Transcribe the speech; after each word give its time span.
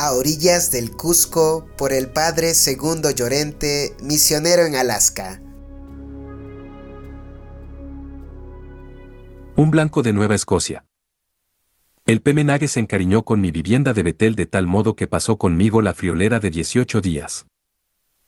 a 0.00 0.12
orillas 0.12 0.70
del 0.70 0.92
Cusco 0.92 1.66
por 1.76 1.92
el 1.92 2.08
padre 2.08 2.54
Segundo 2.54 3.10
Llorente, 3.10 3.96
misionero 4.00 4.64
en 4.64 4.76
Alaska. 4.76 5.42
Un 9.56 9.72
blanco 9.72 10.04
de 10.04 10.12
Nueva 10.12 10.36
Escocia. 10.36 10.84
El 12.06 12.22
pemenague 12.22 12.68
se 12.68 12.78
encariñó 12.78 13.24
con 13.24 13.40
mi 13.40 13.50
vivienda 13.50 13.92
de 13.92 14.04
Betel 14.04 14.36
de 14.36 14.46
tal 14.46 14.68
modo 14.68 14.94
que 14.94 15.08
pasó 15.08 15.36
conmigo 15.36 15.82
la 15.82 15.94
friolera 15.94 16.38
de 16.38 16.50
18 16.50 17.00
días. 17.00 17.46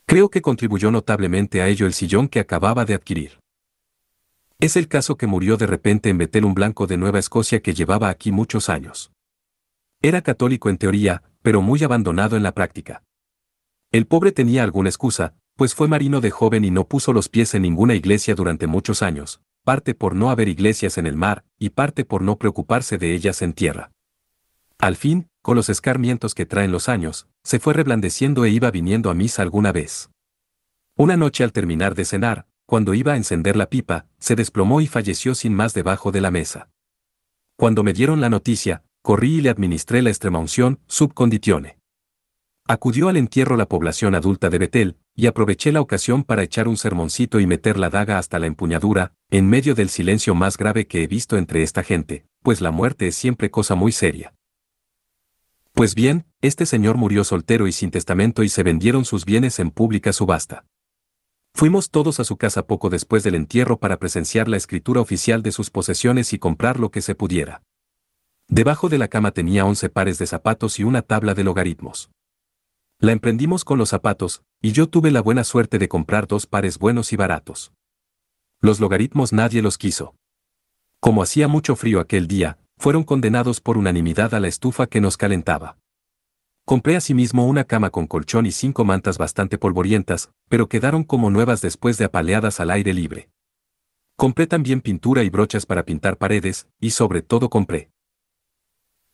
Creo 0.06 0.28
que 0.28 0.42
contribuyó 0.42 0.90
notablemente 0.90 1.62
a 1.62 1.68
ello 1.68 1.86
el 1.86 1.94
sillón 1.94 2.26
que 2.26 2.40
acababa 2.40 2.84
de 2.84 2.94
adquirir. 2.94 3.38
Es 4.58 4.74
el 4.74 4.88
caso 4.88 5.16
que 5.16 5.28
murió 5.28 5.56
de 5.56 5.68
repente 5.68 6.08
en 6.08 6.18
Betel 6.18 6.46
un 6.46 6.54
blanco 6.54 6.88
de 6.88 6.96
Nueva 6.96 7.20
Escocia 7.20 7.62
que 7.62 7.74
llevaba 7.74 8.08
aquí 8.08 8.32
muchos 8.32 8.68
años. 8.68 9.12
Era 10.02 10.22
católico 10.22 10.68
en 10.68 10.78
teoría, 10.78 11.22
pero 11.42 11.62
muy 11.62 11.82
abandonado 11.82 12.36
en 12.36 12.42
la 12.42 12.52
práctica. 12.52 13.02
El 13.92 14.06
pobre 14.06 14.32
tenía 14.32 14.62
alguna 14.62 14.88
excusa, 14.88 15.34
pues 15.56 15.74
fue 15.74 15.88
marino 15.88 16.20
de 16.20 16.30
joven 16.30 16.64
y 16.64 16.70
no 16.70 16.86
puso 16.86 17.12
los 17.12 17.28
pies 17.28 17.54
en 17.54 17.62
ninguna 17.62 17.94
iglesia 17.94 18.34
durante 18.34 18.66
muchos 18.66 19.02
años, 19.02 19.40
parte 19.64 19.94
por 19.94 20.14
no 20.14 20.30
haber 20.30 20.48
iglesias 20.48 20.96
en 20.96 21.06
el 21.06 21.16
mar, 21.16 21.44
y 21.58 21.70
parte 21.70 22.04
por 22.04 22.22
no 22.22 22.36
preocuparse 22.36 22.98
de 22.98 23.14
ellas 23.14 23.42
en 23.42 23.52
tierra. 23.52 23.92
Al 24.78 24.96
fin, 24.96 25.28
con 25.42 25.56
los 25.56 25.68
escarmientos 25.68 26.34
que 26.34 26.46
traen 26.46 26.72
los 26.72 26.88
años, 26.88 27.28
se 27.42 27.58
fue 27.58 27.74
reblandeciendo 27.74 28.44
e 28.44 28.50
iba 28.50 28.70
viniendo 28.70 29.10
a 29.10 29.14
misa 29.14 29.42
alguna 29.42 29.72
vez. 29.72 30.10
Una 30.96 31.16
noche 31.16 31.44
al 31.44 31.52
terminar 31.52 31.94
de 31.94 32.04
cenar, 32.04 32.46
cuando 32.64 32.94
iba 32.94 33.14
a 33.14 33.16
encender 33.16 33.56
la 33.56 33.68
pipa, 33.68 34.06
se 34.18 34.36
desplomó 34.36 34.80
y 34.80 34.86
falleció 34.86 35.34
sin 35.34 35.54
más 35.54 35.74
debajo 35.74 36.12
de 36.12 36.20
la 36.20 36.30
mesa. 36.30 36.70
Cuando 37.56 37.82
me 37.82 37.92
dieron 37.92 38.20
la 38.20 38.30
noticia, 38.30 38.84
corrí 39.02 39.36
y 39.36 39.40
le 39.40 39.50
administré 39.50 40.02
la 40.02 40.10
extremaunción, 40.10 40.80
subconditione. 40.86 41.78
Acudió 42.66 43.08
al 43.08 43.16
entierro 43.16 43.56
la 43.56 43.66
población 43.66 44.14
adulta 44.14 44.50
de 44.50 44.58
Betel, 44.58 44.96
y 45.14 45.26
aproveché 45.26 45.72
la 45.72 45.80
ocasión 45.80 46.22
para 46.22 46.42
echar 46.42 46.68
un 46.68 46.76
sermoncito 46.76 47.40
y 47.40 47.46
meter 47.46 47.78
la 47.78 47.90
daga 47.90 48.18
hasta 48.18 48.38
la 48.38 48.46
empuñadura, 48.46 49.12
en 49.30 49.48
medio 49.48 49.74
del 49.74 49.88
silencio 49.88 50.34
más 50.34 50.56
grave 50.56 50.86
que 50.86 51.02
he 51.02 51.06
visto 51.06 51.36
entre 51.36 51.62
esta 51.62 51.82
gente, 51.82 52.26
pues 52.42 52.60
la 52.60 52.70
muerte 52.70 53.08
es 53.08 53.16
siempre 53.16 53.50
cosa 53.50 53.74
muy 53.74 53.92
seria. 53.92 54.34
Pues 55.72 55.94
bien, 55.94 56.26
este 56.40 56.66
señor 56.66 56.96
murió 56.96 57.24
soltero 57.24 57.66
y 57.66 57.72
sin 57.72 57.90
testamento 57.90 58.42
y 58.42 58.48
se 58.48 58.62
vendieron 58.62 59.04
sus 59.04 59.24
bienes 59.24 59.58
en 59.58 59.70
pública 59.70 60.12
subasta. 60.12 60.64
Fuimos 61.54 61.90
todos 61.90 62.20
a 62.20 62.24
su 62.24 62.36
casa 62.36 62.66
poco 62.66 62.90
después 62.90 63.22
del 63.22 63.34
entierro 63.34 63.78
para 63.78 63.98
presenciar 63.98 64.48
la 64.48 64.56
escritura 64.56 65.00
oficial 65.00 65.42
de 65.42 65.52
sus 65.52 65.70
posesiones 65.70 66.32
y 66.32 66.38
comprar 66.38 66.78
lo 66.78 66.90
que 66.90 67.02
se 67.02 67.14
pudiera. 67.14 67.62
Debajo 68.52 68.88
de 68.88 68.98
la 68.98 69.06
cama 69.06 69.30
tenía 69.30 69.64
once 69.64 69.88
pares 69.88 70.18
de 70.18 70.26
zapatos 70.26 70.80
y 70.80 70.82
una 70.82 71.02
tabla 71.02 71.34
de 71.34 71.44
logaritmos. 71.44 72.10
La 72.98 73.12
emprendimos 73.12 73.64
con 73.64 73.78
los 73.78 73.90
zapatos, 73.90 74.42
y 74.60 74.72
yo 74.72 74.88
tuve 74.88 75.12
la 75.12 75.22
buena 75.22 75.44
suerte 75.44 75.78
de 75.78 75.86
comprar 75.86 76.26
dos 76.26 76.46
pares 76.46 76.76
buenos 76.76 77.12
y 77.12 77.16
baratos. 77.16 77.72
Los 78.60 78.80
logaritmos 78.80 79.32
nadie 79.32 79.62
los 79.62 79.78
quiso. 79.78 80.16
Como 80.98 81.22
hacía 81.22 81.46
mucho 81.46 81.76
frío 81.76 82.00
aquel 82.00 82.26
día, 82.26 82.58
fueron 82.76 83.04
condenados 83.04 83.60
por 83.60 83.78
unanimidad 83.78 84.34
a 84.34 84.40
la 84.40 84.48
estufa 84.48 84.88
que 84.88 85.00
nos 85.00 85.16
calentaba. 85.16 85.78
Compré 86.66 86.96
asimismo 86.96 87.46
una 87.46 87.62
cama 87.62 87.90
con 87.90 88.08
colchón 88.08 88.46
y 88.46 88.50
cinco 88.50 88.84
mantas 88.84 89.16
bastante 89.16 89.58
polvorientas, 89.58 90.32
pero 90.48 90.68
quedaron 90.68 91.04
como 91.04 91.30
nuevas 91.30 91.60
después 91.60 91.98
de 91.98 92.06
apaleadas 92.06 92.58
al 92.58 92.72
aire 92.72 92.94
libre. 92.94 93.30
Compré 94.16 94.48
también 94.48 94.80
pintura 94.80 95.22
y 95.22 95.30
brochas 95.30 95.66
para 95.66 95.84
pintar 95.84 96.18
paredes, 96.18 96.66
y 96.80 96.90
sobre 96.90 97.22
todo 97.22 97.48
compré. 97.48 97.89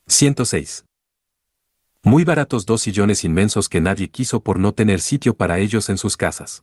106. 0.09 0.85
Muy 2.05 2.23
baratos 2.23 2.65
dos 2.65 2.83
sillones 2.83 3.25
inmensos 3.25 3.69
que 3.69 3.81
nadie 3.81 4.09
quiso 4.09 4.41
por 4.41 4.61
no 4.61 4.73
tener 4.73 5.01
sitio 5.01 5.37
para 5.37 5.59
ellos 5.59 5.89
en 5.89 5.99
sus 5.99 6.17
casas. 6.17 6.63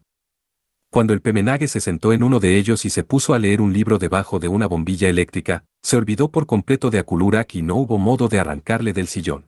Cuando 0.90 1.12
el 1.14 1.22
pemenague 1.22 1.68
se 1.68 1.82
sentó 1.82 2.14
en 2.14 2.24
uno 2.24 2.40
de 2.40 2.58
ellos 2.58 2.86
y 2.86 2.90
se 2.90 3.04
puso 3.04 3.34
a 3.34 3.40
leer 3.40 3.60
un 3.60 3.74
libro 3.74 3.98
debajo 3.98 4.40
de 4.40 4.48
una 4.48 4.66
bombilla 4.66 5.10
eléctrica, 5.10 5.66
se 5.82 5.98
olvidó 5.98 6.32
por 6.32 6.46
completo 6.46 6.90
de 6.90 7.00
Akulurak 7.00 7.56
y 7.56 7.64
no 7.64 7.76
hubo 7.76 7.98
modo 7.98 8.30
de 8.30 8.40
arrancarle 8.40 8.94
del 8.94 9.08
sillón. 9.08 9.46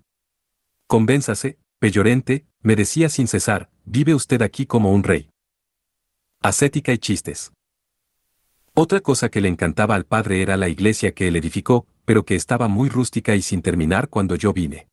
Convénzase, 0.88 1.58
Peyorente, 1.80 2.46
me 2.62 2.76
decía 2.76 3.08
sin 3.08 3.30
cesar, 3.30 3.70
vive 3.86 4.14
usted 4.14 4.42
aquí 4.42 4.66
como 4.66 4.92
un 4.92 5.04
rey. 5.04 5.30
Ascética 6.42 6.92
y 6.92 6.98
chistes. 6.98 7.54
Otra 8.74 9.00
cosa 9.00 9.30
que 9.30 9.40
le 9.40 9.48
encantaba 9.48 9.96
al 9.96 10.06
padre 10.06 10.42
era 10.42 10.58
la 10.58 10.68
iglesia 10.68 11.14
que 11.14 11.30
él 11.30 11.38
edificó, 11.38 11.88
pero 12.06 12.24
que 12.24 12.36
estaba 12.36 12.68
muy 12.68 12.90
rústica 12.90 13.36
y 13.36 13.42
sin 13.42 13.62
terminar 13.62 14.08
cuando 14.10 14.36
yo 14.36 14.54
vine. 14.54 14.88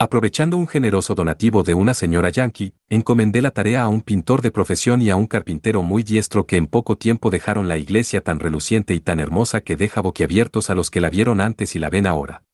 Aprovechando 0.00 0.56
un 0.56 0.68
generoso 0.68 1.16
donativo 1.16 1.64
de 1.64 1.74
una 1.74 1.92
señora 1.92 2.30
yankee, 2.30 2.72
encomendé 2.88 3.42
la 3.42 3.50
tarea 3.50 3.82
a 3.82 3.88
un 3.88 4.00
pintor 4.00 4.42
de 4.42 4.52
profesión 4.52 5.02
y 5.02 5.10
a 5.10 5.16
un 5.16 5.26
carpintero 5.26 5.82
muy 5.82 6.04
diestro 6.04 6.46
que 6.46 6.56
en 6.56 6.68
poco 6.68 6.96
tiempo 6.96 7.30
dejaron 7.30 7.66
la 7.66 7.78
iglesia 7.78 8.20
tan 8.20 8.38
reluciente 8.38 8.94
y 8.94 9.00
tan 9.00 9.18
hermosa 9.18 9.60
que 9.60 9.74
deja 9.74 10.00
boquiabiertos 10.00 10.70
a 10.70 10.76
los 10.76 10.92
que 10.92 11.00
la 11.00 11.10
vieron 11.10 11.40
antes 11.40 11.74
y 11.74 11.80
la 11.80 11.90
ven 11.90 12.06
ahora. 12.06 12.44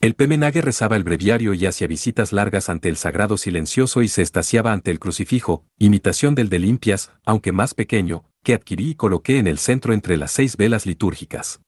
El 0.00 0.14
pemenague 0.14 0.62
rezaba 0.62 0.94
el 0.94 1.02
breviario 1.02 1.54
y 1.54 1.66
hacía 1.66 1.88
visitas 1.88 2.32
largas 2.32 2.68
ante 2.68 2.88
el 2.88 2.96
sagrado 2.96 3.36
silencioso 3.36 4.00
y 4.00 4.06
se 4.06 4.22
estaciaba 4.22 4.72
ante 4.72 4.92
el 4.92 5.00
crucifijo, 5.00 5.64
imitación 5.76 6.36
del 6.36 6.48
de 6.48 6.60
limpias, 6.60 7.10
aunque 7.24 7.50
más 7.50 7.74
pequeño, 7.74 8.24
que 8.44 8.54
adquirí 8.54 8.90
y 8.90 8.94
coloqué 8.94 9.38
en 9.38 9.48
el 9.48 9.58
centro 9.58 9.92
entre 9.92 10.16
las 10.16 10.30
seis 10.30 10.56
velas 10.56 10.86
litúrgicas. 10.86 11.60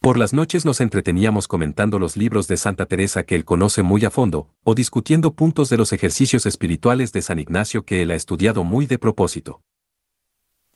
Por 0.00 0.16
las 0.16 0.32
noches 0.32 0.64
nos 0.64 0.80
entreteníamos 0.80 1.48
comentando 1.48 1.98
los 1.98 2.16
libros 2.16 2.46
de 2.46 2.56
Santa 2.56 2.86
Teresa 2.86 3.24
que 3.24 3.34
él 3.34 3.44
conoce 3.44 3.82
muy 3.82 4.04
a 4.04 4.10
fondo, 4.10 4.48
o 4.62 4.76
discutiendo 4.76 5.32
puntos 5.32 5.70
de 5.70 5.76
los 5.76 5.92
ejercicios 5.92 6.46
espirituales 6.46 7.12
de 7.12 7.20
San 7.20 7.40
Ignacio 7.40 7.84
que 7.84 8.02
él 8.02 8.12
ha 8.12 8.14
estudiado 8.14 8.62
muy 8.62 8.86
de 8.86 8.98
propósito. 8.98 9.60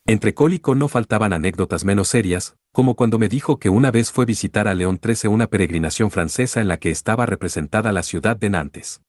Entre 0.05 0.35
cólico 0.35 0.75
no 0.75 0.89
faltaban 0.89 1.33
anécdotas 1.33 1.85
menos 1.85 2.09
serias, 2.09 2.57
como 2.73 2.97
cuando 2.97 3.21
me 3.21 3.29
dijo 3.29 3.61
que 3.61 3.69
una 3.69 3.93
vez 3.93 4.11
fue 4.11 4.25
visitar 4.25 4.67
a 4.67 4.75
León 4.75 4.99
XIII 5.01 5.31
una 5.31 5.47
peregrinación 5.47 6.11
francesa 6.11 6.61
en 6.61 6.67
la 6.67 6.79
que 6.79 6.91
estaba 6.91 7.25
representada 7.25 7.93
la 7.93 8.03
ciudad 8.03 8.37
de 8.37 8.51
Nantes. 8.51 9.03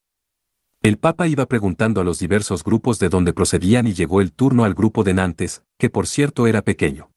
El 0.83 0.99
Papa 0.99 1.27
iba 1.27 1.47
preguntando 1.47 2.01
a 2.01 2.03
los 2.03 2.19
diversos 2.19 2.63
grupos 2.63 2.99
de 2.99 3.09
donde 3.09 3.33
procedían 3.33 3.87
y 3.87 3.93
llegó 3.93 4.21
el 4.21 4.31
turno 4.31 4.65
al 4.65 4.75
grupo 4.75 5.03
de 5.03 5.15
Nantes, 5.15 5.63
que 5.79 5.89
por 5.89 6.05
cierto 6.05 6.45
era 6.45 6.61
pequeño. 6.61 7.09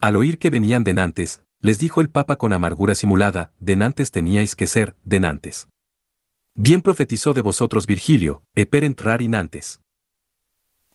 Al 0.00 0.14
oír 0.14 0.38
que 0.38 0.50
venían 0.50 0.84
de 0.84 0.94
Nantes, 0.94 1.42
les 1.64 1.78
dijo 1.78 2.02
el 2.02 2.10
Papa 2.10 2.36
con 2.36 2.52
amargura 2.52 2.94
simulada, 2.94 3.50
denantes 3.58 4.10
teníais 4.10 4.54
que 4.54 4.66
ser, 4.66 4.96
denantes. 5.02 5.66
Bien 6.54 6.82
profetizó 6.82 7.32
de 7.32 7.40
vosotros 7.40 7.86
Virgilio, 7.86 8.42
eperent 8.54 9.00
rari 9.00 9.28
nantes. 9.28 9.80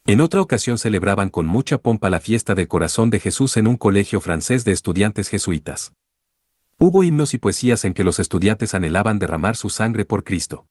En 0.05 0.21
otra 0.21 0.41
ocasión 0.41 0.77
celebraban 0.77 1.31
con 1.31 1.47
mucha 1.47 1.79
pompa 1.79 2.11
la 2.11 2.19
fiesta 2.19 2.53
del 2.53 2.67
corazón 2.67 3.09
de 3.09 3.19
Jesús 3.19 3.57
en 3.57 3.65
un 3.65 3.77
colegio 3.77 4.21
francés 4.21 4.63
de 4.63 4.71
estudiantes 4.71 5.29
jesuitas. 5.29 5.93
Hubo 6.77 7.03
himnos 7.03 7.33
y 7.33 7.39
poesías 7.39 7.83
en 7.83 7.95
que 7.95 8.03
los 8.03 8.19
estudiantes 8.19 8.75
anhelaban 8.75 9.17
derramar 9.17 9.55
su 9.55 9.71
sangre 9.71 10.05
por 10.05 10.23
Cristo. 10.23 10.67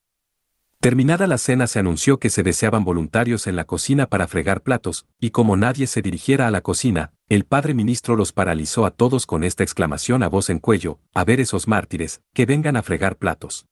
Terminada 0.78 1.26
la 1.26 1.38
cena 1.38 1.66
se 1.66 1.80
anunció 1.80 2.20
que 2.20 2.30
se 2.30 2.44
deseaban 2.44 2.84
voluntarios 2.84 3.48
en 3.48 3.56
la 3.56 3.65
cocina 3.65 4.06
para 4.06 4.28
fregar 4.28 4.60
platos, 4.60 5.06
y 5.19 5.30
como 5.30 5.56
nadie 5.56 5.88
se 5.88 6.03
dirigiera 6.03 6.47
a 6.47 6.53
la 6.53 6.60
cocina, 6.60 7.15
el 7.28 7.44
padre 7.44 7.75
ministro 7.75 8.16
los 8.16 8.33
paralizó 8.33 8.87
a 8.87 8.91
todos 8.91 9.27
con 9.27 9.44
esta 9.44 9.62
exclamación 9.62 10.22
a 10.22 10.28
voz 10.28 10.49
en 10.49 10.61
cuello, 10.61 10.99
a 11.12 11.25
ver 11.25 11.41
esos 11.41 11.69
mártires, 11.69 12.22
que 12.33 12.47
vengan 12.47 12.75
a 12.77 12.83
fregar 12.83 13.16
platos. 13.16 13.66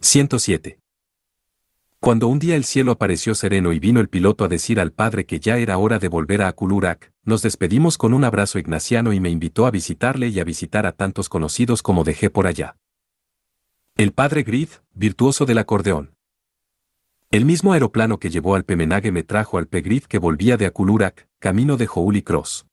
107. 0.00 0.78
Cuando 1.98 2.28
un 2.28 2.38
día 2.38 2.56
el 2.56 2.64
cielo 2.64 2.92
apareció 2.92 3.34
sereno 3.34 3.72
y 3.72 3.78
vino 3.78 4.00
el 4.00 4.10
piloto 4.10 4.44
a 4.44 4.48
decir 4.48 4.80
al 4.80 4.92
padre 4.92 5.24
que 5.24 5.40
ya 5.40 5.56
era 5.56 5.78
hora 5.78 5.98
de 5.98 6.08
volver 6.08 6.42
a 6.42 6.48
Akulurak, 6.48 7.12
nos 7.24 7.40
despedimos 7.40 7.96
con 7.96 8.12
un 8.12 8.24
abrazo 8.24 8.58
ignaciano 8.58 9.14
y 9.14 9.20
me 9.20 9.30
invitó 9.30 9.64
a 9.64 9.70
visitarle 9.70 10.28
y 10.28 10.38
a 10.38 10.44
visitar 10.44 10.84
a 10.84 10.92
tantos 10.92 11.30
conocidos 11.30 11.80
como 11.80 12.04
dejé 12.04 12.28
por 12.28 12.46
allá. 12.46 12.76
El 13.96 14.12
padre 14.12 14.42
Griff, 14.42 14.80
virtuoso 14.92 15.46
del 15.46 15.58
acordeón. 15.58 16.16
El 17.32 17.46
mismo 17.46 17.72
aeroplano 17.72 18.18
que 18.18 18.28
llevó 18.28 18.56
al 18.56 18.66
Pemenague 18.66 19.10
me 19.10 19.22
trajo 19.22 19.56
al 19.56 19.66
Pegriff 19.66 20.06
que 20.06 20.18
volvía 20.18 20.58
de 20.58 20.66
Akulurak, 20.66 21.30
camino 21.38 21.78
de 21.78 21.88
Holy 21.90 22.20
Cross. 22.20 22.66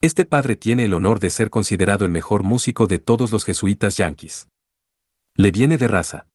Este 0.00 0.24
padre 0.24 0.56
tiene 0.56 0.86
el 0.86 0.94
honor 0.94 1.20
de 1.20 1.30
ser 1.30 1.48
considerado 1.48 2.04
el 2.04 2.10
mejor 2.10 2.42
músico 2.42 2.88
de 2.88 2.98
todos 2.98 3.30
los 3.30 3.44
jesuitas 3.44 3.96
yanquis. 3.96 4.48
Le 5.36 5.52
viene 5.52 5.78
de 5.78 5.86
raza. 5.86 6.26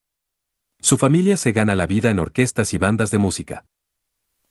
Su 0.80 0.98
familia 0.98 1.36
se 1.36 1.52
gana 1.52 1.76
la 1.76 1.86
vida 1.86 2.12
en 2.12 2.20
orquestas 2.20 2.74
y 2.74 2.78
bandas 2.78 3.12
de 3.12 3.18
música. 3.18 3.66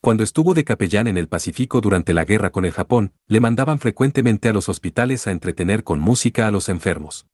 Cuando 0.03 0.23
estuvo 0.23 0.53
de 0.53 0.65
capellán 0.65 1.07
en 1.07 1.17
el 1.17 1.29
Pacífico 1.29 1.81
durante 1.81 2.13
la 2.13 2.27
guerra 2.27 2.51
con 2.51 2.67
el 2.67 2.73
Japón, 2.73 3.15
le 3.27 3.41
mandaban 3.41 3.79
frecuentemente 3.79 4.51
a 4.51 4.53
los 4.53 4.69
hospitales 4.69 5.27
a 5.27 5.31
entretener 5.31 5.83
con 5.83 5.99
música 5.99 6.47
a 6.47 6.51
los 6.51 6.69
enfermos. 6.69 7.27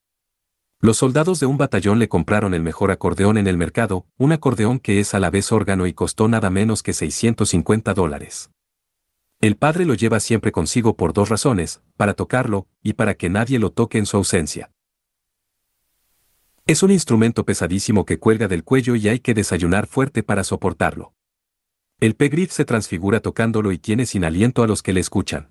Los 0.80 0.98
soldados 0.98 1.40
de 1.40 1.46
un 1.46 1.58
batallón 1.58 1.98
le 1.98 2.08
compraron 2.08 2.54
el 2.54 2.62
mejor 2.62 2.92
acordeón 2.92 3.36
en 3.36 3.48
el 3.48 3.56
mercado, 3.56 4.06
un 4.16 4.30
acordeón 4.30 4.78
que 4.78 5.00
es 5.00 5.12
a 5.12 5.18
la 5.18 5.28
vez 5.28 5.50
órgano 5.50 5.88
y 5.88 5.92
costó 5.92 6.28
nada 6.28 6.50
menos 6.50 6.84
que 6.84 6.92
650 6.92 7.94
dólares. 7.94 8.50
El 9.40 9.56
padre 9.56 9.84
lo 9.84 9.94
lleva 9.94 10.20
siempre 10.20 10.52
consigo 10.52 10.96
por 10.96 11.12
dos 11.12 11.30
razones, 11.30 11.82
para 11.96 12.14
tocarlo, 12.14 12.68
y 12.80 12.92
para 12.92 13.14
que 13.14 13.28
nadie 13.28 13.58
lo 13.58 13.70
toque 13.70 13.98
en 13.98 14.06
su 14.06 14.18
ausencia. 14.18 14.70
Es 16.64 16.84
un 16.84 16.92
instrumento 16.92 17.44
pesadísimo 17.44 18.04
que 18.04 18.20
cuelga 18.20 18.46
del 18.46 18.62
cuello 18.62 18.94
y 18.94 19.08
hay 19.08 19.18
que 19.18 19.34
desayunar 19.34 19.88
fuerte 19.88 20.22
para 20.22 20.44
soportarlo. 20.44 21.12
El 21.98 22.14
Pegriff 22.14 22.52
se 22.52 22.64
transfigura 22.64 23.18
tocándolo 23.18 23.72
y 23.72 23.78
tiene 23.78 24.06
sin 24.06 24.24
aliento 24.24 24.62
a 24.62 24.68
los 24.68 24.84
que 24.84 24.92
le 24.92 25.00
escuchan. 25.00 25.50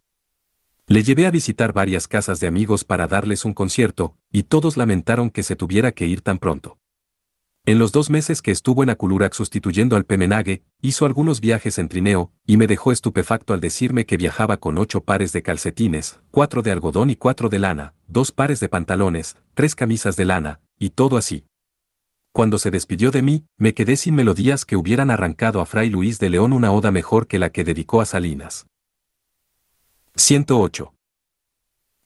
Le 0.90 1.04
llevé 1.04 1.28
a 1.28 1.32
visitar 1.32 1.74
varias 1.74 2.08
casas 2.08 2.40
de 2.40 2.48
amigos 2.48 2.86
para 2.86 3.08
darles 3.08 3.44
un 3.44 3.54
concierto, 3.54 4.16
y 4.32 4.44
todos 4.44 4.78
lamentaron 4.78 5.30
que 5.30 5.44
se 5.44 5.58
tuviera 5.58 5.92
que 5.92 6.08
ir 6.08 6.22
tan 6.22 6.38
pronto. 6.38 6.80
En 7.66 7.78
los 7.78 7.92
dos 7.92 8.10
meses 8.10 8.42
que 8.42 8.52
estuvo 8.52 8.84
en 8.84 8.90
Aculurac 8.90 9.34
sustituyendo 9.34 9.98
al 9.98 10.06
Pemenague, 10.06 10.64
hizo 10.82 11.06
algunos 11.06 11.42
viajes 11.42 11.78
en 11.78 11.90
trineo, 11.90 12.32
y 12.46 12.56
me 12.56 12.68
dejó 12.68 12.94
estupefacto 12.94 13.54
al 13.54 13.60
decirme 13.60 14.06
que 14.06 14.16
viajaba 14.16 14.56
con 14.56 14.78
ocho 14.78 15.04
pares 15.04 15.34
de 15.34 15.44
calcetines, 15.44 16.22
cuatro 16.32 16.62
de 16.62 16.72
algodón 16.72 17.10
y 17.10 17.18
cuatro 17.18 17.50
de 17.50 17.60
lana, 17.60 17.94
dos 18.08 18.32
pares 18.32 18.62
de 18.62 18.70
pantalones, 18.70 19.36
tres 19.56 19.76
camisas 19.76 20.16
de 20.16 20.24
lana, 20.24 20.62
y 20.80 20.92
todo 20.92 21.18
así. 21.18 21.44
Cuando 22.32 22.58
se 22.58 22.72
despidió 22.72 23.12
de 23.12 23.24
mí, 23.24 23.46
me 23.58 23.74
quedé 23.74 23.98
sin 23.98 24.16
melodías 24.16 24.64
que 24.64 24.78
hubieran 24.78 25.12
arrancado 25.12 25.60
a 25.60 25.66
Fray 25.66 25.90
Luis 25.90 26.18
de 26.20 26.30
León 26.30 26.54
una 26.54 26.72
oda 26.72 26.92
mejor 26.92 27.28
que 27.28 27.40
la 27.40 27.50
que 27.50 27.66
dedicó 27.66 28.00
a 28.00 28.06
Salinas. 28.06 28.68
108. 30.20 30.96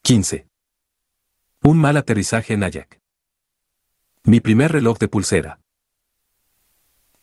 15. 0.03 0.45
Un 1.63 1.77
mal 1.77 1.95
aterrizaje 1.95 2.53
en 2.53 2.63
Ayak. 2.63 2.99
Mi 4.25 4.41
primer 4.41 4.73
reloj 4.73 4.97
de 4.99 5.07
pulsera. 5.07 5.61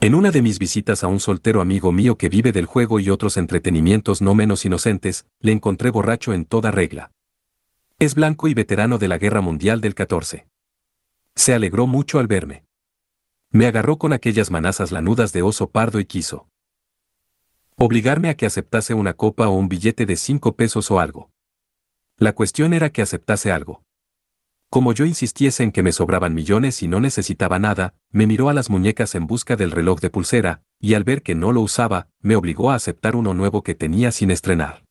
En 0.00 0.14
una 0.14 0.30
de 0.30 0.40
mis 0.40 0.58
visitas 0.58 1.04
a 1.04 1.08
un 1.08 1.20
soltero 1.20 1.60
amigo 1.60 1.92
mío 1.92 2.16
que 2.16 2.30
vive 2.30 2.52
del 2.52 2.64
juego 2.64 3.00
y 3.00 3.10
otros 3.10 3.36
entretenimientos 3.36 4.22
no 4.22 4.34
menos 4.34 4.64
inocentes, 4.64 5.26
le 5.40 5.52
encontré 5.52 5.90
borracho 5.90 6.32
en 6.32 6.46
toda 6.46 6.70
regla. 6.70 7.12
Es 7.98 8.14
blanco 8.14 8.48
y 8.48 8.54
veterano 8.54 8.96
de 8.96 9.08
la 9.08 9.18
Guerra 9.18 9.42
Mundial 9.42 9.82
del 9.82 9.94
14. 9.94 10.48
Se 11.34 11.52
alegró 11.52 11.86
mucho 11.86 12.18
al 12.18 12.28
verme. 12.28 12.64
Me 13.50 13.66
agarró 13.66 13.98
con 13.98 14.14
aquellas 14.14 14.50
manazas 14.50 14.90
lanudas 14.90 15.34
de 15.34 15.42
oso 15.42 15.68
pardo 15.68 16.00
y 16.00 16.06
quiso. 16.06 16.48
Obligarme 17.80 18.28
a 18.28 18.36
que 18.36 18.44
aceptase 18.44 18.92
una 18.92 19.14
copa 19.14 19.46
o 19.46 19.52
un 19.52 19.68
billete 19.68 20.04
de 20.04 20.16
cinco 20.16 20.56
pesos 20.56 20.90
o 20.90 20.98
algo. 20.98 21.30
La 22.16 22.32
cuestión 22.32 22.74
era 22.74 22.90
que 22.90 23.02
aceptase 23.02 23.52
algo. 23.52 23.84
Como 24.68 24.92
yo 24.92 25.04
insistiese 25.04 25.62
en 25.62 25.70
que 25.70 25.84
me 25.84 25.92
sobraban 25.92 26.34
millones 26.34 26.82
y 26.82 26.88
no 26.88 26.98
necesitaba 26.98 27.60
nada, 27.60 27.94
me 28.10 28.26
miró 28.26 28.48
a 28.48 28.52
las 28.52 28.68
muñecas 28.68 29.14
en 29.14 29.28
busca 29.28 29.54
del 29.54 29.70
reloj 29.70 30.00
de 30.00 30.10
pulsera, 30.10 30.64
y 30.80 30.94
al 30.94 31.04
ver 31.04 31.22
que 31.22 31.36
no 31.36 31.52
lo 31.52 31.60
usaba, 31.60 32.08
me 32.20 32.34
obligó 32.34 32.72
a 32.72 32.74
aceptar 32.74 33.14
uno 33.14 33.32
nuevo 33.32 33.62
que 33.62 33.76
tenía 33.76 34.10
sin 34.10 34.32
estrenar. 34.32 34.82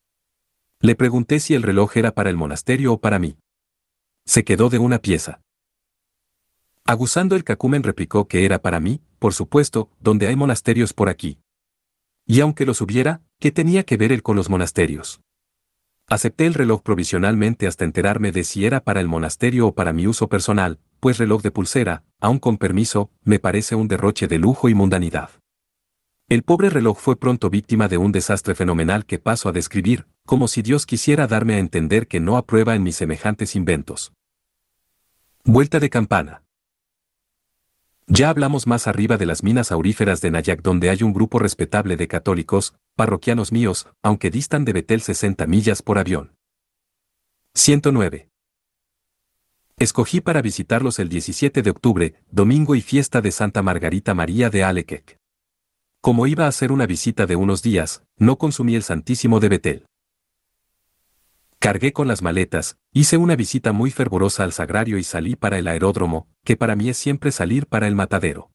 Le 0.80 0.95
pregunté 0.95 1.42
si 1.42 1.56
el 1.56 1.63
reloj 1.63 1.98
era 1.98 2.13
para 2.13 2.30
el 2.30 2.38
monasterio 2.38 2.94
o 2.94 3.01
para 3.01 3.19
mí. 3.19 3.36
Se 4.25 4.45
quedó 4.45 4.69
de 4.69 4.80
una 4.80 5.00
pieza. 5.00 5.42
Aguzando 6.86 7.36
el 7.36 7.44
cacumen 7.44 7.83
replicó 7.83 8.30
que 8.30 8.45
era 8.45 8.60
para 8.60 8.80
mí, 8.80 9.01
por 9.19 9.33
supuesto, 9.33 9.92
donde 10.00 10.28
hay 10.28 10.38
monasterios 10.38 10.94
por 10.94 11.10
aquí. 11.10 11.42
Y 12.29 12.41
aunque 12.41 12.65
los 12.65 12.81
hubiera, 12.81 13.21
¿qué 13.39 13.51
tenía 13.51 13.83
que 13.83 13.95
ver 13.95 14.12
él 14.12 14.21
con 14.21 14.35
los 14.35 14.50
monasterios? 14.50 15.21
Acepté 16.07 16.45
el 16.45 16.53
reloj 16.53 16.83
provisionalmente 16.83 17.68
hasta 17.68 17.85
enterarme 17.85 18.33
de 18.33 18.44
si 18.44 18.65
era 18.65 18.81
para 18.81 19.00
el 19.00 19.07
monasterio 19.07 19.68
o 19.68 19.74
para 19.74 19.94
mi 19.94 20.07
uso 20.07 20.27
personal, 20.27 20.79
pues 21.00 21.18
reloj 21.18 21.41
de 21.41 21.51
pulsera, 21.51 22.03
aun 22.19 22.39
con 22.39 22.57
permiso, 22.57 23.09
me 23.24 23.39
parece 23.39 23.75
un 23.75 23.88
derroche 23.88 24.27
de 24.27 24.39
lujo 24.39 24.68
y 24.68 24.74
mundanidad. 24.74 25.29
El 26.27 26.44
pobre 26.44 26.69
reloj 26.69 27.00
fue 27.00 27.15
pronto 27.15 27.50
víctima 27.50 27.88
de 27.88 27.97
un 27.97 28.12
desastre 28.12 28.56
fenomenal 28.56 29.06
que 29.06 29.19
paso 29.19 29.47
a 29.47 29.53
describir, 29.53 30.06
como 30.25 30.50
si 30.50 30.62
Dios 30.62 30.85
quisiera 30.85 31.27
darme 31.27 31.56
a 31.56 31.59
entender 31.59 32.07
que 32.07 32.19
no 32.19 32.35
aprueba 32.35 32.75
en 32.75 32.83
mis 32.83 32.97
semejantes 32.97 33.56
inventos. 33.56 34.12
Vuelta 35.45 35.80
de 35.80 35.89
campana. 35.89 36.44
Ya 38.09 38.30
hablamos 38.30 38.68
más 38.68 38.88
arriba 38.88 39.18
de 39.18 39.25
las 39.25 39.44
minas 39.44 39.69
auríferas 39.69 40.21
de 40.21 40.31
Nayak 40.31 40.62
donde 40.62 40.89
hay 40.89 41.04
un 41.04 41.12
grupo 41.12 41.39
respetable 41.39 41.98
de 41.98 42.07
católicos, 42.07 42.74
parroquianos 42.95 43.51
míos, 43.51 43.88
aunque 44.01 44.31
distan 44.31 44.63
de 44.63 44.71
Betel 44.71 45.01
60 45.01 45.45
millas 45.45 45.81
por 45.81 46.00
avión. 46.00 46.33
109. 47.56 48.30
Escogí 49.77 50.21
para 50.21 50.42
visitarlos 50.42 51.00
el 51.00 51.09
17 51.09 51.62
de 51.62 51.69
octubre, 51.69 52.15
domingo 52.31 52.75
y 52.75 52.81
fiesta 52.81 53.19
de 53.19 53.31
Santa 53.31 53.62
Margarita 53.62 54.13
María 54.13 54.50
de 54.50 54.63
Alequec. 54.63 55.18
Como 56.00 56.27
iba 56.27 56.45
a 56.45 56.48
hacer 56.48 56.71
una 56.71 56.86
visita 56.86 57.25
de 57.25 57.36
unos 57.36 57.62
días, 57.62 58.04
no 58.15 58.38
consumí 58.38 58.75
el 58.75 58.83
Santísimo 58.83 59.42
de 59.42 59.50
Betel. 59.50 59.86
Cargué 61.59 61.92
con 61.92 62.07
las 62.07 62.21
maletas, 62.21 62.77
hice 62.94 63.18
una 63.18 63.36
visita 63.36 63.71
muy 63.71 63.89
fervorosa 63.89 64.44
al 64.44 64.54
sagrario 64.54 65.00
y 65.00 65.04
salí 65.04 65.36
para 65.36 65.57
el 65.57 65.68
aeródromo, 65.68 66.27
que 66.44 66.56
para 66.56 66.75
mí 66.75 66.89
es 66.89 66.98
siempre 66.98 67.31
salir 67.31 67.65
para 67.65 67.88
el 67.88 67.95
matadero. 67.95 68.51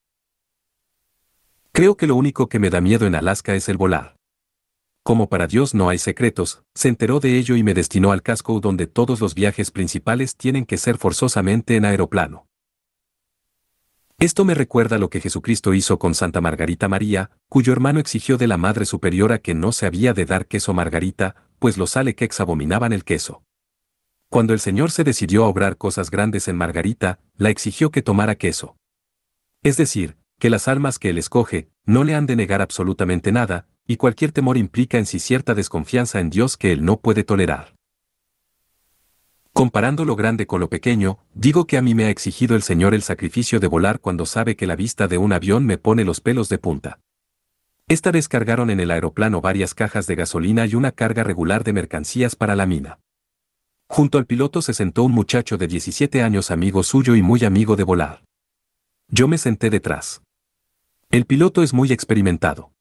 Creo 1.72 1.96
que 1.96 2.06
lo 2.06 2.14
único 2.14 2.48
que 2.48 2.60
me 2.60 2.70
da 2.70 2.80
miedo 2.80 3.06
en 3.06 3.16
Alaska 3.16 3.54
es 3.56 3.68
el 3.68 3.76
volar. 3.76 4.16
Como 5.02 5.28
para 5.28 5.48
Dios 5.48 5.74
no 5.74 5.88
hay 5.88 5.98
secretos, 5.98 6.62
se 6.74 6.88
enteró 6.88 7.18
de 7.18 7.38
ello 7.38 7.56
y 7.56 7.64
me 7.64 7.74
destinó 7.74 8.12
al 8.12 8.22
casco 8.22 8.60
donde 8.60 8.86
todos 8.86 9.20
los 9.20 9.34
viajes 9.34 9.72
principales 9.72 10.36
tienen 10.36 10.64
que 10.64 10.76
ser 10.76 10.96
forzosamente 10.96 11.74
en 11.74 11.84
aeroplano. 11.84 12.46
Esto 14.18 14.44
me 14.44 14.54
recuerda 14.54 14.98
lo 14.98 15.10
que 15.10 15.20
Jesucristo 15.20 15.74
hizo 15.74 15.98
con 15.98 16.14
Santa 16.14 16.40
Margarita 16.40 16.86
María, 16.86 17.32
cuyo 17.48 17.72
hermano 17.72 17.98
exigió 17.98 18.38
de 18.38 18.46
la 18.46 18.58
Madre 18.58 18.84
Superiora 18.84 19.38
que 19.40 19.54
no 19.54 19.72
se 19.72 19.86
había 19.86 20.14
de 20.14 20.24
dar 20.24 20.46
queso 20.46 20.72
Margarita, 20.72 21.34
pues 21.62 21.78
los 21.78 21.96
Alequex 21.96 22.40
abominaban 22.40 22.92
el 22.92 23.04
queso. 23.04 23.44
Cuando 24.28 24.52
el 24.52 24.58
Señor 24.58 24.90
se 24.90 25.04
decidió 25.04 25.44
a 25.44 25.46
obrar 25.46 25.76
cosas 25.76 26.10
grandes 26.10 26.48
en 26.48 26.56
Margarita, 26.56 27.20
la 27.36 27.50
exigió 27.50 27.92
que 27.92 28.02
tomara 28.02 28.34
queso. 28.34 28.74
Es 29.62 29.76
decir, 29.76 30.16
que 30.40 30.50
las 30.50 30.66
almas 30.66 30.98
que 30.98 31.10
él 31.10 31.18
escoge, 31.18 31.70
no 31.84 32.02
le 32.02 32.16
han 32.16 32.26
de 32.26 32.34
negar 32.34 32.62
absolutamente 32.62 33.30
nada, 33.30 33.68
y 33.86 33.96
cualquier 33.96 34.32
temor 34.32 34.56
implica 34.56 34.98
en 34.98 35.06
sí 35.06 35.20
cierta 35.20 35.54
desconfianza 35.54 36.18
en 36.18 36.30
Dios 36.30 36.56
que 36.56 36.72
él 36.72 36.84
no 36.84 36.98
puede 36.98 37.22
tolerar. 37.22 37.76
Comparando 39.52 40.04
lo 40.04 40.16
grande 40.16 40.48
con 40.48 40.58
lo 40.58 40.68
pequeño, 40.68 41.20
digo 41.32 41.68
que 41.68 41.78
a 41.78 41.82
mí 41.82 41.94
me 41.94 42.06
ha 42.06 42.10
exigido 42.10 42.56
el 42.56 42.62
Señor 42.62 42.92
el 42.92 43.02
sacrificio 43.02 43.60
de 43.60 43.68
volar 43.68 44.00
cuando 44.00 44.26
sabe 44.26 44.56
que 44.56 44.66
la 44.66 44.74
vista 44.74 45.06
de 45.06 45.16
un 45.16 45.32
avión 45.32 45.64
me 45.64 45.78
pone 45.78 46.04
los 46.04 46.20
pelos 46.20 46.48
de 46.48 46.58
punta. 46.58 46.98
Esta 47.88 48.10
vez 48.10 48.28
cargaron 48.28 48.70
en 48.70 48.80
el 48.80 48.90
aeroplano 48.90 49.40
varias 49.40 49.74
cajas 49.74 50.06
de 50.06 50.14
gasolina 50.14 50.66
y 50.66 50.74
una 50.74 50.92
carga 50.92 51.24
regular 51.24 51.64
de 51.64 51.72
mercancías 51.72 52.36
para 52.36 52.56
la 52.56 52.66
mina. 52.66 53.00
Junto 53.88 54.16
al 54.18 54.26
piloto 54.26 54.62
se 54.62 54.72
sentó 54.72 55.02
un 55.04 55.12
muchacho 55.12 55.58
de 55.58 55.66
17 55.68 56.22
años 56.22 56.50
amigo 56.50 56.82
suyo 56.82 57.14
y 57.14 57.22
muy 57.22 57.44
amigo 57.44 57.76
de 57.76 57.84
volar. 57.84 58.24
Yo 59.08 59.28
me 59.28 59.36
senté 59.36 59.68
detrás. 59.68 60.22
El 61.10 61.26
piloto 61.26 61.62
es 61.62 61.74
muy 61.74 61.92
experimentado. 61.92 62.72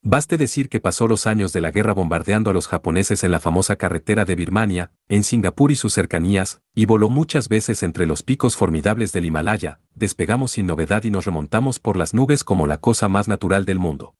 Baste 0.00 0.38
decir 0.38 0.68
que 0.68 0.78
pasó 0.78 1.08
los 1.08 1.26
años 1.26 1.52
de 1.52 1.60
la 1.60 1.72
guerra 1.72 1.92
bombardeando 1.92 2.50
a 2.50 2.52
los 2.52 2.68
japoneses 2.68 3.24
en 3.24 3.32
la 3.32 3.40
famosa 3.40 3.74
carretera 3.74 4.24
de 4.24 4.36
Birmania, 4.36 4.92
en 5.08 5.24
Singapur 5.24 5.72
y 5.72 5.74
sus 5.74 5.92
cercanías, 5.92 6.60
y 6.72 6.86
voló 6.86 7.10
muchas 7.10 7.48
veces 7.48 7.82
entre 7.82 8.06
los 8.06 8.22
picos 8.22 8.56
formidables 8.56 9.12
del 9.12 9.24
Himalaya, 9.24 9.80
despegamos 9.96 10.52
sin 10.52 10.66
novedad 10.66 11.02
y 11.02 11.10
nos 11.10 11.24
remontamos 11.24 11.80
por 11.80 11.96
las 11.96 12.14
nubes 12.14 12.44
como 12.44 12.68
la 12.68 12.78
cosa 12.78 13.08
más 13.08 13.26
natural 13.26 13.64
del 13.64 13.80
mundo. 13.80 14.14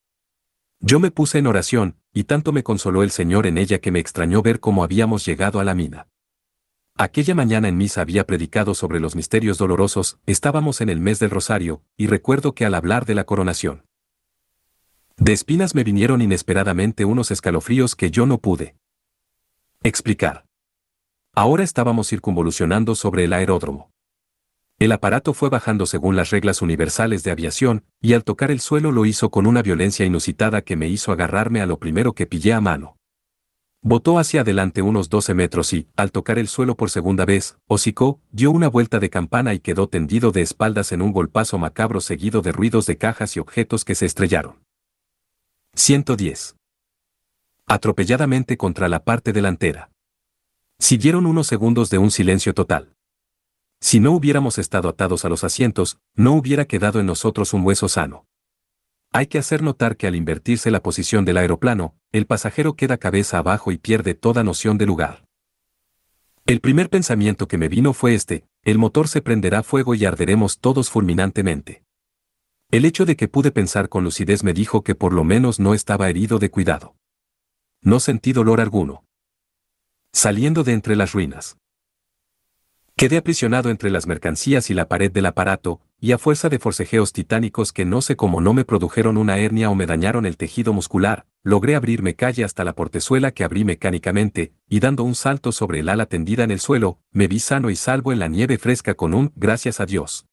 Yo 0.81 0.99
me 0.99 1.11
puse 1.11 1.39
en 1.39 1.47
oración, 1.47 1.97
y 2.13 2.23
tanto 2.23 2.53
me 2.53 2.63
consoló 2.63 3.03
el 3.03 3.11
Señor 3.11 3.47
en 3.47 3.57
ella 3.57 3.79
que 3.79 3.91
me 3.91 3.99
extrañó 3.99 4.41
ver 4.41 4.61
cómo 4.61 4.83
habíamos 4.83 5.25
llegado 5.25 5.59
a 5.59 5.65
la 5.65 5.75
mina. 5.75 6.07
Aquella 6.95 7.35
mañana 7.35 7.67
en 7.67 7.77
misa 7.77 8.01
había 8.01 8.25
predicado 8.25 8.73
sobre 8.73 8.99
los 8.99 9.15
misterios 9.15 9.57
dolorosos, 9.57 10.19
estábamos 10.25 10.79
en 10.79 10.89
el 10.89 11.01
mes 11.01 11.19
del 11.19 11.31
Rosario, 11.31 11.81
y 11.97 12.07
recuerdo 12.07 12.53
que 12.53 12.65
al 12.65 12.75
hablar 12.75 13.05
de 13.05 13.15
la 13.15 13.25
coronación. 13.25 13.85
De 15.17 15.33
espinas 15.33 15.75
me 15.75 15.83
vinieron 15.83 16.21
inesperadamente 16.21 17.03
unos 17.03 17.29
escalofríos 17.31 17.95
que 17.95 18.09
yo 18.09 18.25
no 18.25 18.37
pude 18.37 18.75
explicar. 19.83 20.45
Ahora 21.33 21.63
estábamos 21.63 22.07
circunvolucionando 22.07 22.95
sobre 22.95 23.25
el 23.25 23.33
aeródromo. 23.33 23.91
El 24.79 24.93
aparato 24.93 25.33
fue 25.33 25.49
bajando 25.49 25.85
según 25.85 26.15
las 26.15 26.29
reglas 26.29 26.61
universales 26.61 27.23
de 27.23 27.31
aviación, 27.31 27.83
y 27.99 28.13
al 28.13 28.23
tocar 28.23 28.49
el 28.49 28.61
suelo 28.61 28.93
lo 28.93 29.05
hizo 29.05 29.29
con 29.29 29.45
una 29.45 29.61
violencia 29.61 30.05
inusitada 30.05 30.61
que 30.61 30.77
me 30.77 30.87
hizo 30.87 31.11
agarrarme 31.11 31.59
a 31.59 31.65
lo 31.65 31.79
primero 31.79 32.13
que 32.13 32.25
pillé 32.25 32.53
a 32.53 32.61
mano. 32.61 32.95
Botó 33.81 34.19
hacia 34.19 34.41
adelante 34.41 34.81
unos 34.81 35.09
12 35.09 35.33
metros 35.33 35.73
y, 35.73 35.89
al 35.97 36.13
tocar 36.13 36.39
el 36.39 36.47
suelo 36.47 36.75
por 36.75 36.89
segunda 36.89 37.25
vez, 37.25 37.57
hocicó, 37.67 38.21
dio 38.31 38.51
una 38.51 38.69
vuelta 38.69 38.99
de 38.99 39.09
campana 39.09 39.53
y 39.53 39.59
quedó 39.59 39.89
tendido 39.89 40.31
de 40.31 40.41
espaldas 40.41 40.93
en 40.93 41.01
un 41.01 41.11
golpazo 41.11 41.57
macabro 41.57 41.99
seguido 41.99 42.41
de 42.41 42.53
ruidos 42.53 42.85
de 42.85 42.97
cajas 42.97 43.35
y 43.35 43.41
objetos 43.41 43.83
que 43.83 43.95
se 43.95 44.05
estrellaron. 44.05 44.63
110. 45.75 46.55
Atropelladamente 47.67 48.55
contra 48.55 48.87
la 48.87 49.03
parte 49.03 49.33
delantera. 49.33 49.91
Siguieron 50.79 51.25
unos 51.25 51.47
segundos 51.47 51.89
de 51.89 51.97
un 51.97 52.11
silencio 52.11 52.53
total. 52.53 52.93
Si 53.81 53.99
no 53.99 54.11
hubiéramos 54.11 54.57
estado 54.57 54.89
atados 54.89 55.23
a 55.25 55.29
los 55.29 55.43
asientos, 55.43 55.99
no 56.15 56.33
hubiera 56.33 56.65
quedado 56.65 56.99
en 56.99 57.05
nosotros 57.05 57.53
un 57.53 57.65
hueso 57.65 57.87
sano. 57.87 58.25
Hay 59.11 59.27
que 59.27 59.39
hacer 59.39 59.63
notar 59.63 59.97
que 59.97 60.05
al 60.05 60.15
invertirse 60.15 60.69
la 60.69 60.83
posición 60.83 61.25
del 61.25 61.37
aeroplano, 61.37 61.95
el 62.11 62.27
pasajero 62.27 62.75
queda 62.75 62.97
cabeza 62.97 63.39
abajo 63.39 63.71
y 63.71 63.77
pierde 63.77 64.13
toda 64.13 64.43
noción 64.43 64.77
de 64.77 64.85
lugar. 64.85 65.25
El 66.45 66.59
primer 66.61 66.89
pensamiento 66.89 67.47
que 67.47 67.57
me 67.57 67.69
vino 67.69 67.93
fue 67.93 68.13
este, 68.13 68.45
el 68.63 68.77
motor 68.77 69.07
se 69.07 69.21
prenderá 69.21 69.63
fuego 69.63 69.95
y 69.95 70.05
arderemos 70.05 70.59
todos 70.59 70.89
fulminantemente. 70.89 71.83
El 72.71 72.85
hecho 72.85 73.05
de 73.05 73.15
que 73.15 73.27
pude 73.27 73.51
pensar 73.51 73.89
con 73.89 74.03
lucidez 74.03 74.43
me 74.43 74.53
dijo 74.53 74.83
que 74.83 74.93
por 74.93 75.13
lo 75.13 75.23
menos 75.23 75.59
no 75.59 75.73
estaba 75.73 76.09
herido 76.09 76.37
de 76.37 76.51
cuidado. 76.51 76.95
No 77.81 77.99
sentí 77.99 78.33
dolor 78.33 78.61
alguno. 78.61 79.05
Saliendo 80.11 80.63
de 80.63 80.73
entre 80.73 80.95
las 80.95 81.13
ruinas. 81.13 81.57
Quedé 82.99 83.15
aprisionado 83.15 83.69
entre 83.69 83.91
las 83.91 84.07
mercancías 84.07 84.69
y 84.69 84.73
la 84.73 84.89
pared 84.89 85.09
del 85.09 85.25
aparato, 85.25 85.79
y 86.01 86.11
a 86.11 86.17
fuerza 86.17 86.49
de 86.49 86.59
forcejeos 86.59 87.13
titánicos 87.13 87.71
que 87.71 87.85
no 87.85 88.01
sé 88.01 88.17
cómo 88.17 88.41
no 88.41 88.53
me 88.53 88.65
produjeron 88.65 89.15
una 89.15 89.37
hernia 89.37 89.69
o 89.69 89.75
me 89.75 89.85
dañaron 89.85 90.25
el 90.25 90.35
tejido 90.35 90.73
muscular, 90.73 91.25
logré 91.41 91.75
abrirme 91.75 92.15
calle 92.15 92.43
hasta 92.43 92.65
la 92.65 92.73
portezuela 92.73 93.31
que 93.31 93.45
abrí 93.45 93.63
mecánicamente, 93.63 94.51
y 94.67 94.81
dando 94.81 95.05
un 95.05 95.15
salto 95.15 95.53
sobre 95.53 95.79
el 95.79 95.87
ala 95.87 96.07
tendida 96.07 96.43
en 96.43 96.51
el 96.51 96.59
suelo, 96.59 96.99
me 97.13 97.29
vi 97.29 97.39
sano 97.39 97.69
y 97.69 97.77
salvo 97.77 98.11
en 98.11 98.19
la 98.19 98.27
nieve 98.27 98.57
fresca 98.57 98.95
con 98.95 99.13
un 99.13 99.31
gracias 99.37 99.79
a 99.79 99.85
Dios. 99.85 100.25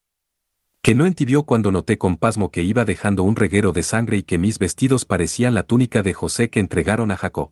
Que 0.81 0.93
no 0.93 1.05
entibió 1.05 1.43
cuando 1.43 1.71
noté 1.71 1.97
con 1.97 2.17
pasmo 2.17 2.51
que 2.51 2.63
iba 2.63 2.83
dejando 2.83 3.23
un 3.23 3.37
reguero 3.37 3.71
de 3.71 3.83
sangre 3.83 4.17
y 4.17 4.23
que 4.23 4.37
mis 4.37 4.59
vestidos 4.59 5.05
parecían 5.05 5.53
la 5.53 5.63
túnica 5.63 6.03
de 6.03 6.13
José 6.13 6.49
que 6.49 6.59
entregaron 6.59 7.11
a 7.11 7.15
Jacob. 7.15 7.51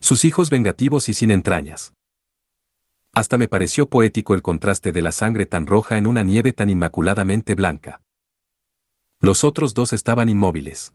Sus 0.00 0.24
hijos 0.24 0.48
vengativos 0.48 1.10
y 1.10 1.12
sin 1.12 1.30
entrañas. 1.30 1.92
Hasta 3.14 3.38
me 3.38 3.46
pareció 3.46 3.88
poético 3.88 4.34
el 4.34 4.42
contraste 4.42 4.90
de 4.90 5.00
la 5.00 5.12
sangre 5.12 5.46
tan 5.46 5.68
roja 5.68 5.98
en 5.98 6.08
una 6.08 6.24
nieve 6.24 6.52
tan 6.52 6.68
inmaculadamente 6.68 7.54
blanca. 7.54 8.00
Los 9.20 9.44
otros 9.44 9.72
dos 9.72 9.92
estaban 9.92 10.28
inmóviles. 10.28 10.92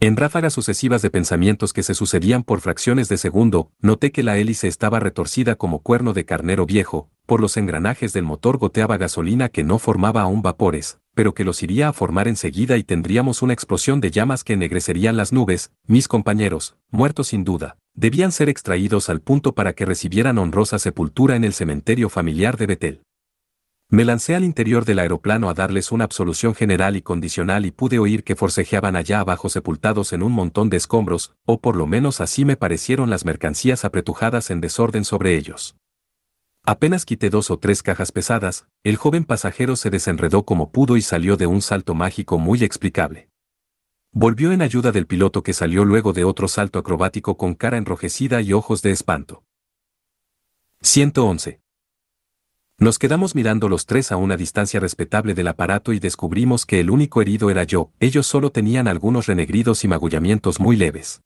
En 0.00 0.16
ráfagas 0.16 0.54
sucesivas 0.54 1.02
de 1.02 1.10
pensamientos 1.10 1.72
que 1.72 1.84
se 1.84 1.94
sucedían 1.94 2.42
por 2.42 2.60
fracciones 2.60 3.08
de 3.08 3.16
segundo, 3.16 3.70
noté 3.80 4.10
que 4.10 4.24
la 4.24 4.38
hélice 4.38 4.66
estaba 4.66 4.98
retorcida 4.98 5.54
como 5.54 5.80
cuerno 5.80 6.14
de 6.14 6.24
carnero 6.24 6.66
viejo, 6.66 7.10
por 7.26 7.40
los 7.40 7.56
engranajes 7.56 8.12
del 8.12 8.24
motor 8.24 8.58
goteaba 8.58 8.96
gasolina 8.96 9.50
que 9.50 9.62
no 9.62 9.78
formaba 9.78 10.22
aún 10.22 10.42
vapores, 10.42 10.98
pero 11.14 11.32
que 11.34 11.44
los 11.44 11.62
iría 11.62 11.88
a 11.88 11.92
formar 11.92 12.26
enseguida 12.26 12.76
y 12.76 12.82
tendríamos 12.82 13.42
una 13.42 13.52
explosión 13.52 14.00
de 14.00 14.10
llamas 14.10 14.42
que 14.42 14.54
ennegrecerían 14.54 15.16
las 15.16 15.32
nubes, 15.32 15.70
mis 15.86 16.08
compañeros, 16.08 16.76
muertos 16.90 17.28
sin 17.28 17.44
duda, 17.44 17.76
debían 18.00 18.32
ser 18.32 18.48
extraídos 18.48 19.10
al 19.10 19.20
punto 19.20 19.54
para 19.54 19.74
que 19.74 19.84
recibieran 19.84 20.38
honrosa 20.38 20.78
sepultura 20.78 21.36
en 21.36 21.44
el 21.44 21.52
cementerio 21.52 22.08
familiar 22.08 22.56
de 22.56 22.66
Betel. 22.66 23.02
Me 23.90 24.06
lancé 24.06 24.34
al 24.34 24.44
interior 24.44 24.86
del 24.86 25.00
aeroplano 25.00 25.50
a 25.50 25.54
darles 25.54 25.92
una 25.92 26.04
absolución 26.04 26.54
general 26.54 26.96
y 26.96 27.02
condicional 27.02 27.66
y 27.66 27.72
pude 27.72 27.98
oír 27.98 28.24
que 28.24 28.36
forcejeaban 28.36 28.96
allá 28.96 29.20
abajo 29.20 29.50
sepultados 29.50 30.14
en 30.14 30.22
un 30.22 30.32
montón 30.32 30.70
de 30.70 30.78
escombros, 30.78 31.34
o 31.44 31.60
por 31.60 31.76
lo 31.76 31.86
menos 31.86 32.22
así 32.22 32.46
me 32.46 32.56
parecieron 32.56 33.10
las 33.10 33.26
mercancías 33.26 33.84
apretujadas 33.84 34.50
en 34.50 34.62
desorden 34.62 35.04
sobre 35.04 35.36
ellos. 35.36 35.76
Apenas 36.64 37.04
quité 37.04 37.28
dos 37.28 37.50
o 37.50 37.58
tres 37.58 37.82
cajas 37.82 38.12
pesadas, 38.12 38.64
el 38.82 38.96
joven 38.96 39.24
pasajero 39.24 39.76
se 39.76 39.90
desenredó 39.90 40.44
como 40.44 40.70
pudo 40.70 40.96
y 40.96 41.02
salió 41.02 41.36
de 41.36 41.46
un 41.46 41.60
salto 41.60 41.94
mágico 41.94 42.38
muy 42.38 42.64
explicable. 42.64 43.29
Volvió 44.12 44.50
en 44.50 44.60
ayuda 44.60 44.90
del 44.90 45.06
piloto 45.06 45.44
que 45.44 45.52
salió 45.52 45.84
luego 45.84 46.12
de 46.12 46.24
otro 46.24 46.48
salto 46.48 46.80
acrobático 46.80 47.36
con 47.36 47.54
cara 47.54 47.76
enrojecida 47.76 48.40
y 48.40 48.52
ojos 48.52 48.82
de 48.82 48.90
espanto. 48.90 49.44
111. 50.80 51.60
Nos 52.78 52.98
quedamos 52.98 53.36
mirando 53.36 53.68
los 53.68 53.86
tres 53.86 54.10
a 54.10 54.16
una 54.16 54.36
distancia 54.36 54.80
respetable 54.80 55.34
del 55.34 55.46
aparato 55.46 55.92
y 55.92 56.00
descubrimos 56.00 56.66
que 56.66 56.80
el 56.80 56.90
único 56.90 57.22
herido 57.22 57.50
era 57.50 57.62
yo, 57.62 57.92
ellos 58.00 58.26
solo 58.26 58.50
tenían 58.50 58.88
algunos 58.88 59.26
renegridos 59.26 59.84
y 59.84 59.88
magullamientos 59.88 60.58
muy 60.58 60.74
leves. 60.74 61.22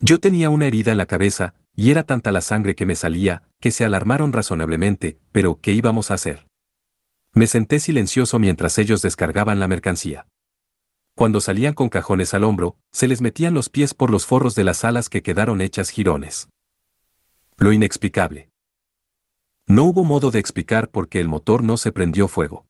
Yo 0.00 0.18
tenía 0.18 0.50
una 0.50 0.66
herida 0.66 0.90
en 0.90 0.98
la 0.98 1.06
cabeza, 1.06 1.54
y 1.76 1.92
era 1.92 2.02
tanta 2.02 2.32
la 2.32 2.40
sangre 2.40 2.74
que 2.74 2.86
me 2.86 2.96
salía, 2.96 3.44
que 3.60 3.70
se 3.70 3.84
alarmaron 3.84 4.32
razonablemente, 4.32 5.20
pero 5.30 5.60
¿qué 5.60 5.72
íbamos 5.72 6.10
a 6.10 6.14
hacer? 6.14 6.48
Me 7.32 7.46
senté 7.46 7.78
silencioso 7.78 8.40
mientras 8.40 8.76
ellos 8.78 9.02
descargaban 9.02 9.60
la 9.60 9.68
mercancía 9.68 10.26
cuando 11.14 11.40
salían 11.40 11.74
con 11.74 11.88
cajones 11.88 12.34
al 12.34 12.44
hombro, 12.44 12.76
se 12.92 13.08
les 13.08 13.20
metían 13.20 13.54
los 13.54 13.68
pies 13.68 13.94
por 13.94 14.10
los 14.10 14.26
forros 14.26 14.54
de 14.54 14.64
las 14.64 14.84
alas 14.84 15.08
que 15.08 15.22
quedaron 15.22 15.60
hechas 15.60 15.90
jirones. 15.90 16.48
Lo 17.58 17.72
inexplicable. 17.72 18.50
No 19.66 19.84
hubo 19.84 20.02
modo 20.02 20.30
de 20.30 20.38
explicar 20.38 20.88
por 20.88 21.08
qué 21.08 21.20
el 21.20 21.28
motor 21.28 21.62
no 21.62 21.76
se 21.76 21.92
prendió 21.92 22.26
fuego. 22.26 22.66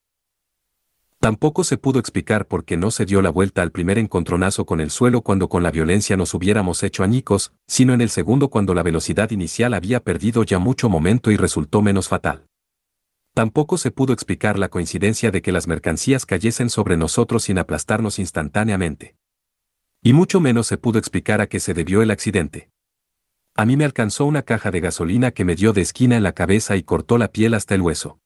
Tampoco 1.19 1.63
se 1.63 1.77
pudo 1.77 1.99
explicar 1.99 2.47
por 2.47 2.65
qué 2.65 2.77
no 2.77 2.91
se 2.91 3.05
dio 3.05 3.21
la 3.21 3.29
vuelta 3.29 3.61
al 3.61 3.71
primer 3.71 3.97
encontronazo 3.97 4.65
con 4.65 4.81
el 4.81 4.89
suelo 4.89 5.21
cuando 5.21 5.49
con 5.49 5.63
la 5.63 5.71
violencia 5.71 6.17
nos 6.17 6.33
hubiéramos 6.33 6.83
hecho 6.83 7.03
añicos, 7.03 7.53
sino 7.67 7.93
en 7.93 8.01
el 8.01 8.09
segundo 8.09 8.49
cuando 8.49 8.73
la 8.73 8.83
velocidad 8.83 9.31
inicial 9.31 9.75
había 9.75 9.99
perdido 9.99 10.43
ya 10.43 10.59
mucho 10.59 10.89
momento 10.89 11.31
y 11.31 11.37
resultó 11.37 11.81
menos 11.81 12.07
fatal. 12.07 12.47
Tampoco 13.33 13.77
se 13.77 13.91
pudo 13.91 14.11
explicar 14.11 14.59
la 14.59 14.69
coincidencia 14.69 15.31
de 15.31 15.41
que 15.41 15.53
las 15.53 15.67
mercancías 15.67 16.25
cayesen 16.25 16.69
sobre 16.69 16.97
nosotros 16.97 17.43
sin 17.43 17.59
aplastarnos 17.59 18.19
instantáneamente. 18.19 19.15
Y 20.03 20.13
mucho 20.13 20.41
menos 20.41 20.67
se 20.67 20.77
pudo 20.77 20.99
explicar 20.99 21.39
a 21.39 21.47
qué 21.47 21.59
se 21.59 21.73
debió 21.73 22.01
el 22.01 22.11
accidente. 22.11 22.71
A 23.55 23.65
mí 23.65 23.77
me 23.77 23.85
alcanzó 23.85 24.25
una 24.25 24.41
caja 24.41 24.71
de 24.71 24.81
gasolina 24.81 25.31
que 25.31 25.45
me 25.45 25.55
dio 25.55 25.71
de 25.71 25.81
esquina 25.81 26.17
en 26.17 26.23
la 26.23 26.33
cabeza 26.33 26.75
y 26.75 26.83
cortó 26.83 27.17
la 27.17 27.29
piel 27.29 27.53
hasta 27.53 27.75
el 27.75 27.81
hueso. 27.81 28.19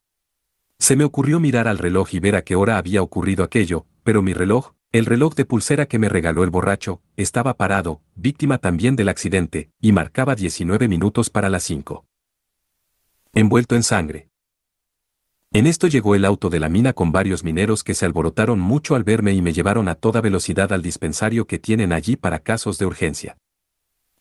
Se 0.80 0.96
me 0.96 1.04
ocurrió 1.04 1.40
mirar 1.40 1.68
al 1.68 1.78
reloj 1.78 2.14
y 2.14 2.20
ver 2.20 2.36
a 2.36 2.44
qué 2.44 2.56
hora 2.56 2.78
había 2.78 3.02
ocurrido 3.02 3.44
aquello, 3.44 3.86
pero 4.04 4.22
mi 4.22 4.34
reloj, 4.34 4.74
el 4.92 5.06
reloj 5.06 5.36
de 5.36 5.46
pulsera 5.46 5.86
que 5.86 6.00
me 6.00 6.10
regaló 6.10 6.44
el 6.44 6.50
borracho, 6.50 7.02
estaba 7.16 7.58
parado, 7.58 8.02
víctima 8.16 8.58
también 8.58 8.96
del 8.96 9.10
accidente, 9.10 9.70
y 9.80 9.92
marcaba 9.92 10.36
19 10.36 10.88
minutos 10.88 11.30
para 11.30 11.50
las 11.50 11.64
5. 11.64 12.06
Envuelto 13.34 13.76
en 13.76 13.84
sangre. 13.84 14.30
En 15.52 15.68
esto 15.68 15.88
llegó 15.88 16.16
el 16.16 16.26
auto 16.26 16.50
de 16.50 16.60
la 16.60 16.70
mina 16.70 16.94
con 16.94 17.12
varios 17.12 17.44
mineros 17.44 17.84
que 17.84 17.94
se 17.94 18.06
alborotaron 18.06 18.60
mucho 18.60 18.96
al 18.96 19.04
verme 19.04 19.34
y 19.34 19.42
me 19.42 19.54
llevaron 19.54 19.88
a 19.88 19.96
toda 19.96 20.22
velocidad 20.22 20.74
al 20.74 20.82
dispensario 20.82 21.48
que 21.48 21.60
tienen 21.60 21.94
allí 21.94 22.16
para 22.16 22.40
casos 22.40 22.78
de 22.78 22.86
urgencia. 22.86 23.38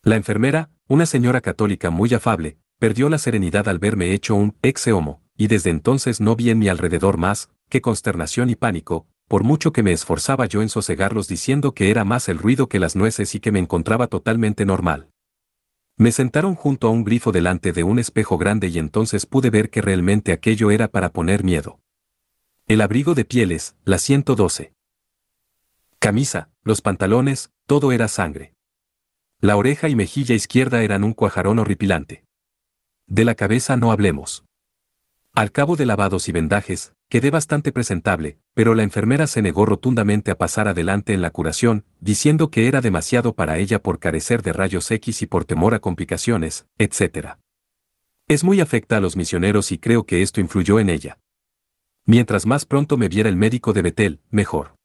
La 0.02 0.16
enfermera, 0.16 0.70
una 0.86 1.06
señora 1.06 1.40
católica 1.40 1.90
muy 1.90 2.12
afable, 2.14 2.58
perdió 2.78 3.08
la 3.08 3.18
serenidad 3.18 3.68
al 3.68 3.78
verme 3.78 4.12
hecho 4.12 4.34
un 4.34 4.56
ex 4.62 4.86
homo, 4.88 5.22
y 5.36 5.46
desde 5.46 5.70
entonces 5.70 6.20
no 6.20 6.36
vi 6.36 6.50
en 6.50 6.58
mi 6.58 6.68
alrededor 6.68 7.16
más 7.16 7.50
que 7.68 7.80
consternación 7.80 8.50
y 8.50 8.54
pánico, 8.54 9.06
por 9.26 9.42
mucho 9.42 9.72
que 9.72 9.82
me 9.82 9.92
esforzaba 9.92 10.46
yo 10.46 10.62
en 10.62 10.68
sosegarlos 10.68 11.26
diciendo 11.26 11.72
que 11.72 11.90
era 11.90 12.04
más 12.04 12.28
el 12.28 12.38
ruido 12.38 12.68
que 12.68 12.78
las 12.78 12.94
nueces 12.94 13.34
y 13.34 13.40
que 13.40 13.50
me 13.50 13.58
encontraba 13.58 14.06
totalmente 14.06 14.66
normal. 14.66 15.08
Me 15.96 16.10
sentaron 16.10 16.56
junto 16.56 16.88
a 16.88 16.90
un 16.90 17.04
grifo 17.04 17.30
delante 17.30 17.72
de 17.72 17.84
un 17.84 18.00
espejo 18.00 18.36
grande 18.36 18.66
y 18.66 18.78
entonces 18.78 19.26
pude 19.26 19.50
ver 19.50 19.70
que 19.70 19.80
realmente 19.80 20.32
aquello 20.32 20.72
era 20.72 20.88
para 20.88 21.10
poner 21.10 21.44
miedo. 21.44 21.78
El 22.66 22.80
abrigo 22.80 23.14
de 23.14 23.24
pieles, 23.24 23.76
la 23.84 23.98
112. 23.98 24.72
Camisa, 26.00 26.50
los 26.62 26.82
pantalones, 26.82 27.52
todo 27.66 27.92
era 27.92 28.08
sangre. 28.08 28.54
La 29.40 29.56
oreja 29.56 29.88
y 29.88 29.94
mejilla 29.94 30.34
izquierda 30.34 30.82
eran 30.82 31.04
un 31.04 31.12
cuajarón 31.12 31.60
horripilante. 31.60 32.24
De 33.06 33.24
la 33.24 33.36
cabeza 33.36 33.76
no 33.76 33.92
hablemos. 33.92 34.43
Al 35.34 35.50
cabo 35.50 35.74
de 35.74 35.84
lavados 35.84 36.28
y 36.28 36.32
vendajes, 36.32 36.94
quedé 37.08 37.32
bastante 37.32 37.72
presentable, 37.72 38.38
pero 38.54 38.76
la 38.76 38.84
enfermera 38.84 39.26
se 39.26 39.42
negó 39.42 39.66
rotundamente 39.66 40.30
a 40.30 40.38
pasar 40.38 40.68
adelante 40.68 41.12
en 41.12 41.22
la 41.22 41.30
curación, 41.30 41.84
diciendo 41.98 42.52
que 42.52 42.68
era 42.68 42.80
demasiado 42.80 43.34
para 43.34 43.58
ella 43.58 43.82
por 43.82 43.98
carecer 43.98 44.42
de 44.42 44.52
rayos 44.52 44.88
X 44.92 45.22
y 45.22 45.26
por 45.26 45.44
temor 45.44 45.74
a 45.74 45.80
complicaciones, 45.80 46.68
etc. 46.78 47.30
Es 48.28 48.44
muy 48.44 48.60
afecta 48.60 48.98
a 48.98 49.00
los 49.00 49.16
misioneros 49.16 49.72
y 49.72 49.78
creo 49.78 50.06
que 50.06 50.22
esto 50.22 50.40
influyó 50.40 50.78
en 50.78 50.88
ella. 50.88 51.18
Mientras 52.06 52.46
más 52.46 52.64
pronto 52.64 52.96
me 52.96 53.08
viera 53.08 53.28
el 53.28 53.36
médico 53.36 53.72
de 53.72 53.82
Betel, 53.82 54.20
mejor. 54.30 54.76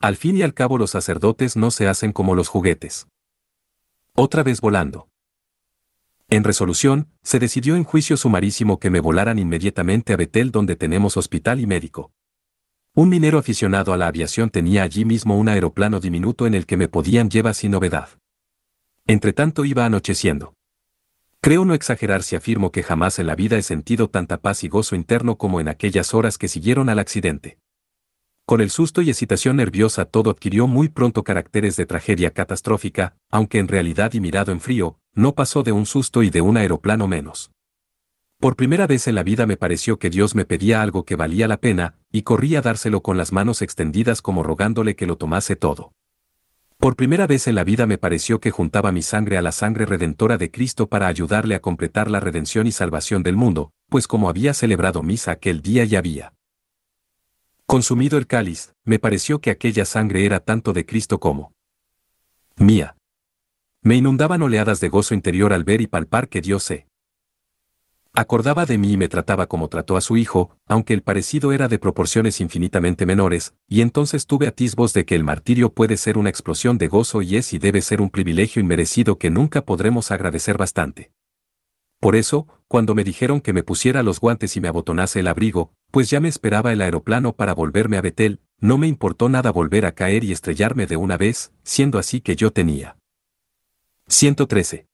Al 0.00 0.16
fin 0.16 0.36
y 0.36 0.42
al 0.42 0.52
cabo 0.52 0.78
los 0.78 0.90
sacerdotes 0.90 1.56
no 1.56 1.70
se 1.70 1.86
hacen 1.86 2.12
como 2.12 2.34
los 2.34 2.48
juguetes. 2.48 3.06
Otra 4.16 4.42
vez 4.42 4.60
volando. 4.60 5.09
En 6.32 6.44
resolución, 6.44 7.08
se 7.22 7.40
decidió 7.40 7.74
en 7.74 7.82
juicio 7.82 8.16
sumarísimo 8.16 8.78
que 8.78 8.88
me 8.88 9.00
volaran 9.00 9.40
inmediatamente 9.40 10.12
a 10.12 10.16
Betel 10.16 10.52
donde 10.52 10.76
tenemos 10.76 11.16
hospital 11.16 11.58
y 11.58 11.66
médico. 11.66 12.12
Un 12.94 13.08
minero 13.08 13.38
aficionado 13.38 13.92
a 13.92 13.96
la 13.96 14.06
aviación 14.06 14.48
tenía 14.48 14.84
allí 14.84 15.04
mismo 15.04 15.36
un 15.36 15.48
aeroplano 15.48 15.98
diminuto 15.98 16.46
en 16.46 16.54
el 16.54 16.66
que 16.66 16.76
me 16.76 16.88
podían 16.88 17.30
llevar 17.30 17.54
sin 17.56 17.72
novedad. 17.72 18.10
Entretanto 19.06 19.64
iba 19.64 19.84
anocheciendo. 19.84 20.54
Creo 21.40 21.64
no 21.64 21.74
exagerar 21.74 22.22
si 22.22 22.36
afirmo 22.36 22.70
que 22.70 22.82
jamás 22.82 23.18
en 23.18 23.26
la 23.26 23.34
vida 23.34 23.56
he 23.56 23.62
sentido 23.62 24.08
tanta 24.08 24.36
paz 24.36 24.62
y 24.62 24.68
gozo 24.68 24.94
interno 24.94 25.36
como 25.36 25.60
en 25.60 25.68
aquellas 25.68 26.14
horas 26.14 26.38
que 26.38 26.48
siguieron 26.48 26.88
al 26.88 26.98
accidente. 26.98 27.59
Con 28.50 28.60
el 28.60 28.70
susto 28.70 29.00
y 29.00 29.10
excitación 29.10 29.58
nerviosa 29.58 30.06
todo 30.06 30.28
adquirió 30.28 30.66
muy 30.66 30.88
pronto 30.88 31.22
caracteres 31.22 31.76
de 31.76 31.86
tragedia 31.86 32.32
catastrófica, 32.32 33.14
aunque 33.30 33.60
en 33.60 33.68
realidad 33.68 34.12
y 34.12 34.18
mirado 34.18 34.50
en 34.50 34.58
frío, 34.58 34.98
no 35.14 35.36
pasó 35.36 35.62
de 35.62 35.70
un 35.70 35.86
susto 35.86 36.24
y 36.24 36.30
de 36.30 36.40
un 36.40 36.56
aeroplano 36.56 37.06
menos. 37.06 37.52
Por 38.40 38.56
primera 38.56 38.88
vez 38.88 39.06
en 39.06 39.14
la 39.14 39.22
vida 39.22 39.46
me 39.46 39.56
pareció 39.56 40.00
que 40.00 40.10
Dios 40.10 40.34
me 40.34 40.46
pedía 40.46 40.82
algo 40.82 41.04
que 41.04 41.14
valía 41.14 41.46
la 41.46 41.58
pena, 41.58 41.94
y 42.10 42.22
corrí 42.22 42.56
a 42.56 42.60
dárselo 42.60 43.02
con 43.02 43.16
las 43.16 43.30
manos 43.30 43.62
extendidas 43.62 44.20
como 44.20 44.42
rogándole 44.42 44.96
que 44.96 45.06
lo 45.06 45.16
tomase 45.16 45.54
todo. 45.54 45.92
Por 46.76 46.96
primera 46.96 47.28
vez 47.28 47.46
en 47.46 47.54
la 47.54 47.62
vida 47.62 47.86
me 47.86 47.98
pareció 47.98 48.40
que 48.40 48.50
juntaba 48.50 48.90
mi 48.90 49.02
sangre 49.02 49.38
a 49.38 49.42
la 49.42 49.52
sangre 49.52 49.86
redentora 49.86 50.38
de 50.38 50.50
Cristo 50.50 50.88
para 50.88 51.06
ayudarle 51.06 51.54
a 51.54 51.60
completar 51.60 52.10
la 52.10 52.18
redención 52.18 52.66
y 52.66 52.72
salvación 52.72 53.22
del 53.22 53.36
mundo, 53.36 53.70
pues 53.88 54.08
como 54.08 54.28
había 54.28 54.54
celebrado 54.54 55.04
misa 55.04 55.30
aquel 55.30 55.62
día 55.62 55.84
y 55.84 55.94
había 55.94 56.32
consumido 57.70 58.18
el 58.18 58.26
cáliz, 58.26 58.74
me 58.82 58.98
pareció 58.98 59.40
que 59.40 59.48
aquella 59.48 59.84
sangre 59.84 60.26
era 60.26 60.40
tanto 60.40 60.72
de 60.72 60.84
Cristo 60.84 61.20
como 61.20 61.52
mía. 62.56 62.96
Me 63.80 63.94
inundaban 63.94 64.42
oleadas 64.42 64.80
de 64.80 64.88
gozo 64.88 65.14
interior 65.14 65.52
al 65.52 65.62
ver 65.62 65.80
y 65.80 65.86
palpar 65.86 66.28
que 66.28 66.40
Dios 66.40 66.64
se 66.64 66.88
Acordaba 68.12 68.66
de 68.66 68.76
mí 68.76 68.94
y 68.94 68.96
me 68.96 69.06
trataba 69.06 69.46
como 69.46 69.68
trató 69.68 69.96
a 69.96 70.00
su 70.00 70.16
hijo, 70.16 70.50
aunque 70.66 70.94
el 70.94 71.02
parecido 71.02 71.52
era 71.52 71.68
de 71.68 71.78
proporciones 71.78 72.40
infinitamente 72.40 73.06
menores, 73.06 73.54
y 73.68 73.82
entonces 73.82 74.26
tuve 74.26 74.48
atisbos 74.48 74.92
de 74.92 75.04
que 75.04 75.14
el 75.14 75.22
martirio 75.22 75.72
puede 75.72 75.96
ser 75.96 76.18
una 76.18 76.28
explosión 76.28 76.76
de 76.76 76.88
gozo 76.88 77.22
y 77.22 77.36
es 77.36 77.52
y 77.52 77.60
debe 77.60 77.82
ser 77.82 78.00
un 78.00 78.10
privilegio 78.10 78.60
inmerecido 78.60 79.16
que 79.16 79.30
nunca 79.30 79.64
podremos 79.64 80.10
agradecer 80.10 80.58
bastante. 80.58 81.12
Por 82.00 82.16
eso, 82.16 82.48
cuando 82.66 82.96
me 82.96 83.04
dijeron 83.04 83.40
que 83.40 83.52
me 83.52 83.62
pusiera 83.62 84.02
los 84.02 84.18
guantes 84.18 84.56
y 84.56 84.60
me 84.60 84.66
abotonase 84.66 85.20
el 85.20 85.28
abrigo, 85.28 85.72
pues 85.90 86.10
ya 86.10 86.20
me 86.20 86.28
esperaba 86.28 86.72
el 86.72 86.80
aeroplano 86.80 87.32
para 87.32 87.54
volverme 87.54 87.96
a 87.96 88.00
Betel, 88.00 88.40
no 88.58 88.78
me 88.78 88.86
importó 88.86 89.28
nada 89.28 89.50
volver 89.50 89.86
a 89.86 89.92
caer 89.92 90.24
y 90.24 90.32
estrellarme 90.32 90.86
de 90.86 90.96
una 90.96 91.16
vez, 91.16 91.52
siendo 91.62 91.98
así 91.98 92.20
que 92.20 92.36
yo 92.36 92.52
tenía. 92.52 92.96
113. 94.08 94.86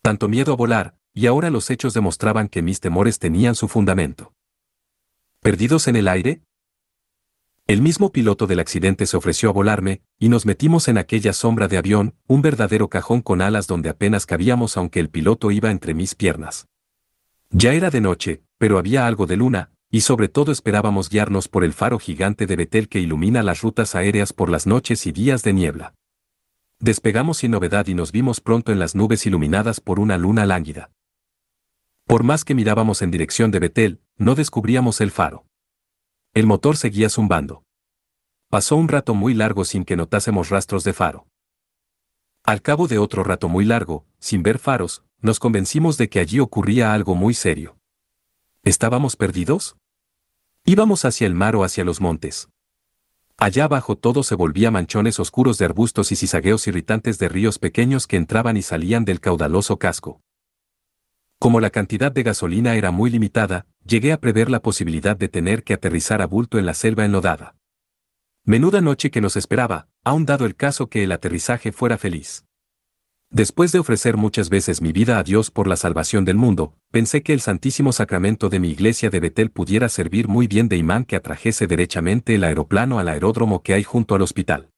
Tanto 0.00 0.28
miedo 0.28 0.52
a 0.52 0.56
volar, 0.56 0.96
y 1.12 1.26
ahora 1.26 1.50
los 1.50 1.70
hechos 1.70 1.94
demostraban 1.94 2.48
que 2.48 2.62
mis 2.62 2.80
temores 2.80 3.18
tenían 3.18 3.54
su 3.54 3.68
fundamento. 3.68 4.32
¿Perdidos 5.40 5.88
en 5.88 5.96
el 5.96 6.08
aire? 6.08 6.42
El 7.66 7.82
mismo 7.82 8.12
piloto 8.12 8.46
del 8.46 8.60
accidente 8.60 9.06
se 9.06 9.16
ofreció 9.16 9.48
a 9.48 9.52
volarme, 9.52 10.02
y 10.18 10.28
nos 10.28 10.46
metimos 10.46 10.88
en 10.88 10.98
aquella 10.98 11.32
sombra 11.32 11.68
de 11.68 11.78
avión, 11.78 12.14
un 12.26 12.42
verdadero 12.42 12.88
cajón 12.88 13.22
con 13.22 13.40
alas 13.40 13.66
donde 13.66 13.88
apenas 13.88 14.26
cabíamos 14.26 14.76
aunque 14.76 15.00
el 15.00 15.10
piloto 15.10 15.50
iba 15.50 15.70
entre 15.70 15.94
mis 15.94 16.14
piernas. 16.14 16.68
Ya 17.50 17.72
era 17.74 17.90
de 17.90 18.00
noche, 18.00 18.42
pero 18.58 18.78
había 18.78 19.06
algo 19.06 19.26
de 19.26 19.36
luna, 19.36 19.70
y 19.94 20.00
sobre 20.00 20.28
todo 20.28 20.52
esperábamos 20.52 21.10
guiarnos 21.10 21.48
por 21.48 21.64
el 21.64 21.74
faro 21.74 21.98
gigante 21.98 22.46
de 22.46 22.56
Betel 22.56 22.88
que 22.88 22.98
ilumina 22.98 23.42
las 23.42 23.60
rutas 23.60 23.94
aéreas 23.94 24.32
por 24.32 24.48
las 24.48 24.66
noches 24.66 25.06
y 25.06 25.12
días 25.12 25.42
de 25.42 25.52
niebla. 25.52 25.94
Despegamos 26.80 27.36
sin 27.38 27.50
novedad 27.50 27.86
y 27.86 27.94
nos 27.94 28.10
vimos 28.10 28.40
pronto 28.40 28.72
en 28.72 28.78
las 28.78 28.94
nubes 28.94 29.26
iluminadas 29.26 29.80
por 29.80 30.00
una 30.00 30.16
luna 30.16 30.46
lánguida. 30.46 30.90
Por 32.06 32.24
más 32.24 32.42
que 32.46 32.54
mirábamos 32.54 33.02
en 33.02 33.10
dirección 33.10 33.50
de 33.50 33.58
Betel, 33.58 34.00
no 34.16 34.34
descubríamos 34.34 35.02
el 35.02 35.10
faro. 35.10 35.44
El 36.32 36.46
motor 36.46 36.78
seguía 36.78 37.10
zumbando. 37.10 37.62
Pasó 38.48 38.76
un 38.76 38.88
rato 38.88 39.14
muy 39.14 39.34
largo 39.34 39.66
sin 39.66 39.84
que 39.84 39.94
notásemos 39.94 40.48
rastros 40.48 40.84
de 40.84 40.94
faro. 40.94 41.26
Al 42.44 42.62
cabo 42.62 42.88
de 42.88 42.96
otro 42.96 43.24
rato 43.24 43.50
muy 43.50 43.66
largo, 43.66 44.06
sin 44.18 44.42
ver 44.42 44.58
faros, 44.58 45.04
nos 45.20 45.38
convencimos 45.38 45.98
de 45.98 46.08
que 46.08 46.18
allí 46.18 46.40
ocurría 46.40 46.94
algo 46.94 47.14
muy 47.14 47.34
serio. 47.34 47.76
¿Estábamos 48.64 49.16
perdidos? 49.16 49.76
Íbamos 50.64 51.04
hacia 51.04 51.26
el 51.26 51.34
mar 51.34 51.56
o 51.56 51.64
hacia 51.64 51.84
los 51.84 52.00
montes. 52.00 52.48
Allá 53.36 53.64
abajo 53.64 53.96
todo 53.96 54.22
se 54.22 54.36
volvía 54.36 54.70
manchones 54.70 55.18
oscuros 55.18 55.58
de 55.58 55.64
arbustos 55.64 56.12
y 56.12 56.16
cizagueos 56.16 56.68
irritantes 56.68 57.18
de 57.18 57.28
ríos 57.28 57.58
pequeños 57.58 58.06
que 58.06 58.16
entraban 58.16 58.56
y 58.56 58.62
salían 58.62 59.04
del 59.04 59.18
caudaloso 59.18 59.78
casco. 59.78 60.22
Como 61.40 61.58
la 61.58 61.70
cantidad 61.70 62.12
de 62.12 62.22
gasolina 62.22 62.76
era 62.76 62.92
muy 62.92 63.10
limitada, 63.10 63.66
llegué 63.84 64.12
a 64.12 64.20
prever 64.20 64.48
la 64.48 64.62
posibilidad 64.62 65.16
de 65.16 65.28
tener 65.28 65.64
que 65.64 65.74
aterrizar 65.74 66.22
a 66.22 66.26
bulto 66.26 66.60
en 66.60 66.66
la 66.66 66.74
selva 66.74 67.04
enlodada. 67.04 67.56
Menuda 68.44 68.80
noche 68.80 69.10
que 69.10 69.20
nos 69.20 69.36
esperaba, 69.36 69.88
aun 70.04 70.24
dado 70.26 70.46
el 70.46 70.54
caso 70.54 70.88
que 70.88 71.02
el 71.02 71.10
aterrizaje 71.10 71.72
fuera 71.72 71.98
feliz. 71.98 72.44
Después 73.32 73.72
de 73.72 73.78
ofrecer 73.78 74.18
muchas 74.18 74.50
veces 74.50 74.82
mi 74.82 74.92
vida 74.92 75.18
a 75.18 75.22
Dios 75.22 75.50
por 75.50 75.66
la 75.66 75.76
salvación 75.76 76.26
del 76.26 76.36
mundo, 76.36 76.74
pensé 76.90 77.22
que 77.22 77.32
el 77.32 77.40
Santísimo 77.40 77.90
Sacramento 77.92 78.50
de 78.50 78.60
mi 78.60 78.68
iglesia 78.68 79.08
de 79.08 79.20
Betel 79.20 79.50
pudiera 79.50 79.88
servir 79.88 80.28
muy 80.28 80.46
bien 80.46 80.68
de 80.68 80.76
imán 80.76 81.06
que 81.06 81.16
atrajese 81.16 81.66
derechamente 81.66 82.34
el 82.34 82.44
aeroplano 82.44 82.98
al 82.98 83.08
aeródromo 83.08 83.62
que 83.62 83.72
hay 83.72 83.84
junto 83.84 84.14
al 84.14 84.20
hospital. 84.20 84.68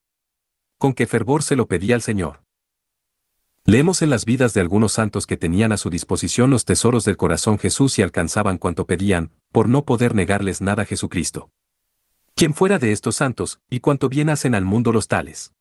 Con 0.78 0.94
qué 0.94 1.08
fervor 1.08 1.42
se 1.42 1.56
lo 1.56 1.66
pedí 1.66 1.90
al 1.90 2.00
Señor. 2.00 2.44
Leemos 3.64 4.02
en 4.02 4.10
las 4.10 4.24
vidas 4.24 4.54
de 4.54 4.60
algunos 4.60 4.92
santos 4.92 5.26
que 5.26 5.36
tenían 5.36 5.72
a 5.72 5.76
su 5.76 5.90
disposición 5.90 6.50
los 6.50 6.64
tesoros 6.64 7.04
del 7.04 7.16
corazón 7.16 7.58
Jesús 7.58 7.98
y 7.98 8.02
alcanzaban 8.02 8.58
cuanto 8.58 8.86
pedían, 8.86 9.32
por 9.50 9.68
no 9.68 9.84
poder 9.84 10.14
negarles 10.14 10.60
nada 10.60 10.84
a 10.84 10.86
Jesucristo. 10.86 11.50
¿Quién 12.36 12.54
fuera 12.54 12.78
de 12.78 12.92
estos 12.92 13.16
santos, 13.16 13.58
y 13.68 13.80
cuánto 13.80 14.08
bien 14.08 14.30
hacen 14.30 14.54
al 14.54 14.64
mundo 14.64 14.92
los 14.92 15.08
tales? 15.08 15.54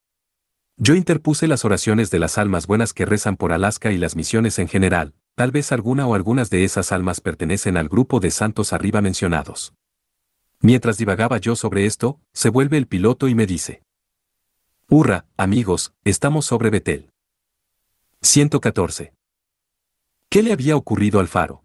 Yo 0.77 0.95
interpuse 0.95 1.47
las 1.47 1.65
oraciones 1.65 2.09
de 2.09 2.19
las 2.19 2.37
almas 2.37 2.65
buenas 2.65 2.93
que 2.93 3.05
rezan 3.05 3.37
por 3.37 3.53
Alaska 3.53 3.91
y 3.91 3.97
las 3.97 4.15
misiones 4.15 4.57
en 4.57 4.67
general, 4.67 5.13
tal 5.35 5.51
vez 5.51 5.71
alguna 5.71 6.07
o 6.07 6.15
algunas 6.15 6.49
de 6.49 6.63
esas 6.63 6.91
almas 6.91 7.21
pertenecen 7.21 7.77
al 7.77 7.89
grupo 7.89 8.19
de 8.19 8.31
santos 8.31 8.73
arriba 8.73 9.01
mencionados. 9.01 9.73
Mientras 10.61 10.97
divagaba 10.97 11.37
yo 11.37 11.55
sobre 11.55 11.85
esto, 11.85 12.19
se 12.33 12.49
vuelve 12.49 12.77
el 12.77 12.87
piloto 12.87 13.27
y 13.27 13.35
me 13.35 13.45
dice. 13.45 13.83
Hurra, 14.89 15.25
amigos, 15.37 15.93
estamos 16.03 16.45
sobre 16.45 16.71
Betel. 16.71 17.11
114. 18.21 19.13
¿Qué 20.29 20.41
le 20.41 20.53
había 20.53 20.75
ocurrido 20.75 21.19
al 21.19 21.27
faro? 21.27 21.63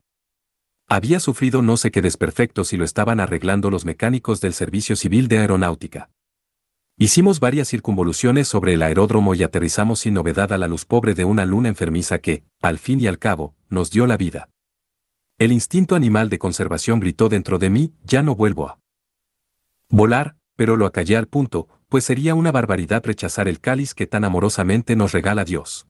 Había 0.87 1.21
sufrido 1.21 1.63
no 1.63 1.77
sé 1.77 1.91
qué 1.91 2.03
desperfectos 2.03 2.73
y 2.73 2.77
lo 2.77 2.85
estaban 2.85 3.21
arreglando 3.21 3.71
los 3.71 3.85
mecánicos 3.85 4.41
del 4.41 4.53
Servicio 4.53 4.97
Civil 4.97 5.29
de 5.29 5.39
Aeronáutica. 5.39 6.11
Hicimos 7.01 7.39
varias 7.39 7.69
circunvoluciones 7.69 8.49
sobre 8.49 8.75
el 8.75 8.83
aeródromo 8.83 9.37
y 9.37 9.45
aterrizamos 9.45 10.01
sin 10.01 10.15
novedad 10.15 10.53
a 10.53 10.59
la 10.59 10.67
luz 10.67 10.85
pobre 10.85 11.15
de 11.15 11.25
una 11.25 11.47
luna 11.47 11.69
enfermiza 11.69 12.19
que, 12.19 12.43
al 12.61 12.81
fin 12.81 13.01
y 13.01 13.07
al 13.07 13.21
cabo, 13.21 13.55
nos 13.69 13.93
dio 13.93 14.05
la 14.09 14.17
vida. 14.17 14.51
El 15.39 15.53
instinto 15.53 15.95
animal 15.95 16.29
de 16.29 16.41
conservación 16.41 16.99
gritó 16.99 17.29
dentro 17.29 17.61
de 17.61 17.71
mí, 17.71 17.95
ya 18.03 18.25
no 18.25 18.35
vuelvo 18.35 18.67
a 18.67 18.81
volar, 19.89 20.35
pero 20.57 20.77
lo 20.77 20.87
acallé 20.87 21.17
al 21.17 21.29
punto, 21.29 21.69
pues 21.89 22.03
sería 22.03 22.35
una 22.35 22.51
barbaridad 22.51 23.07
rechazar 23.07 23.47
el 23.47 23.61
cáliz 23.61 23.95
que 23.95 24.09
tan 24.09 24.25
amorosamente 24.25 24.97
nos 24.97 25.13
regala 25.13 25.45
Dios. 25.45 25.87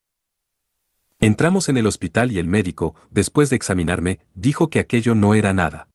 Entramos 1.21 1.71
en 1.71 1.79
el 1.79 1.87
hospital 1.87 2.33
y 2.33 2.39
el 2.39 2.49
médico, 2.49 2.95
después 3.11 3.49
de 3.49 3.57
examinarme, 3.57 4.21
dijo 4.35 4.69
que 4.69 4.79
aquello 4.79 5.15
no 5.15 5.33
era 5.35 5.55
nada. 5.55 5.89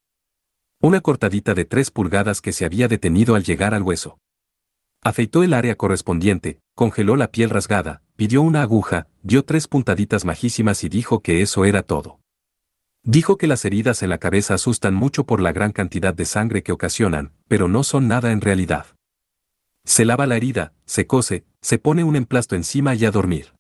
Una 0.80 1.02
cortadita 1.02 1.54
de 1.54 1.65
tres 1.65 1.91
pulgadas 1.91 2.41
que 2.41 2.52
se 2.52 2.65
había 2.65 2.88
detenido 2.88 3.36
al 3.36 3.43
llegar 3.43 3.76
al 3.76 3.84
hueso. 3.84 4.17
Afeitó 5.04 5.44
el 5.44 5.54
área 5.54 5.76
correspondiente, 5.76 6.60
congeló 6.76 7.16
la 7.16 7.30
piel 7.30 7.50
rasgada, 7.50 8.02
pidió 8.16 8.42
una 8.42 8.62
aguja, 8.62 9.08
dio 9.22 9.44
tres 9.44 9.68
puntaditas 9.68 10.24
majísimas 10.24 10.84
y 10.84 10.89
dijo 10.89 11.22
que 11.22 11.42
eso 11.42 11.66
era 11.66 11.84
todo. 11.84 12.20
Dijo 13.04 13.38
que 13.38 13.48
las 13.48 13.66
heridas 13.66 14.02
en 14.02 14.10
la 14.10 14.18
cabeza 14.18 14.54
asustan 14.54 14.94
mucho 14.94 15.26
por 15.26 15.42
la 15.42 15.52
gran 15.52 15.72
cantidad 15.72 16.13
de 16.13 16.26
sangre 16.26 16.63
que 16.63 16.72
ocasionan, 16.72 17.34
pero 17.48 17.68
no 17.68 17.84
son 17.84 18.08
nada 18.08 18.32
en 18.32 18.39
realidad. 18.39 18.86
Se 19.84 20.06
lava 20.06 20.26
la 20.26 20.38
herida, 20.38 20.74
se 20.86 21.06
cose, 21.06 21.44
se 21.62 21.80
pone 21.80 22.06
un 22.06 22.16
emplasto 22.16 22.56
encima 22.56 22.96
y 22.96 23.04
a 23.04 23.12
dormir 23.12 23.54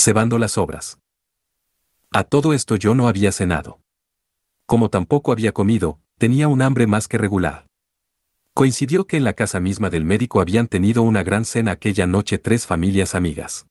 cebando 0.00 0.38
las 0.38 0.56
obras. 0.56 0.98
A 2.10 2.24
todo 2.24 2.54
esto 2.54 2.76
yo 2.76 2.94
no 2.94 3.06
había 3.06 3.32
cenado. 3.32 3.80
Como 4.66 4.88
tampoco 4.88 5.30
había 5.30 5.52
comido, 5.52 6.00
tenía 6.18 6.48
un 6.48 6.62
hambre 6.62 6.86
más 6.86 7.06
que 7.06 7.18
regular. 7.18 7.66
Coincidió 8.60 9.06
que 9.06 9.16
en 9.16 9.24
la 9.24 9.32
casa 9.32 9.58
misma 9.58 9.88
del 9.88 10.04
médico 10.04 10.38
habían 10.38 10.68
tenido 10.68 11.02
una 11.02 11.22
gran 11.22 11.46
cena 11.46 11.70
aquella 11.70 12.06
noche 12.06 12.36
tres 12.36 12.66
familias 12.66 13.14
amigas. 13.14 13.66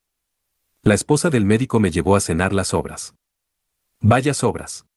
La 0.82 0.96
esposa 0.96 1.30
del 1.30 1.46
médico 1.46 1.80
me 1.80 1.92
llevó 1.92 2.16
a 2.16 2.20
cenar 2.20 2.54
las 2.54 2.74
obras. 2.74 3.14
Vaya 4.02 4.34
sobras. 4.34 4.88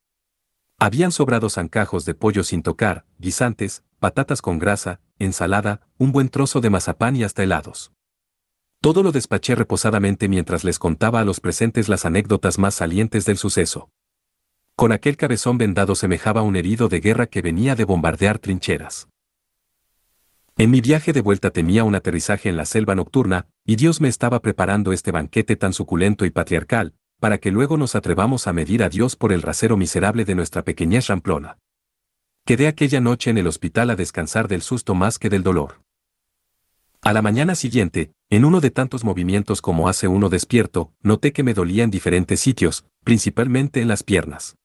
Habían 0.79 1.13
sobrado 1.13 1.51
zancajos 1.51 2.07
de 2.07 2.15
pollo 2.15 2.43
sin 2.43 2.63
tocar, 2.63 3.05
guisantes, 3.19 3.85
patatas 3.99 4.41
con 4.41 4.59
grasa, 4.59 5.03
ensalada, 5.19 5.87
un 5.99 6.11
buen 6.11 6.31
trozo 6.31 6.63
de 6.63 6.71
mazapán 6.71 7.15
y 7.15 7.25
hasta 7.25 7.43
helados. 7.43 7.93
Todo 8.81 9.03
lo 9.03 9.13
despaché 9.13 9.57
reposadamente 9.57 10.27
mientras 10.27 10.65
les 10.65 10.79
contaba 10.79 11.21
a 11.21 11.25
los 11.27 11.39
presentes 11.39 11.91
las 11.91 12.07
anécdotas 12.07 12.59
más 12.59 12.77
salientes 12.77 13.27
del 13.27 13.37
suceso. 13.37 13.91
Con 14.75 14.91
aquel 14.91 15.19
cabezón 15.19 15.59
vendado 15.59 15.95
semejaba 15.97 16.41
un 16.41 16.57
herido 16.57 16.89
de 16.89 17.01
guerra 17.01 17.27
que 17.27 17.43
venía 17.43 17.75
de 17.75 17.85
bombardear 17.85 18.39
trincheras. 18.39 19.12
En 20.57 20.71
mi 20.71 20.83
viaje 20.83 21.13
de 21.15 21.23
vuelta 21.23 21.51
temía 21.51 21.83
un 21.83 21.95
aterrizaje 21.95 22.51
en 22.51 22.57
la 22.57 22.67
selva 22.67 22.95
nocturna, 22.95 23.47
y 23.65 23.77
Dios 23.77 24.01
me 24.03 24.09
estaba 24.09 24.41
preparando 24.41 24.93
este 24.93 25.11
banquete 25.11 25.57
tan 25.57 25.73
suculento 25.73 26.27
y 26.27 26.31
patriarcal, 26.31 26.95
para 27.21 27.39
que 27.39 27.51
luego 27.51 27.79
nos 27.79 27.95
atrevamos 27.95 28.47
a 28.47 28.53
medir 28.53 28.83
a 28.83 28.91
Dios 28.91 29.17
por 29.17 29.33
el 29.33 29.41
rasero 29.41 29.77
miserable 29.77 30.25
de 30.25 30.35
nuestra 30.35 30.63
pequeñez 30.63 31.07
ramplona. 31.07 31.59
Quedé 32.45 32.67
aquella 32.67 33.01
noche 33.01 33.31
en 33.31 33.39
el 33.39 33.47
hospital 33.47 33.91
a 33.91 33.97
descansar 33.97 34.47
del 34.47 34.61
susto 34.61 34.95
más 34.95 35.19
que 35.19 35.31
del 35.31 35.43
dolor. 35.43 35.81
A 37.01 37.13
la 37.13 37.23
mañana 37.23 37.55
siguiente, 37.55 38.13
en 38.29 38.45
uno 38.45 38.61
de 38.61 38.71
tantos 38.71 39.05
movimientos 39.05 39.63
como 39.63 39.89
hace 39.89 40.07
uno 40.07 40.29
despierto, 40.29 40.93
noté 41.01 41.33
que 41.33 41.43
me 41.43 41.55
dolía 41.55 41.83
en 41.83 41.91
diferentes 41.91 42.41
sitios, 42.41 42.85
principalmente 43.05 43.81
en 43.81 43.89
las 43.89 44.03
piernas. 44.03 44.57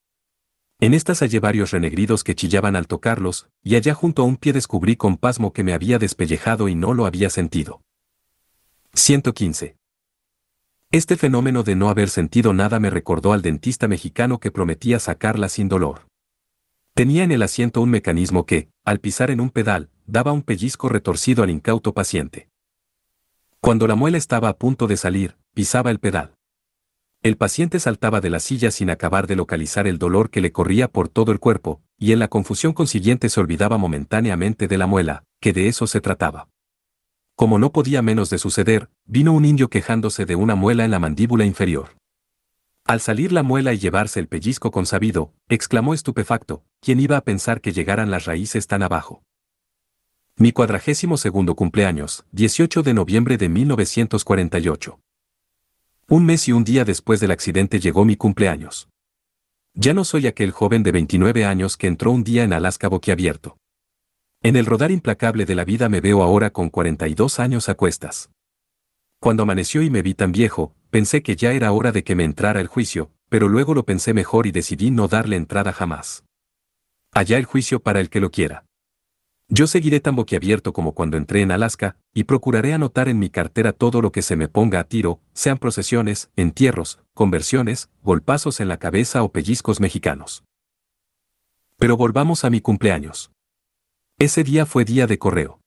En 0.80 0.94
estas 0.94 1.22
hallé 1.22 1.40
varios 1.40 1.72
renegridos 1.72 2.24
que 2.24 2.36
chillaban 2.36 2.76
al 2.76 2.86
tocarlos, 2.86 3.48
y 3.63 3.76
allá 3.76 3.96
junto 3.96 4.22
a 4.22 4.26
un 4.26 4.38
pie 4.38 4.54
descubrí 4.54 4.96
con 4.96 5.18
pasmo 5.18 5.52
que 5.52 5.63
me 5.63 5.74
había 5.74 5.98
despellejado 5.98 6.68
y 6.68 6.76
no 6.76 6.94
lo 6.94 7.08
había 7.08 7.32
sentido. 7.32 7.82
115. 8.94 9.76
Este 10.92 11.18
fenómeno 11.18 11.63
de 11.63 11.76
no 11.76 11.90
haber 11.90 12.10
sentido 12.10 12.54
nada 12.54 12.80
me 12.80 12.92
recordó 12.92 13.34
al 13.34 13.42
dentista 13.42 13.88
mexicano 13.88 14.40
que 14.40 14.52
prometía 14.52 15.00
sacarla 15.00 15.50
sin 15.50 15.68
dolor. 15.68 16.08
Tenía 16.94 17.24
en 17.24 17.32
el 17.32 17.42
asiento 17.42 17.82
un 17.82 17.90
mecanismo 17.90 18.46
que, 18.46 18.70
al 18.86 19.00
pisar 19.00 19.32
en 19.32 19.42
un 19.42 19.50
pedal, 19.50 19.90
daba 20.06 20.32
un 20.32 20.44
pellizco 20.44 20.90
retorcido 20.90 21.44
al 21.44 21.50
incauto 21.50 21.94
paciente. 21.94 22.50
Cuando 23.62 23.88
la 23.88 23.96
muela 23.96 24.20
estaba 24.20 24.50
a 24.50 24.58
punto 24.58 24.86
de 24.86 24.98
salir, 24.98 25.38
pisaba 25.56 25.90
el 25.90 26.00
pedal. 26.00 26.37
El 27.23 27.36
paciente 27.36 27.80
saltaba 27.80 28.21
de 28.21 28.30
la 28.30 28.39
silla 28.39 28.71
sin 28.71 28.89
acabar 28.89 29.27
de 29.27 29.36
localizar 29.36 29.88
el 29.88 29.97
dolor 29.97 30.30
que 30.30 30.39
le 30.39 30.51
corría 30.51 30.88
por 30.88 31.10
todo 31.10 31.32
el 31.32 31.39
cuerpo, 31.39 31.82
y 31.97 32.12
en 32.12 32.19
la 32.19 32.27
confusión 32.27 32.73
consiguiente 32.73 33.30
se 33.30 33.39
olvidaba 33.39 33.77
momentáneamente 33.77 34.67
de 34.67 34.77
la 34.77 34.88
muela, 34.88 35.23
que 35.41 35.51
de 35.51 35.67
eso 35.67 35.88
se 35.88 35.99
trataba. 35.99 36.47
Como 37.36 37.60
no 37.60 37.71
podía 37.71 38.01
menos 38.01 38.30
de 38.30 38.38
suceder, 38.38 38.89
vino 39.06 39.34
un 39.34 39.45
indio 39.45 39.69
quejándose 39.69 40.25
de 40.25 40.36
una 40.36 40.56
muela 40.56 40.86
en 40.86 40.91
la 40.91 40.99
mandíbula 40.99 41.45
inferior. 41.45 41.97
Al 42.86 43.01
salir 43.01 43.32
la 43.32 43.43
muela 43.43 43.73
y 43.73 43.80
llevarse 43.80 44.19
el 44.19 44.27
pellizco 44.27 44.71
consabido, 44.71 45.34
exclamó 45.49 45.93
estupefacto, 45.93 46.63
¿quién 46.80 46.99
iba 46.99 47.17
a 47.17 47.21
pensar 47.21 47.62
que 47.62 47.73
llegaran 47.73 48.12
las 48.12 48.25
raíces 48.25 48.67
tan 48.67 48.82
abajo? 48.82 49.23
Mi 50.38 50.51
cuadragésimo 50.51 51.17
segundo 51.17 51.56
cumpleaños, 51.56 52.25
18 52.32 52.84
de 52.84 52.93
noviembre 52.93 53.38
de 53.38 53.49
1948. 53.49 54.99
Un 56.10 56.26
mes 56.26 56.48
y 56.48 56.54
un 56.54 56.63
día 56.63 56.86
después 56.86 57.20
del 57.20 57.32
accidente 57.32 57.82
llegó 57.82 58.06
mi 58.06 58.15
cumpleaños. 58.15 58.88
Ya 59.74 59.93
no 59.93 60.06
soy 60.06 60.26
aquel 60.26 60.52
joven 60.52 60.82
de 60.82 60.93
29 60.93 61.43
años 61.43 61.76
que 61.76 61.88
entró 61.88 62.12
un 62.12 62.24
día 62.24 62.46
en 62.46 62.54
Alaska 62.54 62.88
boquiabierto. 62.88 63.58
En 64.41 64.56
el 64.56 64.65
rodar 64.65 64.89
implacable 64.91 65.46
de 65.46 65.54
la 65.54 65.65
vida 65.65 65.89
me 65.89 66.00
veo 66.00 66.24
ahora 66.24 66.52
con 66.52 66.70
42 66.70 67.41
años 67.41 67.67
a 67.67 67.76
cuestas. 67.76 68.30
Cuando 69.20 69.43
amaneció 69.43 69.82
y 69.82 69.89
me 69.89 70.02
vi 70.02 70.13
tan 70.13 70.32
viejo, 70.32 70.74
pensé 70.91 71.22
que 71.22 71.36
ya 71.36 71.52
era 71.52 71.74
hora 71.74 71.91
de 71.91 72.06
que 72.06 72.15
me 72.15 72.24
entrara 72.24 72.62
el 72.62 72.67
juicio, 72.67 73.12
pero 73.28 73.50
luego 73.50 73.74
lo 73.74 73.84
pensé 73.84 74.13
mejor 74.13 74.48
y 74.48 74.54
decidí 74.54 74.91
no 74.91 75.10
darle 75.10 75.36
entrada 75.36 75.74
jamás. 75.74 76.24
Allá 77.12 77.38
el 77.38 77.43
juicio 77.43 77.82
para 77.82 78.00
el 78.00 78.10
que 78.10 78.22
lo 78.22 78.32
quiera. 78.32 78.63
Yo 79.50 79.66
seguiré 79.66 80.02
tan 80.02 80.16
boquiabierto 80.18 80.74
como 80.74 80.94
cuando 80.94 81.16
entré 81.16 81.42
en 81.42 81.52
Alaska, 81.52 81.96
y 82.14 82.26
procuraré 82.26 82.74
anotar 82.74 83.08
en 83.08 83.18
mi 83.18 83.30
cartera 83.30 83.72
todo 83.72 84.02
lo 84.02 84.12
que 84.12 84.22
se 84.22 84.36
me 84.36 84.50
ponga 84.50 84.82
a 84.82 84.84
tiro, 84.84 85.22
sean 85.34 85.58
procesiones, 85.58 86.30
entierros, 86.36 87.00
conversiones, 87.14 87.90
golpazos 88.04 88.60
en 88.60 88.68
la 88.68 88.78
cabeza 88.78 89.24
o 89.24 89.32
pellizcos 89.32 89.80
mexicanos. 89.80 90.44
Pero 91.78 91.96
volvamos 91.96 92.44
a 92.44 92.50
mi 92.50 92.60
cumpleaños. 92.60 93.32
Ese 94.20 94.44
día 94.44 94.66
fue 94.66 94.84
día 94.84 95.08
de 95.08 95.18
correo. 95.18 95.62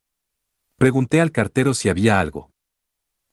Pregunté 0.76 1.20
al 1.22 1.32
cartero 1.32 1.72
si 1.72 1.88
había 1.88 2.20
algo. 2.20 2.50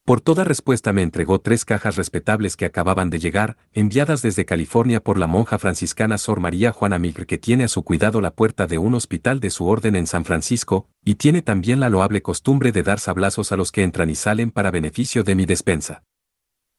Por 0.08 0.22
toda 0.22 0.46
respuesta 0.46 0.94
me 0.94 1.02
entregó 1.02 1.42
tres 1.42 1.66
cajas 1.66 1.98
respetables 1.98 2.56
que 2.56 2.64
acababan 2.64 3.10
de 3.10 3.20
llegar, 3.20 3.58
enviadas 3.74 4.22
desde 4.22 4.46
California 4.46 5.04
por 5.04 5.18
la 5.18 5.28
monja 5.28 5.60
franciscana 5.60 6.18
Sor 6.18 6.40
María 6.40 6.72
Juana 6.72 6.98
Migre 6.98 7.26
que 7.26 7.38
tiene 7.38 7.66
a 7.66 7.68
su 7.68 7.84
cuidado 7.84 8.22
la 8.22 8.32
puerta 8.32 8.68
de 8.68 8.78
un 8.78 8.94
hospital 8.94 9.42
de 9.42 9.50
su 9.50 9.68
orden 9.68 9.98
en 9.98 10.08
San 10.08 10.24
Francisco, 10.24 10.88
y 11.04 11.16
tiene 11.16 11.42
también 11.42 11.82
la 11.82 11.90
loable 11.90 12.22
costumbre 12.22 12.72
de 12.72 12.84
dar 12.84 13.02
sablazos 13.02 13.52
a 13.52 13.58
los 13.58 13.74
que 13.74 13.84
entran 13.84 14.10
y 14.10 14.16
salen 14.16 14.52
para 14.52 14.72
beneficio 14.72 15.26
de 15.26 15.36
mi 15.36 15.46
despensa. 15.46 16.06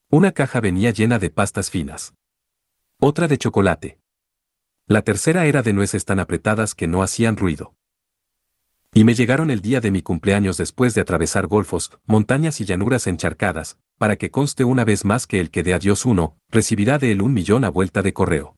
Una 0.08 0.32
caja 0.32 0.62
venía 0.62 0.90
llena 0.90 1.18
de 1.18 1.28
pastas 1.28 1.68
finas. 1.68 2.14
Otra 2.98 3.28
de 3.28 3.36
chocolate. 3.36 3.98
La 4.86 5.02
tercera 5.02 5.44
era 5.44 5.60
de 5.62 5.74
nueces 5.74 6.06
tan 6.06 6.18
apretadas 6.18 6.74
que 6.74 6.86
no 6.86 7.02
hacían 7.02 7.36
ruido. 7.36 7.74
Y 8.98 9.04
me 9.04 9.14
llegaron 9.14 9.52
el 9.52 9.60
día 9.60 9.80
de 9.80 9.92
mi 9.92 10.02
cumpleaños 10.02 10.56
después 10.56 10.92
de 10.92 11.02
atravesar 11.02 11.46
golfos, 11.46 11.92
montañas 12.04 12.60
y 12.60 12.64
llanuras 12.64 13.06
encharcadas, 13.06 13.78
para 13.96 14.16
que 14.16 14.32
conste 14.32 14.64
una 14.64 14.84
vez 14.84 15.04
más 15.04 15.28
que 15.28 15.38
el 15.38 15.52
que 15.52 15.62
dé 15.62 15.72
a 15.72 15.78
Dios 15.78 16.04
uno, 16.04 16.36
recibirá 16.50 16.98
de 16.98 17.12
él 17.12 17.22
un 17.22 17.32
millón 17.32 17.62
a 17.62 17.68
vuelta 17.68 18.02
de 18.02 18.12
correo. 18.12 18.56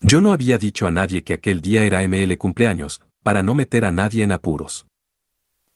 Yo 0.00 0.20
no 0.20 0.32
había 0.32 0.58
dicho 0.58 0.88
a 0.88 0.90
nadie 0.90 1.22
que 1.22 1.34
aquel 1.34 1.60
día 1.60 1.84
era 1.84 2.02
ML 2.02 2.36
cumpleaños, 2.36 3.00
para 3.22 3.44
no 3.44 3.54
meter 3.54 3.84
a 3.84 3.92
nadie 3.92 4.24
en 4.24 4.32
apuros. 4.32 4.88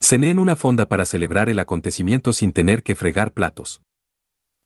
Cené 0.01 0.31
en 0.31 0.41
una 0.41 0.57
fonda 0.57 0.89
para 0.89 1.05
celebrar 1.05 1.49
el 1.49 1.61
acontecimiento 1.61 2.33
sin 2.33 2.53
tener 2.53 2.83
que 2.83 2.97
fregar 2.97 3.31
platos. 3.31 3.81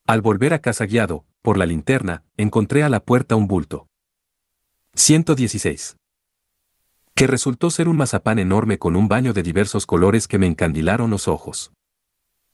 Al 0.06 0.22
volver 0.22 0.54
a 0.54 0.60
casa 0.60 0.86
guiado, 0.86 1.26
por 1.42 1.58
la 1.58 1.66
linterna, 1.66 2.24
encontré 2.38 2.82
a 2.82 2.88
la 2.88 3.00
puerta 3.00 3.36
un 3.36 3.46
bulto. 3.46 3.88
116 4.94 5.99
que 7.20 7.26
resultó 7.26 7.68
ser 7.68 7.86
un 7.86 7.98
mazapán 7.98 8.38
enorme 8.38 8.78
con 8.78 8.96
un 8.96 9.06
baño 9.06 9.34
de 9.34 9.42
diversos 9.42 9.84
colores 9.84 10.26
que 10.26 10.38
me 10.38 10.46
encandilaron 10.46 11.10
los 11.10 11.28
ojos. 11.28 11.70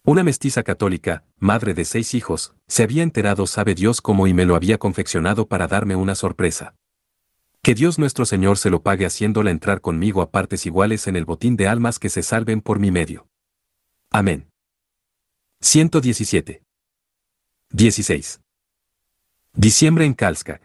Una 0.02 0.24
mestiza 0.24 0.64
católica, 0.64 1.24
madre 1.38 1.72
de 1.72 1.84
seis 1.84 2.14
hijos, 2.14 2.52
se 2.66 2.82
había 2.82 3.04
enterado 3.04 3.46
sabe 3.46 3.76
Dios 3.76 4.00
cómo 4.00 4.26
y 4.26 4.34
me 4.34 4.44
lo 4.44 4.56
había 4.56 4.76
confeccionado 4.76 5.46
para 5.46 5.68
darme 5.68 5.94
una 5.94 6.16
sorpresa. 6.16 6.74
Que 7.62 7.76
Dios 7.76 8.00
nuestro 8.00 8.26
Señor 8.26 8.58
se 8.58 8.70
lo 8.70 8.82
pague 8.82 9.06
haciéndola 9.06 9.52
entrar 9.52 9.80
conmigo 9.80 10.20
a 10.20 10.32
partes 10.32 10.66
iguales 10.66 11.06
en 11.06 11.14
el 11.14 11.26
botín 11.26 11.54
de 11.54 11.68
almas 11.68 12.00
que 12.00 12.08
se 12.08 12.24
salven 12.24 12.60
por 12.60 12.80
mi 12.80 12.90
medio. 12.90 13.28
Amén. 14.10 14.48
117. 15.60 16.64
16. 17.70 18.40
Diciembre 19.52 20.06
en 20.06 20.14
Kalskak. 20.14 20.60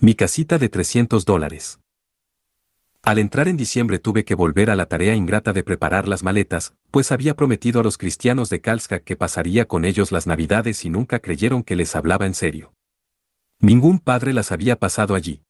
Mi 0.00 0.16
casita 0.16 0.58
de 0.58 0.68
300 0.68 1.24
dólares. 1.24 1.78
Al 3.02 3.18
entrar 3.18 3.48
en 3.48 3.56
diciembre 3.56 3.98
tuve 3.98 4.24
que 4.24 4.34
volver 4.34 4.70
a 4.70 4.76
la 4.76 4.84
tarea 4.86 5.14
ingrata 5.14 5.54
de 5.54 5.64
preparar 5.64 6.06
las 6.06 6.22
maletas, 6.22 6.74
pues 6.90 7.12
había 7.12 7.34
prometido 7.34 7.80
a 7.80 7.82
los 7.82 7.96
cristianos 7.96 8.50
de 8.50 8.60
Kalska 8.60 9.00
que 9.00 9.16
pasaría 9.16 9.66
con 9.66 9.86
ellos 9.86 10.12
las 10.12 10.26
navidades 10.26 10.84
y 10.84 10.90
nunca 10.90 11.18
creyeron 11.18 11.62
que 11.62 11.76
les 11.76 11.96
hablaba 11.96 12.26
en 12.26 12.34
serio. 12.34 12.74
Ningún 13.58 14.00
padre 14.00 14.34
las 14.34 14.52
había 14.52 14.76
pasado 14.76 15.14
allí. 15.14 15.42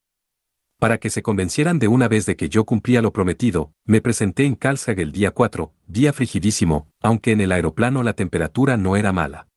Para 0.78 0.98
que 0.98 1.10
se 1.10 1.22
convencieran 1.22 1.78
de 1.78 1.88
una 1.88 2.08
vez 2.08 2.24
de 2.24 2.36
que 2.36 2.48
yo 2.48 2.64
cumplía 2.64 3.02
lo 3.02 3.12
prometido, 3.12 3.72
me 3.84 4.00
presenté 4.00 4.46
en 4.46 4.54
Karlskrona 4.54 5.02
el 5.02 5.12
día 5.12 5.32
4, 5.32 5.74
día 5.86 6.12
frigidísimo, 6.12 6.88
aunque 7.02 7.32
en 7.32 7.40
el 7.40 7.52
aeroplano 7.52 8.02
la 8.02 8.14
temperatura 8.14 8.76
no 8.76 8.96
era 8.96 9.12
mala. 9.12 9.48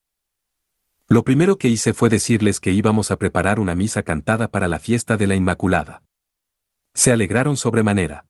Lo 1.08 1.24
primero 1.24 1.58
que 1.58 1.70
hice 1.70 1.94
fue 1.94 2.10
decirles 2.10 2.60
que 2.60 2.72
íbamos 2.72 3.12
a 3.12 3.18
preparar 3.18 3.60
una 3.60 3.76
misa 3.76 4.04
cantada 4.04 4.50
para 4.50 4.68
la 4.68 4.80
fiesta 4.80 5.16
de 5.16 5.28
la 5.28 5.36
Inmaculada. 5.36 6.02
Se 6.96 7.12
alegraron 7.12 7.58
sobremanera. 7.58 8.26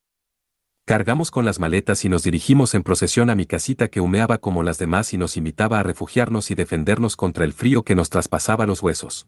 Cargamos 0.86 1.30
con 1.30 1.44
las 1.44 1.60
maletas 1.60 2.04
y 2.04 2.08
nos 2.08 2.22
dirigimos 2.22 2.74
en 2.74 2.82
procesión 2.82 3.28
a 3.28 3.34
mi 3.34 3.46
casita 3.46 3.88
que 3.88 4.00
humeaba 4.00 4.38
como 4.38 4.62
las 4.62 4.78
demás 4.78 5.12
y 5.12 5.18
nos 5.18 5.36
invitaba 5.36 5.80
a 5.80 5.82
refugiarnos 5.82 6.50
y 6.50 6.54
defendernos 6.54 7.16
contra 7.16 7.44
el 7.44 7.52
frío 7.52 7.82
que 7.82 7.94
nos 7.94 8.10
traspasaba 8.10 8.66
los 8.66 8.82
huesos. 8.82 9.26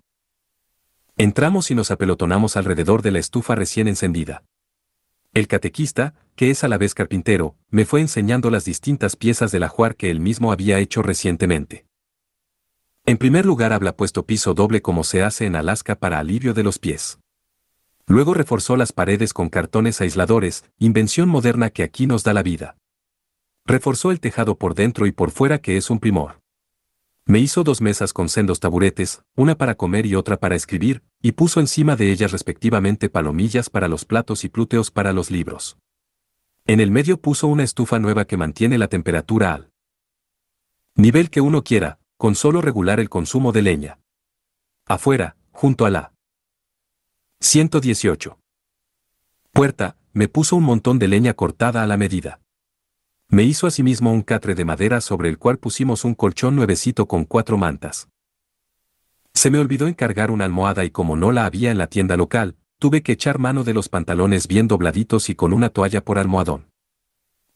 Entramos 1.19 1.71
y 1.71 1.75
nos 1.75 1.91
apelotonamos 1.91 2.57
alrededor 2.57 3.03
de 3.03 3.11
la 3.11 3.19
estufa 3.19 3.55
recién 3.55 3.89
encendida. 3.89 4.43
El 5.35 5.49
catequista, 5.49 6.15
que 6.35 6.51
es 6.51 6.65
a 6.65 6.69
la 6.69 6.79
vez 6.79 6.95
carpintero, 6.95 7.57
me 7.69 7.85
fue 7.85 8.01
enseñando 8.01 8.51
las 8.51 8.65
distintas 8.65 9.17
piezas 9.17 9.53
del 9.53 9.65
ajuar 9.65 9.97
que 9.97 10.11
él 10.11 10.21
mismo 10.21 10.51
había 10.51 10.79
hecho 10.79 11.03
recientemente. 11.03 11.87
En 13.05 13.19
primer 13.19 13.45
lugar 13.45 13.75
habla 13.75 13.97
puesto 13.97 14.25
piso 14.25 14.55
doble 14.55 14.81
como 14.81 15.05
se 15.05 15.23
hace 15.23 15.45
en 15.45 15.57
Alaska 15.57 15.95
para 15.95 16.19
alivio 16.19 16.55
de 16.55 16.63
los 16.63 16.79
pies. 16.79 17.19
Luego 18.09 18.35
reforzó 18.35 18.77
las 18.77 18.93
paredes 18.93 19.33
con 19.33 19.49
cartones 19.49 20.01
aisladores, 20.01 20.65
invención 20.79 21.29
moderna 21.29 21.71
que 21.71 21.83
aquí 21.83 22.07
nos 22.07 22.23
da 22.23 22.33
la 22.33 22.45
vida. 22.45 22.77
Reforzó 23.65 24.13
el 24.13 24.21
tejado 24.21 24.57
por 24.57 24.75
dentro 24.75 25.07
y 25.07 25.13
por 25.13 25.33
fuera 25.33 25.59
que 25.59 25.77
es 25.77 25.91
un 25.91 25.99
primor. 25.99 26.41
Me 27.25 27.41
hizo 27.41 27.65
dos 27.65 27.81
mesas 27.81 28.13
con 28.13 28.29
sendos 28.29 28.61
taburetes, 28.61 29.25
una 29.35 29.59
para 29.59 29.75
comer 29.75 30.07
y 30.07 30.15
otra 30.15 30.37
para 30.37 30.55
escribir, 30.55 31.03
y 31.21 31.33
puso 31.33 31.59
encima 31.59 31.97
de 31.97 32.13
ellas 32.13 32.31
respectivamente 32.31 33.09
palomillas 33.09 33.69
para 33.69 33.89
los 33.89 34.05
platos 34.05 34.45
y 34.45 34.49
plúteos 34.49 34.93
para 34.93 35.13
los 35.13 35.33
libros. 35.33 35.77
En 36.67 36.79
el 36.79 36.93
medio 36.93 37.21
puso 37.21 37.49
una 37.49 37.65
estufa 37.65 37.99
nueva 37.99 38.27
que 38.27 38.37
mantiene 38.37 38.79
la 38.79 38.87
temperatura 38.87 39.55
al 39.55 39.73
nivel 40.95 41.31
que 41.31 41.41
uno 41.41 41.65
quiera, 41.65 41.99
con 42.17 42.37
solo 42.37 42.61
regular 42.61 43.01
el 43.01 43.09
consumo 43.09 43.51
de 43.51 43.63
leña. 43.63 43.99
Afuera, 44.87 45.37
junto 45.51 45.85
a 45.85 45.91
la 45.91 46.13
118. 47.41 48.39
Puerta, 49.53 49.97
me 50.15 50.27
puso 50.27 50.57
un 50.57 50.65
montón 50.65 50.99
de 50.99 51.07
leña 51.07 51.35
cortada 51.35 51.83
a 51.83 51.87
la 51.87 51.99
medida. 51.99 52.41
Me 53.29 53.43
hizo 53.43 53.67
asimismo 53.67 54.11
un 54.11 54.23
catre 54.23 54.55
de 54.55 54.65
madera 54.65 55.03
sobre 55.03 55.29
el 55.29 55.37
cual 55.39 55.59
pusimos 55.59 56.05
un 56.05 56.15
colchón 56.15 56.57
nuevecito 56.57 57.07
con 57.07 57.25
cuatro 57.25 57.59
mantas. 57.59 58.09
Se 59.35 59.51
me 59.51 59.59
olvidó 59.59 59.87
encargar 59.87 60.31
una 60.31 60.47
almohada 60.47 60.85
y 60.85 60.91
como 60.91 61.15
no 61.17 61.31
la 61.31 61.45
había 61.45 61.71
en 61.71 61.77
la 61.79 61.89
tienda 61.89 62.17
local, 62.17 62.57
tuve 62.79 63.03
que 63.03 63.13
echar 63.13 63.39
mano 63.39 63.65
de 63.65 63.75
los 63.75 63.91
pantalones 63.91 64.49
bien 64.49 64.67
dobladitos 64.67 65.29
y 65.29 65.35
con 65.35 65.53
una 65.53 65.69
toalla 65.69 66.03
por 66.03 66.19
almohadón. 66.19 66.71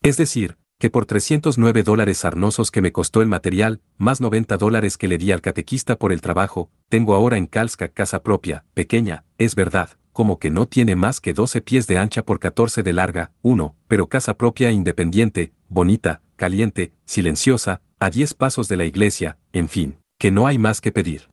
Es 0.03 0.19
decir, 0.19 0.59
que 0.81 0.89
por 0.89 1.05
309 1.05 1.83
dólares 1.83 2.19
sarnosos 2.19 2.71
que 2.71 2.81
me 2.81 2.91
costó 2.91 3.21
el 3.21 3.29
material, 3.29 3.83
más 3.99 4.23
90 4.23 4.57
dólares 4.57 4.97
que 4.97 5.09
le 5.09 5.19
di 5.19 5.31
al 5.31 5.43
catequista 5.43 5.97
por 5.97 6.11
el 6.11 6.23
trabajo, 6.23 6.71
tengo 6.89 7.15
ahora 7.15 7.37
en 7.37 7.47
Kalska 7.47 7.89
casa 7.89 8.23
propia, 8.23 8.65
pequeña, 8.73 9.25
es 9.37 9.55
verdad, 9.55 9.91
como 10.13 10.39
que 10.39 10.51
no 10.51 10.67
tiene 10.67 10.97
más 10.97 11.21
que 11.21 11.35
12 11.35 11.61
pies 11.61 11.87
de 11.87 11.99
ancha 11.99 12.25
por 12.25 12.41
14 12.41 12.83
de 12.83 12.95
larga, 12.95 13.31
uno, 13.43 13.77
pero 13.89 14.09
casa 14.09 14.39
propia 14.39 14.71
e 14.71 14.73
independiente, 14.73 15.53
bonita, 15.69 16.23
caliente, 16.37 16.95
silenciosa, 17.05 17.83
a 17.99 18.09
diez 18.09 18.33
pasos 18.33 18.67
de 18.69 18.79
la 18.79 18.87
iglesia, 18.87 19.37
en 19.53 19.69
fin, 19.69 19.99
que 20.19 20.31
no 20.31 20.47
hay 20.47 20.57
más 20.57 20.81
que 20.81 20.93
pedir. 20.93 21.29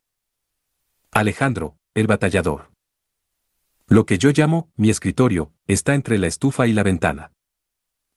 Alejandro, 1.10 1.78
el 1.94 2.06
batallador. 2.06 2.70
Lo 3.86 4.04
que 4.04 4.18
yo 4.18 4.30
llamo, 4.30 4.68
mi 4.76 4.90
escritorio, 4.90 5.52
está 5.66 5.94
entre 5.94 6.18
la 6.18 6.26
estufa 6.26 6.66
y 6.66 6.74
la 6.74 6.82
ventana. 6.82 7.32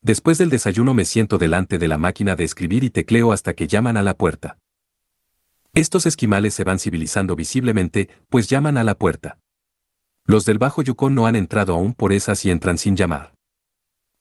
Después 0.02 0.36
del 0.36 0.50
desayuno 0.50 0.94
me 0.94 1.04
siento 1.04 1.38
delante 1.38 1.78
de 1.78 1.86
la 1.86 1.96
máquina 1.96 2.34
de 2.34 2.42
escribir 2.42 2.82
y 2.82 2.90
tecleo 2.90 3.32
hasta 3.32 3.54
que 3.54 3.68
llaman 3.68 3.96
a 3.96 4.02
la 4.02 4.14
puerta. 4.14 4.58
Estos 5.74 6.06
esquimales 6.06 6.54
se 6.54 6.64
van 6.64 6.80
civilizando 6.80 7.36
visiblemente, 7.36 8.10
pues 8.28 8.48
llaman 8.48 8.76
a 8.78 8.84
la 8.84 8.96
puerta. 8.96 9.38
Los 10.26 10.44
del 10.44 10.58
Bajo 10.58 10.82
Yukon 10.82 11.14
no 11.14 11.26
han 11.26 11.36
entrado 11.36 11.74
aún 11.74 11.94
por 11.94 12.12
esas 12.12 12.44
y 12.44 12.50
entran 12.50 12.78
sin 12.78 12.96
llamar. 12.96 13.32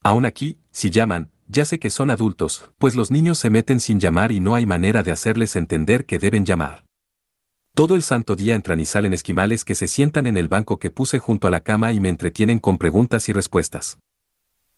Aún 0.03 0.25
aquí, 0.25 0.59
si 0.71 0.91
llaman, 0.91 1.31
ya 1.47 1.65
sé 1.65 1.79
que 1.79 1.89
son 1.89 2.11
adultos, 2.11 2.69
pues 2.77 2.95
los 2.95 3.09
niños 3.09 3.39
se 3.39 3.49
meten 3.49 3.79
sin 3.79 3.99
llamar 3.99 4.31
y 4.31 4.39
no 4.39 4.53
hay 4.53 4.67
manera 4.67 5.01
de 5.01 5.11
hacerles 5.11 5.55
entender 5.55 6.05
que 6.05 6.19
deben 6.19 6.45
llamar. 6.45 6.85
Todo 7.73 7.95
el 7.95 8.03
santo 8.03 8.35
día 8.35 8.53
entran 8.53 8.79
y 8.79 8.85
salen 8.85 9.13
esquimales 9.13 9.65
que 9.65 9.73
se 9.73 9.87
sientan 9.87 10.27
en 10.27 10.37
el 10.37 10.47
banco 10.47 10.77
que 10.77 10.91
puse 10.91 11.17
junto 11.17 11.47
a 11.47 11.51
la 11.51 11.61
cama 11.61 11.91
y 11.91 11.99
me 11.99 12.09
entretienen 12.09 12.59
con 12.59 12.77
preguntas 12.77 13.29
y 13.29 13.33
respuestas. 13.33 13.97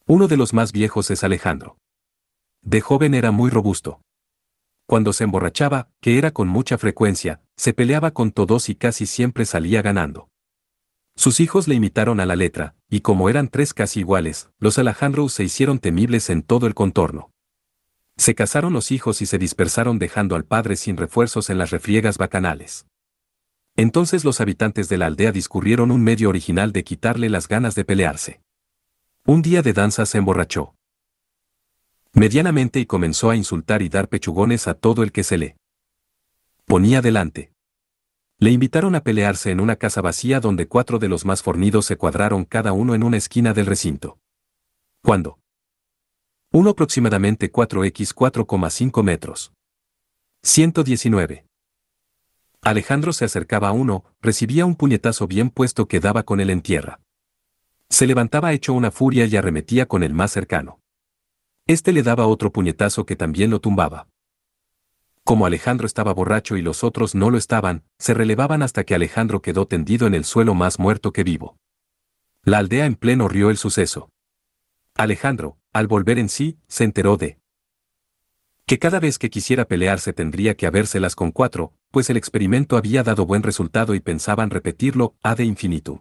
Uno 0.06 0.28
de 0.28 0.36
los 0.36 0.54
más 0.54 0.74
viejos 0.74 1.10
es 1.12 1.24
Alejandro. 1.24 1.78
De 2.62 2.82
joven 2.82 3.14
era 3.14 3.32
muy 3.32 3.50
robusto. 3.50 4.02
Cuando 4.86 5.14
se 5.14 5.24
emborrachaba, 5.24 5.88
que 6.02 6.18
era 6.18 6.32
con 6.32 6.50
mucha 6.50 6.78
frecuencia, 6.78 7.42
se 7.56 7.74
peleaba 7.74 8.12
con 8.12 8.34
todos 8.34 8.68
y 8.68 8.76
casi 8.76 9.06
siempre 9.06 9.46
salía 9.46 9.82
ganando. 9.82 10.28
Sus 11.16 11.40
hijos 11.40 11.70
le 11.70 11.76
imitaron 11.76 12.20
a 12.20 12.26
la 12.26 12.36
letra, 12.36 12.76
y 12.90 13.00
como 13.00 13.30
eran 13.30 13.48
tres 13.48 13.74
casi 13.74 14.02
iguales, 14.02 14.50
los 14.60 14.78
Alejandros 14.78 15.32
se 15.32 15.46
hicieron 15.46 15.80
temibles 15.80 16.30
en 16.30 16.44
todo 16.44 16.68
el 16.68 16.74
contorno. 16.74 17.32
Se 18.18 18.36
casaron 18.36 18.74
los 18.74 18.92
hijos 18.92 19.22
y 19.22 19.26
se 19.26 19.38
dispersaron 19.38 20.00
dejando 20.00 20.36
al 20.36 20.44
padre 20.44 20.76
sin 20.76 20.98
refuerzos 20.98 21.50
en 21.50 21.58
las 21.58 21.72
refriegas 21.72 22.18
bacanales. 22.18 22.86
Entonces 23.78 24.26
los 24.26 24.42
habitantes 24.42 24.90
de 24.90 24.98
la 24.98 25.06
aldea 25.06 25.32
discurrieron 25.32 25.92
un 25.92 26.04
medio 26.04 26.28
original 26.28 26.74
de 26.74 26.84
quitarle 26.84 27.30
las 27.30 27.48
ganas 27.48 27.74
de 27.74 27.86
pelearse. 27.86 28.43
Un 29.26 29.42
día 29.42 29.62
de 29.62 29.72
danza 29.72 30.06
se 30.06 30.18
emborrachó 30.18 30.76
medianamente 32.12 32.82
y 32.82 32.86
comenzó 32.86 33.30
a 33.30 33.38
insultar 33.38 33.82
y 33.82 33.88
dar 33.88 34.10
pechugones 34.10 34.68
a 34.68 34.74
todo 34.74 35.02
el 35.02 35.14
que 35.14 35.24
se 35.24 35.38
le 35.38 35.56
ponía 36.66 37.02
delante. 37.02 37.54
Le 38.38 38.52
invitaron 38.52 38.96
a 38.96 39.02
pelearse 39.02 39.52
en 39.52 39.62
una 39.62 39.78
casa 39.78 40.02
vacía 40.02 40.42
donde 40.42 40.68
cuatro 40.68 41.00
de 41.00 41.08
los 41.08 41.24
más 41.24 41.42
fornidos 41.42 41.86
se 41.86 41.96
cuadraron 41.96 42.44
cada 42.44 42.74
uno 42.74 42.96
en 42.96 43.04
una 43.04 43.16
esquina 43.16 43.54
del 43.54 43.66
recinto. 43.66 44.20
¿Cuándo? 45.02 45.40
Uno 46.52 46.72
aproximadamente 46.72 47.50
4x 47.50 48.14
4,5 48.14 49.04
metros. 49.04 49.54
119. 50.42 51.46
Alejandro 52.62 53.14
se 53.14 53.24
acercaba 53.24 53.70
a 53.70 53.72
uno, 53.72 54.04
recibía 54.22 54.66
un 54.66 54.76
puñetazo 54.76 55.28
bien 55.28 55.50
puesto 55.50 55.88
que 55.88 56.02
daba 56.02 56.24
con 56.24 56.42
él 56.42 56.50
en 56.50 56.62
tierra. 56.62 57.00
Se 57.94 58.08
levantaba 58.08 58.54
hecho 58.54 58.74
una 58.74 58.90
furia 58.90 59.28
y 59.28 59.36
arremetía 59.36 59.86
con 59.86 60.02
el 60.02 60.16
más 60.16 60.32
cercano. 60.32 60.80
Este 61.68 61.92
le 61.92 62.02
daba 62.02 62.26
otro 62.26 62.52
puñetazo 62.52 63.06
que 63.06 63.16
también 63.16 63.52
lo 63.52 63.62
tumbaba. 63.62 64.08
Como 65.24 65.46
Alejandro 65.46 65.86
estaba 65.86 66.12
borracho 66.12 66.58
y 66.58 66.64
los 66.64 66.84
otros 66.84 67.14
no 67.14 67.30
lo 67.30 67.38
estaban, 67.38 67.84
se 68.00 68.16
relevaban 68.16 68.64
hasta 68.64 68.84
que 68.84 68.96
Alejandro 68.96 69.44
quedó 69.44 69.68
tendido 69.68 70.08
en 70.08 70.16
el 70.16 70.24
suelo 70.24 70.56
más 70.56 70.80
muerto 70.80 71.14
que 71.14 71.24
vivo. 71.24 71.56
La 72.42 72.58
aldea 72.58 72.88
en 72.88 72.96
pleno 72.96 73.28
rió 73.28 73.52
el 73.52 73.58
suceso. 73.58 74.10
Alejandro, 74.96 75.60
al 75.72 75.86
volver 75.86 76.18
en 76.18 76.30
sí, 76.30 76.58
se 76.68 76.86
enteró 76.86 77.16
de 77.16 77.38
que 78.66 78.80
cada 78.80 79.00
vez 79.00 79.20
que 79.20 79.30
quisiera 79.30 79.66
pelearse 79.66 80.14
tendría 80.14 80.58
que 80.58 80.66
habérselas 80.66 81.16
con 81.16 81.32
cuatro, 81.32 81.74
pues 81.92 82.10
el 82.10 82.18
experimento 82.18 82.76
había 82.76 83.04
dado 83.04 83.28
buen 83.28 83.44
resultado 83.44 83.94
y 83.94 84.00
pensaban 84.00 84.50
repetirlo 84.50 85.16
a 85.22 85.36
de 85.36 85.46
infinitum. 85.46 86.00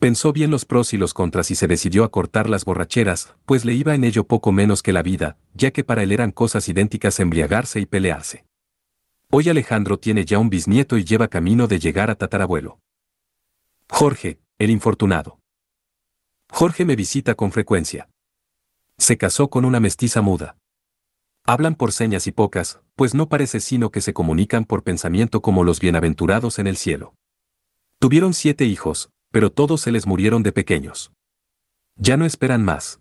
Pensó 0.00 0.32
bien 0.32 0.50
los 0.50 0.64
pros 0.64 0.94
y 0.94 0.96
los 0.96 1.12
contras 1.12 1.50
y 1.50 1.54
se 1.54 1.66
decidió 1.66 2.04
a 2.04 2.10
cortar 2.10 2.48
las 2.48 2.64
borracheras, 2.64 3.34
pues 3.44 3.66
le 3.66 3.74
iba 3.74 3.94
en 3.94 4.02
ello 4.02 4.24
poco 4.24 4.50
menos 4.50 4.82
que 4.82 4.94
la 4.94 5.02
vida, 5.02 5.36
ya 5.52 5.72
que 5.72 5.84
para 5.84 6.02
él 6.02 6.10
eran 6.10 6.32
cosas 6.32 6.66
idénticas 6.70 7.20
embriagarse 7.20 7.80
y 7.80 7.84
pelearse. 7.86 8.46
Hoy 9.30 9.50
Alejandro 9.50 9.98
tiene 9.98 10.24
ya 10.24 10.38
un 10.38 10.48
bisnieto 10.48 10.96
y 10.96 11.04
lleva 11.04 11.28
camino 11.28 11.66
de 11.66 11.78
llegar 11.78 12.10
a 12.10 12.14
tatarabuelo. 12.14 12.80
Jorge, 13.90 14.40
el 14.58 14.70
infortunado. 14.70 15.38
Jorge 16.50 16.86
me 16.86 16.96
visita 16.96 17.34
con 17.34 17.52
frecuencia. 17.52 18.08
Se 18.96 19.18
casó 19.18 19.50
con 19.50 19.66
una 19.66 19.80
mestiza 19.80 20.22
muda. 20.22 20.56
Hablan 21.44 21.74
por 21.74 21.92
señas 21.92 22.26
y 22.26 22.32
pocas, 22.32 22.80
pues 22.96 23.14
no 23.14 23.28
parece 23.28 23.60
sino 23.60 23.90
que 23.90 24.00
se 24.00 24.14
comunican 24.14 24.64
por 24.64 24.82
pensamiento 24.82 25.42
como 25.42 25.62
los 25.62 25.78
bienaventurados 25.78 26.58
en 26.58 26.68
el 26.68 26.78
cielo. 26.78 27.12
Tuvieron 27.98 28.32
siete 28.32 28.64
hijos, 28.64 29.10
pero 29.30 29.50
todos 29.50 29.80
se 29.80 29.92
les 29.92 30.06
murieron 30.06 30.42
de 30.42 30.52
pequeños. 30.52 31.12
Ya 31.96 32.16
no 32.16 32.24
esperan 32.24 32.64
más. 32.64 33.00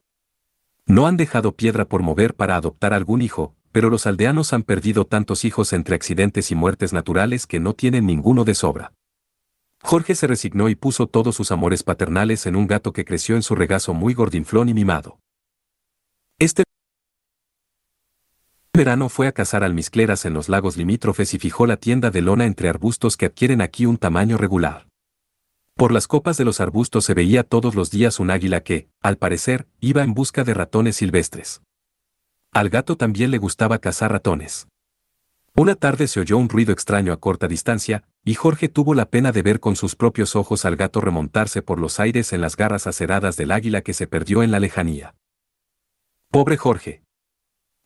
No 0.86 1.08
han 1.08 1.18
dejado 1.18 1.56
piedra 1.56 1.86
por 1.86 2.02
mover 2.02 2.36
para 2.36 2.56
adoptar 2.56 2.94
algún 2.94 3.22
hijo, 3.22 3.56
pero 3.72 3.90
los 3.90 4.08
aldeanos 4.08 4.54
han 4.54 4.64
perdido 4.64 5.06
tantos 5.06 5.46
hijos 5.46 5.74
entre 5.74 5.96
accidentes 5.96 6.52
y 6.52 6.56
muertes 6.56 6.94
naturales 6.94 7.46
que 7.46 7.60
no 7.60 7.74
tienen 7.74 8.06
ninguno 8.06 8.44
de 8.44 8.56
sobra. 8.56 8.94
Jorge 9.82 10.16
se 10.16 10.28
resignó 10.28 10.68
y 10.68 10.76
puso 10.76 11.08
todos 11.08 11.36
sus 11.36 11.52
amores 11.52 11.84
paternales 11.84 12.46
en 12.46 12.56
un 12.56 12.68
gato 12.68 12.92
que 12.92 13.06
creció 13.06 13.36
en 13.36 13.44
su 13.44 13.56
regazo 13.56 13.94
muy 13.94 14.14
gordinflón 14.14 14.70
y 14.70 14.74
mimado. 14.74 15.20
Este 16.38 16.64
verano 18.74 19.10
fue 19.10 19.28
a 19.28 19.32
cazar 19.32 19.64
almizcleras 19.64 20.26
en 20.26 20.34
los 20.34 20.50
lagos 20.50 20.76
limítrofes 20.76 21.34
y 21.34 21.40
fijó 21.40 21.66
la 21.66 21.78
tienda 21.78 22.12
de 22.12 22.22
lona 22.22 22.46
entre 22.46 22.70
arbustos 22.70 23.18
que 23.18 23.26
adquieren 23.26 23.62
aquí 23.62 23.86
un 23.86 23.98
tamaño 23.98 24.38
regular. 24.38 24.89
Por 25.80 25.94
las 25.94 26.08
copas 26.08 26.36
de 26.36 26.44
los 26.44 26.60
arbustos 26.60 27.06
se 27.06 27.14
veía 27.14 27.44
todos 27.44 27.74
los 27.74 27.90
días 27.90 28.20
un 28.20 28.32
águila 28.32 28.60
que, 28.60 28.90
al 29.00 29.16
parecer, 29.16 29.66
iba 29.80 30.04
en 30.04 30.14
busca 30.14 30.44
de 30.44 30.54
ratones 30.54 30.98
silvestres. 30.98 31.62
Al 32.52 32.68
gato 32.68 32.98
también 32.98 33.32
le 33.32 33.38
gustaba 33.38 33.80
cazar 33.80 34.12
ratones. 34.12 34.68
Una 35.56 35.76
tarde 35.76 36.10
se 36.10 36.20
oyó 36.20 36.38
un 36.38 36.50
ruido 36.50 36.74
extraño 36.74 37.14
a 37.14 37.18
corta 37.22 37.48
distancia, 37.48 38.04
y 38.26 38.34
Jorge 38.34 38.68
tuvo 38.68 38.94
la 38.94 39.06
pena 39.06 39.32
de 39.32 39.42
ver 39.42 39.62
con 39.62 39.78
sus 39.78 39.96
propios 39.96 40.36
ojos 40.36 40.66
al 40.66 40.76
gato 40.76 41.00
remontarse 41.00 41.62
por 41.62 41.80
los 41.80 42.02
aires 42.02 42.34
en 42.34 42.42
las 42.42 42.58
garras 42.58 42.86
aceradas 42.86 43.38
del 43.38 43.50
águila 43.50 43.80
que 43.80 43.94
se 43.94 44.06
perdió 44.06 44.44
en 44.44 44.52
la 44.52 44.60
lejanía. 44.60 45.16
Pobre 46.30 46.58
Jorge. 46.58 47.04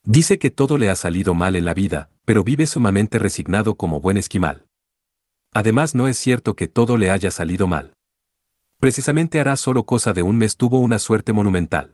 Dice 0.03 0.39
que 0.39 0.49
todo 0.49 0.79
le 0.79 0.89
ha 0.89 0.95
salido 0.95 1.35
mal 1.35 1.55
en 1.55 1.65
la 1.65 1.75
vida, 1.75 2.09
pero 2.25 2.43
vive 2.43 2.65
sumamente 2.65 3.19
resignado 3.19 3.75
como 3.75 4.01
buen 4.01 4.17
esquimal. 4.17 4.62
Además 5.53 5.93
no 5.93 6.07
es 6.07 6.17
cierto 6.17 6.55
que 6.55 6.67
todo 6.67 6.97
le 6.97 7.11
haya 7.11 7.29
salido 7.29 7.67
mal. 7.67 7.93
Precisamente 8.79 9.39
hará 9.39 9.55
solo 9.55 9.85
cosa 9.85 10.11
de 10.11 10.23
un 10.23 10.37
mes 10.37 10.57
tuvo 10.57 10.79
una 10.79 10.99
suerte 10.99 11.31
monumental. 11.31 11.93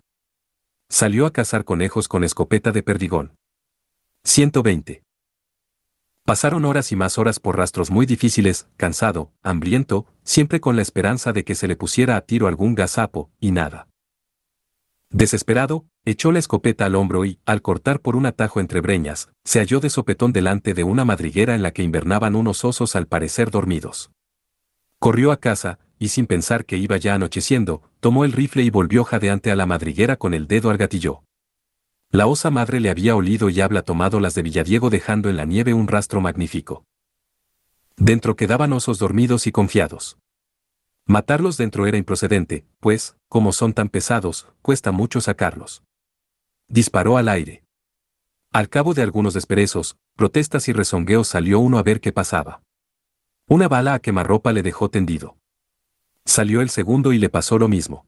Salió 0.89 1.25
a 1.25 1.33
cazar 1.33 1.65
conejos 1.65 2.07
con 2.07 2.23
escopeta 2.23 2.71
de 2.71 2.81
perdigón. 2.81 3.35
120. 4.23 5.03
Pasaron 6.25 6.63
horas 6.65 6.91
y 6.91 6.95
más 6.95 7.17
horas 7.17 7.39
por 7.39 7.57
rastros 7.57 7.91
muy 7.91 8.05
difíciles, 8.05 8.67
cansado, 8.77 9.31
hambriento, 9.43 10.05
siempre 10.23 10.61
con 10.61 10.75
la 10.75 10.81
esperanza 10.81 11.33
de 11.33 11.43
que 11.43 11.55
se 11.55 11.67
le 11.67 11.75
pusiera 11.75 12.15
a 12.15 12.21
tiro 12.21 12.47
algún 12.47 12.75
gazapo, 12.75 13.29
y 13.39 13.51
nada. 13.51 13.88
Desesperado, 15.11 15.85
echó 16.05 16.31
la 16.31 16.37
escopeta 16.37 16.85
al 16.85 16.95
hombro 16.95 17.25
y, 17.25 17.39
al 17.45 17.63
cortar 17.63 17.99
por 17.99 18.15
un 18.15 18.27
atajo 18.27 18.59
entre 18.59 18.79
breñas, 18.79 19.29
se 19.43 19.59
halló 19.59 19.79
de 19.79 19.89
sopetón 19.89 20.33
delante 20.33 20.75
de 20.75 20.83
una 20.83 21.03
madriguera 21.03 21.55
en 21.55 21.63
la 21.63 21.71
que 21.71 21.81
invernaban 21.81 22.35
unos 22.35 22.63
osos 22.63 22.95
al 22.95 23.07
parecer 23.07 23.49
dormidos. 23.49 24.11
Corrió 24.99 25.31
a 25.31 25.37
casa, 25.37 25.79
y 25.97 26.09
sin 26.09 26.27
pensar 26.27 26.65
que 26.65 26.77
iba 26.77 26.97
ya 26.97 27.15
anocheciendo, 27.15 27.81
tomó 27.99 28.23
el 28.23 28.33
rifle 28.33 28.63
y 28.63 28.69
volvió 28.69 29.03
jadeante 29.03 29.51
a 29.51 29.55
la 29.55 29.65
madriguera 29.65 30.15
con 30.15 30.33
el 30.33 30.47
dedo 30.47 30.69
al 30.69 30.77
gatillo. 30.77 31.23
La 32.11 32.27
osa 32.27 32.51
madre 32.51 32.79
le 32.79 32.89
había 32.89 33.15
olido 33.15 33.49
y 33.49 33.61
habla 33.61 33.81
tomado 33.81 34.19
las 34.19 34.35
de 34.35 34.43
Villadiego 34.43 34.89
dejando 34.89 35.29
en 35.29 35.37
la 35.37 35.45
nieve 35.45 35.73
un 35.73 35.87
rastro 35.87 36.21
magnífico. 36.21 36.85
Dentro 37.97 38.35
quedaban 38.35 38.73
osos 38.73 38.99
dormidos 38.99 39.47
y 39.47 39.51
confiados. 39.51 40.17
Matarlos 41.09 41.57
dentro 41.57 41.87
era 41.87 41.97
improcedente, 41.97 42.67
pues, 42.79 43.17
como 43.29 43.51
son 43.51 43.73
tan 43.73 43.89
pesados, 43.89 44.47
cuesta 44.61 44.91
mucho 44.91 45.21
sacarlos. 45.21 45.81
Disparó 46.67 47.17
al 47.17 47.29
aire. 47.29 47.63
Al 48.53 48.69
cabo 48.69 48.93
de 48.93 49.01
algunos 49.01 49.33
desperezos, 49.33 49.97
protestas 50.15 50.67
y 50.67 50.71
rezongueos 50.71 51.27
salió 51.27 51.61
uno 51.61 51.79
a 51.79 51.81
ver 51.81 51.99
qué 51.99 52.11
pasaba. 52.11 52.61
Una 53.47 53.67
bala 53.67 53.95
a 53.95 53.99
quemarropa 53.99 54.53
le 54.53 54.61
dejó 54.61 54.89
tendido. 54.89 55.35
Salió 56.25 56.61
el 56.61 56.69
segundo 56.69 57.11
y 57.11 57.17
le 57.17 57.29
pasó 57.29 57.57
lo 57.57 57.67
mismo. 57.67 58.05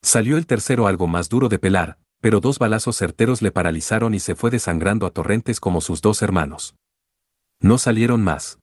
Salió 0.00 0.38
el 0.38 0.46
tercero 0.46 0.86
algo 0.86 1.08
más 1.08 1.28
duro 1.28 1.50
de 1.50 1.58
pelar, 1.58 1.98
pero 2.22 2.40
dos 2.40 2.58
balazos 2.58 2.96
certeros 2.96 3.42
le 3.42 3.52
paralizaron 3.52 4.14
y 4.14 4.20
se 4.20 4.34
fue 4.34 4.50
desangrando 4.50 5.04
a 5.04 5.10
torrentes 5.10 5.60
como 5.60 5.82
sus 5.82 6.00
dos 6.00 6.22
hermanos. 6.22 6.76
No 7.60 7.76
salieron 7.76 8.24
más. 8.24 8.58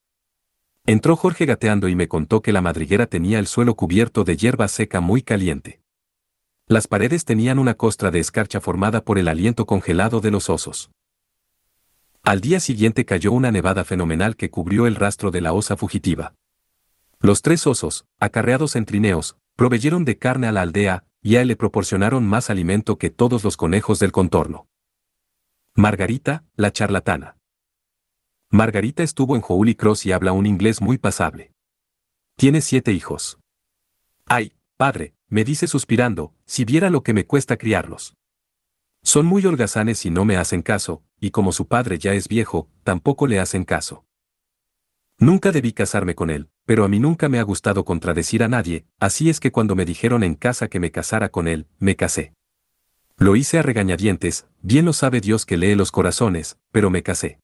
Entró 0.85 1.15
Jorge 1.15 1.45
gateando 1.45 1.87
y 1.87 1.95
me 1.95 2.09
contó 2.09 2.41
que 2.41 2.51
la 2.51 2.61
madriguera 2.61 3.07
tenía 3.07 3.39
el 3.39 3.47
suelo 3.47 3.75
cubierto 3.75 4.25
de 4.25 4.35
hierba 4.35 4.67
seca 4.67 4.99
muy 4.99 5.21
caliente. 5.21 5.81
Las 6.67 6.87
paredes 6.87 7.23
tenían 7.23 7.57
una 7.57 7.75
costra 7.75 8.11
de 8.11 8.19
escarcha 8.19 8.59
formada 8.59 9.01
por 9.01 9.17
el 9.17 9.29
aliento 9.29 9.65
congelado 9.65 10.19
de 10.19 10.31
los 10.31 10.49
osos. 10.49 10.91
Al 12.21 12.41
día 12.41 12.59
siguiente 12.59 13.05
cayó 13.05 13.31
una 13.31 13.49
nevada 13.49 13.85
fenomenal 13.85 14.35
que 14.35 14.49
cubrió 14.49 14.85
el 14.85 14.95
rastro 14.95 15.31
de 15.31 15.39
la 15.39 15.53
osa 15.53 15.77
fugitiva. 15.77 16.35
Los 17.19 17.41
tres 17.41 17.65
osos, 17.65 18.05
acarreados 18.19 18.75
en 18.75 18.83
trineos, 18.83 19.37
proveyeron 19.55 20.03
de 20.03 20.17
carne 20.17 20.47
a 20.47 20.51
la 20.51 20.61
aldea, 20.61 21.05
y 21.21 21.37
a 21.37 21.41
él 21.41 21.47
le 21.47 21.55
proporcionaron 21.55 22.25
más 22.25 22.49
alimento 22.49 22.97
que 22.97 23.09
todos 23.09 23.45
los 23.45 23.55
conejos 23.55 23.99
del 23.99 24.11
contorno. 24.11 24.67
Margarita, 25.75 26.43
la 26.57 26.73
charlatana. 26.73 27.37
Margarita 28.53 29.01
estuvo 29.01 29.35
en 29.35 29.41
Holy 29.43 29.73
Cross 29.73 30.05
y 30.05 30.11
habla 30.11 30.31
un 30.31 30.45
inglés 30.45 30.79
muy 30.79 30.99
pasable. 30.99 31.53
Tiene 32.37 32.61
siete 32.61 32.91
hijos. 32.91 33.39
Ay, 34.27 34.53
padre, 34.77 35.15
me 35.27 35.43
dice 35.43 35.65
suspirando, 35.65 36.35
si 36.45 36.63
viera 36.63 36.91
lo 36.91 37.01
que 37.01 37.15
me 37.15 37.25
cuesta 37.25 37.57
criarlos. 37.57 38.13
Son 39.01 39.25
muy 39.25 39.43
holgazanes 39.43 40.05
y 40.05 40.11
no 40.11 40.23
me 40.23 40.37
hacen 40.37 40.61
caso, 40.61 41.01
y 41.19 41.31
como 41.31 41.51
su 41.51 41.67
padre 41.67 41.97
ya 41.97 42.13
es 42.13 42.27
viejo, 42.27 42.69
tampoco 42.83 43.25
le 43.25 43.39
hacen 43.39 43.65
caso. 43.65 44.05
Nunca 45.17 45.51
debí 45.51 45.73
casarme 45.73 46.13
con 46.13 46.29
él, 46.29 46.51
pero 46.65 46.85
a 46.85 46.87
mí 46.87 46.99
nunca 46.99 47.29
me 47.29 47.39
ha 47.39 47.43
gustado 47.43 47.83
contradecir 47.85 48.43
a 48.43 48.49
nadie, 48.49 48.85
así 48.99 49.31
es 49.31 49.39
que 49.39 49.51
cuando 49.51 49.75
me 49.75 49.83
dijeron 49.83 50.21
en 50.21 50.35
casa 50.35 50.67
que 50.67 50.79
me 50.79 50.91
casara 50.91 51.29
con 51.29 51.47
él, 51.47 51.65
me 51.79 51.95
casé. 51.95 52.35
Lo 53.17 53.35
hice 53.35 53.57
a 53.57 53.63
regañadientes, 53.63 54.45
bien 54.61 54.85
lo 54.85 54.93
sabe 54.93 55.21
Dios 55.21 55.47
que 55.47 55.57
lee 55.57 55.73
los 55.73 55.91
corazones, 55.91 56.59
pero 56.71 56.91
me 56.91 57.01
casé. 57.01 57.39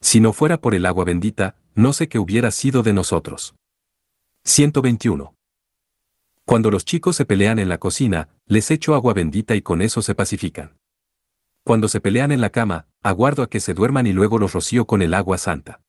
Si 0.00 0.20
no 0.20 0.32
fuera 0.32 0.60
por 0.60 0.74
el 0.74 0.86
agua 0.86 1.04
bendita, 1.04 1.56
no 1.74 1.92
sé 1.92 2.08
qué 2.08 2.18
hubiera 2.18 2.50
sido 2.50 2.82
de 2.82 2.92
nosotros. 2.92 3.54
121. 4.44 5.34
Cuando 6.44 6.70
los 6.70 6.84
chicos 6.84 7.16
se 7.16 7.26
pelean 7.26 7.58
en 7.58 7.68
la 7.68 7.78
cocina, 7.78 8.28
les 8.46 8.70
echo 8.70 8.94
agua 8.94 9.12
bendita 9.12 9.54
y 9.54 9.62
con 9.62 9.82
eso 9.82 10.00
se 10.00 10.14
pacifican. 10.14 10.78
Cuando 11.64 11.88
se 11.88 12.00
pelean 12.00 12.32
en 12.32 12.40
la 12.40 12.50
cama, 12.50 12.86
aguardo 13.02 13.42
a 13.42 13.50
que 13.50 13.60
se 13.60 13.74
duerman 13.74 14.06
y 14.06 14.12
luego 14.12 14.38
los 14.38 14.54
rocío 14.54 14.86
con 14.86 15.02
el 15.02 15.12
agua 15.12 15.36
santa. 15.36 15.82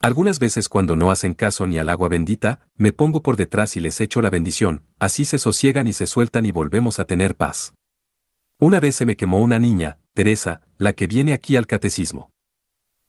Algunas 0.00 0.38
veces 0.38 0.68
cuando 0.68 0.96
no 0.96 1.10
hacen 1.10 1.34
caso 1.34 1.66
ni 1.66 1.78
al 1.78 1.88
agua 1.88 2.08
bendita, 2.08 2.66
me 2.76 2.92
pongo 2.92 3.22
por 3.22 3.36
detrás 3.36 3.76
y 3.76 3.80
les 3.80 4.00
echo 4.00 4.22
la 4.22 4.30
bendición, 4.30 4.82
así 4.98 5.24
se 5.24 5.38
sosiegan 5.38 5.86
y 5.86 5.92
se 5.92 6.06
sueltan 6.06 6.46
y 6.46 6.52
volvemos 6.52 6.98
a 6.98 7.04
tener 7.04 7.36
paz. 7.36 7.74
Una 8.58 8.80
vez 8.80 8.96
se 8.96 9.06
me 9.06 9.16
quemó 9.16 9.40
una 9.40 9.58
niña, 9.58 9.98
Teresa, 10.14 10.62
la 10.78 10.92
que 10.92 11.06
viene 11.06 11.32
aquí 11.32 11.56
al 11.56 11.66
catecismo. 11.66 12.33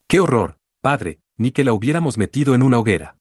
¡Qué 0.07 0.19
horror, 0.19 0.59
padre! 0.81 1.19
Ni 1.37 1.51
que 1.51 1.63
la 1.63 1.73
hubiéramos 1.73 2.17
metido 2.17 2.53
en 2.53 2.61
una 2.61 2.77
hoguera. 2.77 3.17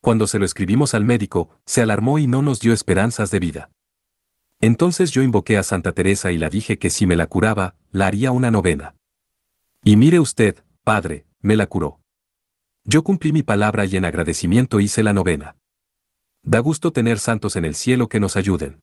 Cuando 0.00 0.26
se 0.26 0.38
lo 0.38 0.46
escribimos 0.46 0.94
al 0.94 1.04
médico, 1.04 1.50
se 1.66 1.82
alarmó 1.82 2.18
y 2.18 2.26
no 2.26 2.40
nos 2.40 2.58
dio 2.58 2.72
esperanzas 2.72 3.30
de 3.30 3.38
vida. 3.38 3.70
Entonces 4.60 5.10
yo 5.10 5.22
invoqué 5.22 5.58
a 5.58 5.62
Santa 5.62 5.92
Teresa 5.92 6.32
y 6.32 6.38
la 6.38 6.48
dije 6.48 6.78
que 6.78 6.90
si 6.90 7.06
me 7.06 7.16
la 7.16 7.26
curaba, 7.26 7.76
la 7.92 8.06
haría 8.06 8.32
una 8.32 8.50
novena. 8.50 8.96
Y 9.84 9.96
mire 9.96 10.20
usted, 10.20 10.64
padre, 10.84 11.26
me 11.40 11.56
la 11.56 11.66
curó. 11.66 12.00
Yo 12.84 13.04
cumplí 13.04 13.32
mi 13.32 13.42
palabra 13.42 13.84
y 13.84 13.96
en 13.96 14.04
agradecimiento 14.04 14.80
hice 14.80 15.02
la 15.02 15.12
novena. 15.12 15.56
Da 16.42 16.60
gusto 16.60 16.92
tener 16.92 17.18
santos 17.18 17.56
en 17.56 17.64
el 17.66 17.74
cielo 17.74 18.08
que 18.08 18.20
nos 18.20 18.36
ayuden. 18.36 18.80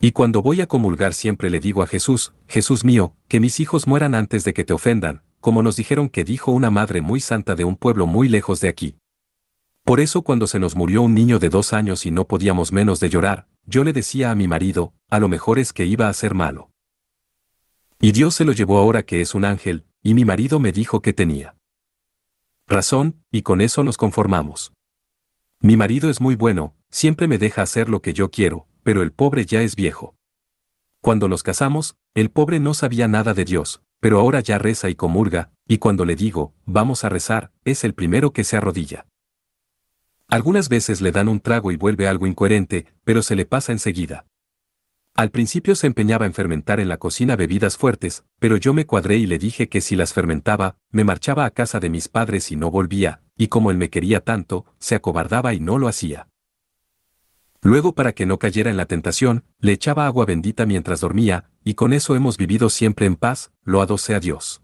Y 0.00 0.12
cuando 0.12 0.42
voy 0.42 0.60
a 0.60 0.66
comulgar 0.66 1.14
siempre 1.14 1.48
le 1.48 1.60
digo 1.60 1.82
a 1.82 1.86
Jesús, 1.86 2.34
Jesús 2.48 2.84
mío, 2.84 3.16
que 3.28 3.40
mis 3.40 3.60
hijos 3.60 3.86
mueran 3.86 4.14
antes 4.14 4.44
de 4.44 4.52
que 4.52 4.64
te 4.64 4.72
ofendan, 4.72 5.22
como 5.44 5.62
nos 5.62 5.76
dijeron 5.76 6.08
que 6.08 6.24
dijo 6.24 6.52
una 6.52 6.70
madre 6.70 7.02
muy 7.02 7.20
santa 7.20 7.54
de 7.54 7.64
un 7.64 7.76
pueblo 7.76 8.06
muy 8.06 8.30
lejos 8.30 8.62
de 8.62 8.70
aquí. 8.70 8.96
Por 9.84 10.00
eso 10.00 10.22
cuando 10.22 10.46
se 10.46 10.58
nos 10.58 10.74
murió 10.74 11.02
un 11.02 11.12
niño 11.12 11.38
de 11.38 11.50
dos 11.50 11.74
años 11.74 12.06
y 12.06 12.10
no 12.10 12.26
podíamos 12.26 12.72
menos 12.72 12.98
de 12.98 13.10
llorar, 13.10 13.46
yo 13.66 13.84
le 13.84 13.92
decía 13.92 14.30
a 14.30 14.34
mi 14.34 14.48
marido, 14.48 14.94
a 15.10 15.18
lo 15.18 15.28
mejor 15.28 15.58
es 15.58 15.74
que 15.74 15.84
iba 15.84 16.08
a 16.08 16.12
ser 16.14 16.32
malo. 16.32 16.70
Y 18.00 18.12
Dios 18.12 18.34
se 18.34 18.46
lo 18.46 18.52
llevó 18.52 18.78
ahora 18.78 19.02
que 19.02 19.20
es 19.20 19.34
un 19.34 19.44
ángel, 19.44 19.84
y 20.02 20.14
mi 20.14 20.24
marido 20.24 20.60
me 20.60 20.72
dijo 20.72 21.02
que 21.02 21.12
tenía 21.12 21.56
razón, 22.66 23.22
y 23.30 23.42
con 23.42 23.60
eso 23.60 23.84
nos 23.84 23.98
conformamos. 23.98 24.72
Mi 25.60 25.76
marido 25.76 26.08
es 26.08 26.22
muy 26.22 26.36
bueno, 26.36 26.74
siempre 26.88 27.28
me 27.28 27.36
deja 27.36 27.60
hacer 27.60 27.90
lo 27.90 28.00
que 28.00 28.14
yo 28.14 28.30
quiero, 28.30 28.66
pero 28.82 29.02
el 29.02 29.12
pobre 29.12 29.44
ya 29.44 29.60
es 29.60 29.76
viejo. 29.76 30.16
Cuando 31.02 31.28
nos 31.28 31.42
casamos, 31.42 31.98
el 32.14 32.30
pobre 32.30 32.60
no 32.60 32.72
sabía 32.72 33.08
nada 33.08 33.34
de 33.34 33.44
Dios, 33.44 33.82
pero 34.04 34.20
ahora 34.20 34.40
ya 34.40 34.58
reza 34.58 34.90
y 34.90 34.94
comulga, 34.94 35.50
y 35.66 35.78
cuando 35.78 36.04
le 36.04 36.14
digo, 36.14 36.52
vamos 36.66 37.04
a 37.04 37.08
rezar, 37.08 37.52
es 37.64 37.84
el 37.84 37.94
primero 37.94 38.34
que 38.34 38.44
se 38.44 38.54
arrodilla. 38.54 39.06
Algunas 40.28 40.68
veces 40.68 41.00
le 41.00 41.10
dan 41.10 41.26
un 41.26 41.40
trago 41.40 41.72
y 41.72 41.76
vuelve 41.76 42.06
algo 42.06 42.26
incoherente, 42.26 42.84
pero 43.04 43.22
se 43.22 43.34
le 43.34 43.46
pasa 43.46 43.72
enseguida. 43.72 44.26
Al 45.14 45.30
principio 45.30 45.74
se 45.74 45.86
empeñaba 45.86 46.26
en 46.26 46.34
fermentar 46.34 46.80
en 46.80 46.90
la 46.90 46.98
cocina 46.98 47.34
bebidas 47.34 47.78
fuertes, 47.78 48.26
pero 48.38 48.58
yo 48.58 48.74
me 48.74 48.84
cuadré 48.84 49.16
y 49.16 49.26
le 49.26 49.38
dije 49.38 49.70
que 49.70 49.80
si 49.80 49.96
las 49.96 50.12
fermentaba, 50.12 50.76
me 50.90 51.04
marchaba 51.04 51.46
a 51.46 51.50
casa 51.50 51.80
de 51.80 51.88
mis 51.88 52.08
padres 52.08 52.52
y 52.52 52.56
no 52.56 52.70
volvía, 52.70 53.22
y 53.38 53.48
como 53.48 53.70
él 53.70 53.78
me 53.78 53.88
quería 53.88 54.20
tanto, 54.20 54.66
se 54.78 54.96
acobardaba 54.96 55.54
y 55.54 55.60
no 55.60 55.78
lo 55.78 55.88
hacía. 55.88 56.28
Luego 57.62 57.94
para 57.94 58.12
que 58.12 58.26
no 58.26 58.38
cayera 58.38 58.68
en 58.68 58.76
la 58.76 58.84
tentación, 58.84 59.44
le 59.60 59.72
echaba 59.72 60.04
agua 60.04 60.26
bendita 60.26 60.66
mientras 60.66 61.00
dormía, 61.00 61.48
y 61.64 61.74
con 61.74 61.92
eso 61.92 62.14
hemos 62.14 62.36
vivido 62.36 62.68
siempre 62.68 63.06
en 63.06 63.16
paz, 63.16 63.50
loado 63.64 63.98
sea 63.98 64.20
Dios. 64.20 64.62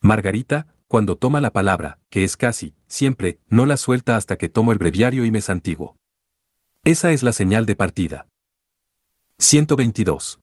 Margarita, 0.00 0.74
cuando 0.88 1.16
toma 1.16 1.40
la 1.40 1.52
palabra, 1.52 1.98
que 2.10 2.24
es 2.24 2.36
casi, 2.36 2.74
siempre, 2.86 3.38
no 3.48 3.66
la 3.66 3.76
suelta 3.76 4.16
hasta 4.16 4.36
que 4.36 4.48
tomo 4.48 4.72
el 4.72 4.78
breviario 4.78 5.24
y 5.24 5.30
me 5.30 5.40
santiguo. 5.40 5.96
Esa 6.84 7.12
es 7.12 7.22
la 7.22 7.32
señal 7.32 7.66
de 7.66 7.76
partida. 7.76 8.28
122. 9.38 10.40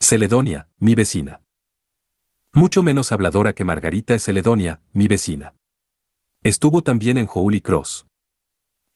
Celedonia, 0.00 0.68
mi 0.78 0.94
vecina. 0.94 1.42
Mucho 2.52 2.82
menos 2.82 3.10
habladora 3.12 3.52
que 3.52 3.64
Margarita 3.64 4.14
es 4.14 4.22
Celedonia, 4.22 4.80
mi 4.92 5.08
vecina. 5.08 5.54
Estuvo 6.42 6.82
también 6.82 7.18
en 7.18 7.28
Holy 7.32 7.60
Cross. 7.60 8.06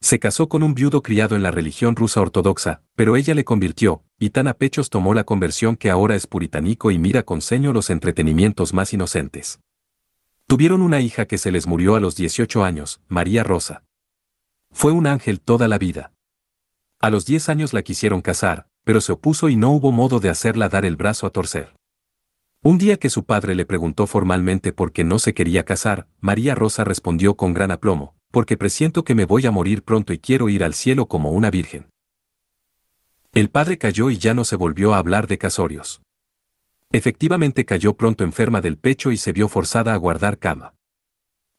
Se 0.01 0.17
casó 0.17 0.47
con 0.47 0.63
un 0.63 0.75
viudo 0.75 1.03
criado 1.03 1.35
en 1.35 1.43
la 1.43 1.51
religión 1.51 1.95
rusa 1.95 2.21
ortodoxa, 2.21 2.81
pero 2.95 3.17
ella 3.17 3.35
le 3.35 3.43
convirtió, 3.43 4.03
y 4.17 4.29
tan 4.29 4.47
a 4.47 4.53
pechos 4.53 4.89
tomó 4.89 5.13
la 5.13 5.25
conversión 5.25 5.75
que 5.75 5.89
ahora 5.89 6.15
es 6.15 6.25
puritánico 6.25 6.89
y 6.89 6.97
mira 6.97 7.23
con 7.23 7.41
ceño 7.41 7.73
los 7.73 7.89
entretenimientos 7.89 8.73
más 8.73 8.93
inocentes. 8.93 9.59
Tuvieron 10.47 10.81
una 10.81 11.01
hija 11.01 11.25
que 11.25 11.37
se 11.37 11.51
les 11.51 11.67
murió 11.67 11.95
a 11.95 11.99
los 11.99 12.15
18 12.15 12.63
años, 12.63 13.01
María 13.07 13.43
Rosa. 13.43 13.83
Fue 14.71 14.93
un 14.93 15.05
ángel 15.05 15.41
toda 15.41 15.67
la 15.67 15.77
vida. 15.77 16.13
A 17.01 17.09
los 17.09 17.25
10 17.25 17.49
años 17.49 17.73
la 17.73 17.81
quisieron 17.81 18.21
casar, 18.21 18.67
pero 18.85 19.01
se 19.01 19.11
opuso 19.11 19.49
y 19.49 19.57
no 19.57 19.71
hubo 19.71 19.91
modo 19.91 20.19
de 20.19 20.29
hacerla 20.29 20.69
dar 20.69 20.85
el 20.85 20.95
brazo 20.95 21.27
a 21.27 21.29
torcer. 21.29 21.75
Un 22.63 22.77
día 22.77 22.97
que 22.97 23.09
su 23.09 23.25
padre 23.25 23.53
le 23.53 23.65
preguntó 23.65 24.07
formalmente 24.07 24.73
por 24.73 24.91
qué 24.91 25.03
no 25.03 25.19
se 25.19 25.33
quería 25.33 25.65
casar, 25.65 26.07
María 26.19 26.55
Rosa 26.55 26.83
respondió 26.83 27.35
con 27.35 27.53
gran 27.53 27.71
aplomo, 27.71 28.15
porque 28.31 28.57
presiento 28.57 29.03
que 29.03 29.15
me 29.15 29.25
voy 29.25 29.45
a 29.45 29.51
morir 29.51 29.83
pronto 29.83 30.13
y 30.13 30.19
quiero 30.19 30.49
ir 30.49 30.63
al 30.63 30.73
cielo 30.73 31.07
como 31.07 31.31
una 31.31 31.49
virgen. 31.49 31.89
El 33.33 33.49
padre 33.49 33.77
cayó 33.77 34.09
y 34.09 34.17
ya 34.17 34.33
no 34.33 34.43
se 34.43 34.55
volvió 34.55 34.93
a 34.93 34.97
hablar 34.97 35.27
de 35.27 35.37
casorios. 35.37 36.01
Efectivamente 36.91 37.65
cayó 37.65 37.95
pronto 37.95 38.23
enferma 38.23 38.61
del 38.61 38.77
pecho 38.77 39.11
y 39.11 39.17
se 39.17 39.31
vio 39.31 39.47
forzada 39.47 39.93
a 39.93 39.97
guardar 39.97 40.39
cama. 40.39 40.73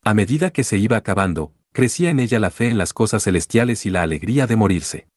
A 0.03 0.15
medida 0.15 0.51
que 0.51 0.65
se 0.65 0.79
iba 0.79 0.97
acabando, 0.97 1.53
crecía 1.73 2.11
en 2.11 2.19
ella 2.19 2.41
la 2.41 2.51
fe 2.51 2.69
en 2.69 2.79
las 2.79 2.93
cosas 2.93 3.23
celestiales 3.23 3.87
y 3.87 3.91
la 3.91 4.03
alegría 4.03 4.47
de 4.47 4.57
morirse. 4.57 5.09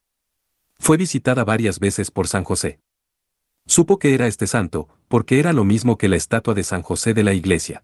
Fue 0.77 0.97
visitada 0.97 1.43
varias 1.43 1.79
veces 1.79 2.11
por 2.11 2.27
San 2.27 2.43
José. 2.43 2.79
Supo 3.65 3.97
que 3.97 4.13
era 4.13 4.27
este 4.27 4.45
santo, 4.45 4.89
porque 5.07 5.39
era 5.39 5.53
lo 5.53 5.63
mismo 5.63 5.97
que 5.97 6.09
la 6.09 6.17
estatua 6.17 6.53
de 6.53 6.63
San 6.63 6.81
José 6.81 7.13
de 7.13 7.23
la 7.23 7.33
iglesia. 7.33 7.83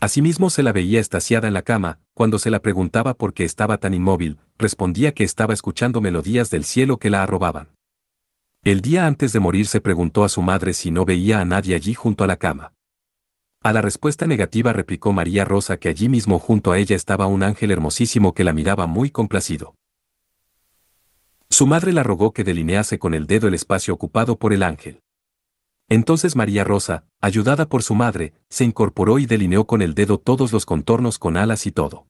Asimismo 0.00 0.48
se 0.48 0.62
la 0.62 0.72
veía 0.72 0.98
estaciada 0.98 1.46
en 1.46 1.52
la 1.52 1.60
cama, 1.60 1.98
cuando 2.14 2.38
se 2.38 2.48
la 2.48 2.62
preguntaba 2.62 3.12
por 3.12 3.34
qué 3.34 3.44
estaba 3.44 3.76
tan 3.76 3.92
inmóvil, 3.92 4.38
respondía 4.56 5.12
que 5.12 5.24
estaba 5.24 5.52
escuchando 5.52 6.00
melodías 6.00 6.48
del 6.48 6.64
cielo 6.64 6.96
que 6.96 7.10
la 7.10 7.22
arrobaban. 7.22 7.68
El 8.64 8.80
día 8.80 9.06
antes 9.06 9.34
de 9.34 9.40
morir 9.40 9.66
se 9.66 9.82
preguntó 9.82 10.24
a 10.24 10.30
su 10.30 10.40
madre 10.40 10.72
si 10.72 10.90
no 10.90 11.04
veía 11.04 11.40
a 11.40 11.44
nadie 11.44 11.74
allí 11.74 11.92
junto 11.92 12.24
a 12.24 12.26
la 12.26 12.38
cama. 12.38 12.72
A 13.62 13.74
la 13.74 13.82
respuesta 13.82 14.26
negativa 14.26 14.72
replicó 14.72 15.12
María 15.12 15.44
Rosa 15.44 15.76
que 15.76 15.90
allí 15.90 16.08
mismo 16.08 16.38
junto 16.38 16.72
a 16.72 16.78
ella 16.78 16.96
estaba 16.96 17.26
un 17.26 17.42
ángel 17.42 17.70
hermosísimo 17.70 18.32
que 18.32 18.44
la 18.44 18.54
miraba 18.54 18.86
muy 18.86 19.10
complacido. 19.10 19.74
Su 21.50 21.66
madre 21.66 21.92
la 21.92 22.02
rogó 22.02 22.32
que 22.32 22.42
delinease 22.42 22.98
con 22.98 23.12
el 23.12 23.26
dedo 23.26 23.48
el 23.48 23.54
espacio 23.54 23.92
ocupado 23.92 24.38
por 24.38 24.54
el 24.54 24.62
ángel. 24.62 25.02
Entonces 25.90 26.36
María 26.36 26.62
Rosa, 26.62 27.04
ayudada 27.20 27.68
por 27.68 27.82
su 27.82 27.96
madre, 27.96 28.32
se 28.48 28.64
incorporó 28.64 29.18
y 29.18 29.26
delineó 29.26 29.66
con 29.66 29.82
el 29.82 29.94
dedo 29.94 30.18
todos 30.18 30.52
los 30.52 30.64
contornos 30.64 31.18
con 31.18 31.36
alas 31.36 31.66
y 31.66 31.72
todo. 31.72 32.06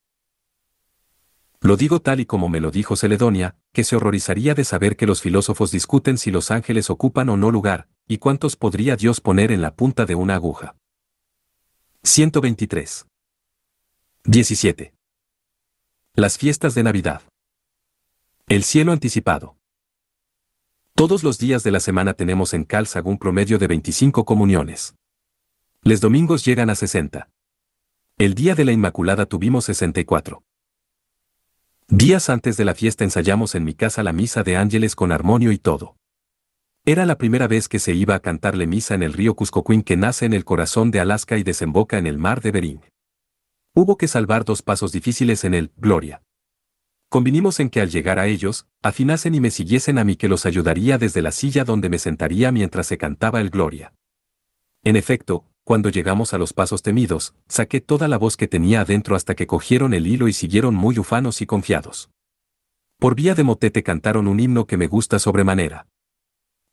Lo 1.62 1.78
digo 1.78 2.00
tal 2.00 2.20
y 2.20 2.26
como 2.26 2.50
me 2.50 2.60
lo 2.60 2.70
dijo 2.70 2.94
Celedonia, 2.94 3.56
que 3.72 3.84
se 3.84 3.96
horrorizaría 3.96 4.54
de 4.54 4.64
saber 4.64 4.96
que 4.96 5.06
los 5.06 5.22
filósofos 5.22 5.70
discuten 5.70 6.18
si 6.18 6.30
los 6.30 6.50
ángeles 6.50 6.90
ocupan 6.90 7.30
o 7.30 7.38
no 7.38 7.50
lugar, 7.50 7.88
y 8.06 8.18
cuántos 8.18 8.54
podría 8.54 8.96
Dios 8.96 9.22
poner 9.22 9.50
en 9.50 9.62
la 9.62 9.74
punta 9.74 10.04
de 10.04 10.14
una 10.14 10.34
aguja. 10.34 10.76
123. 12.02 13.06
17. 14.24 14.94
Las 16.14 16.36
fiestas 16.36 16.74
de 16.74 16.82
Navidad. 16.82 17.22
El 18.46 18.62
cielo 18.62 18.92
anticipado. 18.92 19.56
Todos 21.00 21.24
los 21.24 21.38
días 21.38 21.62
de 21.62 21.70
la 21.70 21.80
semana 21.80 22.12
tenemos 22.12 22.52
en 22.52 22.64
Calzag 22.64 23.06
un 23.06 23.16
promedio 23.16 23.58
de 23.58 23.66
25 23.66 24.26
comuniones. 24.26 24.96
Les 25.82 25.98
domingos 26.02 26.44
llegan 26.44 26.68
a 26.68 26.74
60. 26.74 27.30
El 28.18 28.34
día 28.34 28.54
de 28.54 28.66
la 28.66 28.72
Inmaculada 28.72 29.24
tuvimos 29.24 29.64
64. 29.64 30.42
Días 31.88 32.28
antes 32.28 32.58
de 32.58 32.66
la 32.66 32.74
fiesta 32.74 33.02
ensayamos 33.02 33.54
en 33.54 33.64
mi 33.64 33.72
casa 33.72 34.02
la 34.02 34.12
misa 34.12 34.42
de 34.42 34.58
ángeles 34.58 34.94
con 34.94 35.10
armonio 35.10 35.52
y 35.52 35.58
todo. 35.58 35.96
Era 36.84 37.06
la 37.06 37.16
primera 37.16 37.48
vez 37.48 37.66
que 37.70 37.78
se 37.78 37.94
iba 37.94 38.14
a 38.14 38.20
cantarle 38.20 38.66
misa 38.66 38.94
en 38.94 39.02
el 39.02 39.14
río 39.14 39.34
Cuscoquín 39.34 39.82
que 39.82 39.96
nace 39.96 40.26
en 40.26 40.34
el 40.34 40.44
corazón 40.44 40.90
de 40.90 41.00
Alaska 41.00 41.38
y 41.38 41.42
desemboca 41.42 41.96
en 41.96 42.06
el 42.06 42.18
mar 42.18 42.42
de 42.42 42.50
Bering. 42.50 42.80
Hubo 43.74 43.96
que 43.96 44.06
salvar 44.06 44.44
dos 44.44 44.60
pasos 44.60 44.92
difíciles 44.92 45.44
en 45.44 45.54
el 45.54 45.72
Gloria. 45.78 46.20
Convinimos 47.10 47.58
en 47.58 47.70
que 47.70 47.80
al 47.80 47.90
llegar 47.90 48.20
a 48.20 48.28
ellos, 48.28 48.68
afinasen 48.82 49.34
y 49.34 49.40
me 49.40 49.50
siguiesen 49.50 49.98
a 49.98 50.04
mí 50.04 50.14
que 50.14 50.28
los 50.28 50.46
ayudaría 50.46 50.96
desde 50.96 51.22
la 51.22 51.32
silla 51.32 51.64
donde 51.64 51.88
me 51.88 51.98
sentaría 51.98 52.52
mientras 52.52 52.86
se 52.86 52.98
cantaba 52.98 53.40
el 53.40 53.50
Gloria. 53.50 53.92
En 54.84 54.94
efecto, 54.94 55.44
cuando 55.64 55.88
llegamos 55.88 56.34
a 56.34 56.38
los 56.38 56.52
pasos 56.52 56.82
temidos, 56.82 57.34
saqué 57.48 57.80
toda 57.80 58.06
la 58.06 58.16
voz 58.16 58.36
que 58.36 58.46
tenía 58.46 58.82
adentro 58.82 59.16
hasta 59.16 59.34
que 59.34 59.48
cogieron 59.48 59.92
el 59.92 60.06
hilo 60.06 60.28
y 60.28 60.32
siguieron 60.32 60.76
muy 60.76 61.00
ufanos 61.00 61.42
y 61.42 61.46
confiados. 61.46 62.10
Por 63.00 63.16
vía 63.16 63.34
de 63.34 63.42
motete 63.42 63.82
cantaron 63.82 64.28
un 64.28 64.38
himno 64.38 64.68
que 64.68 64.76
me 64.76 64.86
gusta 64.86 65.18
sobremanera. 65.18 65.88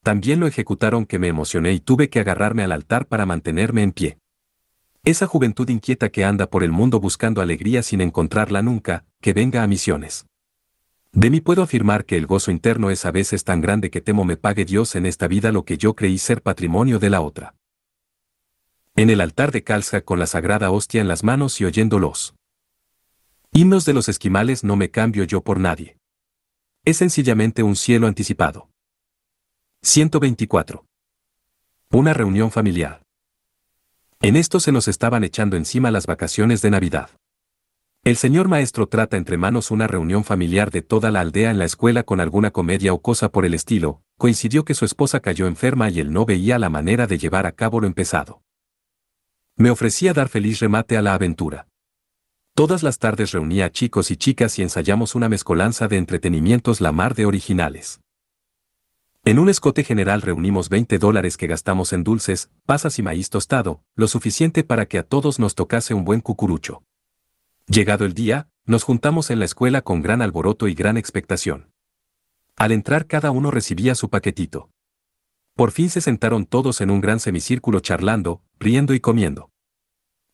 También 0.03 0.39
lo 0.39 0.45
ejecutaron 0.45 1.07
que 1.07 1.17
me 1.17 1.29
emocioné 1.29 1.73
y 1.73 1.79
tuve 1.79 2.11
que 2.11 2.19
agarrarme 2.19 2.61
al 2.61 2.73
altar 2.73 3.07
para 3.07 3.25
mantenerme 3.25 3.81
en 3.81 3.91
pie. 3.91 4.19
Esa 5.03 5.25
juventud 5.25 5.67
inquieta 5.69 6.09
que 6.09 6.25
anda 6.25 6.45
por 6.45 6.63
el 6.63 6.71
mundo 6.71 6.99
buscando 6.99 7.41
alegría 7.41 7.81
sin 7.81 8.01
encontrarla 8.01 8.61
nunca, 8.61 9.06
que 9.21 9.33
venga 9.33 9.63
a 9.63 9.67
misiones. 9.67 10.25
De 11.11 11.29
mí 11.29 11.41
puedo 11.41 11.63
afirmar 11.63 12.05
que 12.05 12.17
el 12.17 12.27
gozo 12.27 12.51
interno 12.51 12.91
es 12.91 13.05
a 13.05 13.11
veces 13.11 13.43
tan 13.43 13.61
grande 13.61 13.89
que 13.89 14.01
temo 14.01 14.25
me 14.25 14.37
pague 14.37 14.65
Dios 14.65 14.95
en 14.95 15.05
esta 15.05 15.27
vida 15.27 15.51
lo 15.51 15.65
que 15.65 15.77
yo 15.77 15.95
creí 15.95 16.17
ser 16.17 16.41
patrimonio 16.41 16.99
de 16.99 17.09
la 17.09 17.21
otra. 17.21 17.55
En 18.95 19.09
el 19.09 19.21
altar 19.21 19.51
de 19.51 19.63
calza 19.63 20.01
con 20.01 20.19
la 20.19 20.27
sagrada 20.27 20.71
hostia 20.71 21.01
en 21.01 21.07
las 21.07 21.23
manos 21.23 21.59
y 21.61 21.65
oyéndolos. 21.65 22.35
Himnos 23.51 23.85
de 23.85 23.93
los 23.93 24.09
esquimales 24.09 24.63
no 24.63 24.75
me 24.75 24.91
cambio 24.91 25.23
yo 25.23 25.41
por 25.41 25.59
nadie. 25.59 25.97
Es 26.85 26.97
sencillamente 26.97 27.63
un 27.63 27.75
cielo 27.75 28.07
anticipado. 28.07 28.69
124. 29.83 30.85
Una 31.91 32.13
reunión 32.13 32.51
familiar. 32.51 33.01
En 34.21 34.35
esto 34.35 34.59
se 34.59 34.71
nos 34.71 34.87
estaban 34.87 35.23
echando 35.23 35.57
encima 35.57 35.91
las 35.91 36.07
vacaciones 36.07 36.61
de 36.61 36.71
Navidad. 36.71 37.09
El 38.07 38.15
señor 38.15 38.47
maestro 38.47 38.87
trata 38.87 39.17
entre 39.17 39.35
manos 39.35 39.69
una 39.69 39.85
reunión 39.85 40.23
familiar 40.23 40.71
de 40.71 40.81
toda 40.81 41.11
la 41.11 41.19
aldea 41.19 41.51
en 41.51 41.59
la 41.59 41.65
escuela 41.65 42.03
con 42.03 42.21
alguna 42.21 42.51
comedia 42.51 42.93
o 42.93 43.01
cosa 43.01 43.33
por 43.33 43.45
el 43.45 43.53
estilo, 43.53 44.01
coincidió 44.17 44.63
que 44.63 44.75
su 44.75 44.85
esposa 44.85 45.19
cayó 45.19 45.45
enferma 45.45 45.89
y 45.89 45.99
él 45.99 46.13
no 46.13 46.25
veía 46.25 46.57
la 46.57 46.69
manera 46.69 47.05
de 47.05 47.17
llevar 47.17 47.45
a 47.45 47.51
cabo 47.51 47.81
lo 47.81 47.87
empezado. 47.87 48.41
Me 49.57 49.69
ofrecía 49.71 50.13
dar 50.13 50.29
feliz 50.29 50.61
remate 50.61 50.95
a 50.95 51.01
la 51.01 51.15
aventura. 51.15 51.67
Todas 52.55 52.81
las 52.81 52.97
tardes 52.97 53.33
reunía 53.33 53.65
a 53.65 53.71
chicos 53.71 54.09
y 54.09 54.15
chicas 54.15 54.57
y 54.57 54.61
ensayamos 54.61 55.13
una 55.13 55.27
mezcolanza 55.27 55.89
de 55.89 55.97
entretenimientos 55.97 56.79
la 56.79 56.93
mar 56.93 57.13
de 57.13 57.25
originales. 57.25 57.99
En 59.25 59.37
un 59.37 59.49
escote 59.49 59.83
general 59.83 60.21
reunimos 60.21 60.69
20 60.69 60.97
dólares 60.97 61.35
que 61.35 61.47
gastamos 61.47 61.91
en 61.91 62.05
dulces, 62.05 62.51
pasas 62.65 62.99
y 62.99 63.03
maíz 63.03 63.29
tostado, 63.29 63.81
lo 63.95 64.07
suficiente 64.07 64.63
para 64.63 64.85
que 64.85 64.97
a 64.97 65.03
todos 65.03 65.39
nos 65.39 65.55
tocase 65.55 65.93
un 65.93 66.05
buen 66.05 66.21
cucurucho. 66.21 66.86
Llegado 67.69 68.05
el 68.05 68.13
día, 68.13 68.47
nos 68.65 68.83
juntamos 68.83 69.29
en 69.29 69.39
la 69.39 69.45
escuela 69.45 69.81
con 69.81 70.01
gran 70.01 70.21
alboroto 70.21 70.69
y 70.69 70.73
gran 70.73 70.95
expectación. 70.95 71.73
Al 72.55 72.71
entrar 72.71 73.07
cada 73.07 73.29
uno 73.31 73.51
recibía 73.51 73.93
su 73.93 74.09
paquetito. 74.09 74.69
Por 75.53 75.71
fin 75.71 75.89
se 75.89 75.99
sentaron 75.99 76.45
todos 76.45 76.79
en 76.79 76.89
un 76.89 77.01
gran 77.01 77.19
semicírculo 77.19 77.81
charlando, 77.81 78.41
riendo 78.57 78.93
y 78.93 79.01
comiendo. 79.01 79.51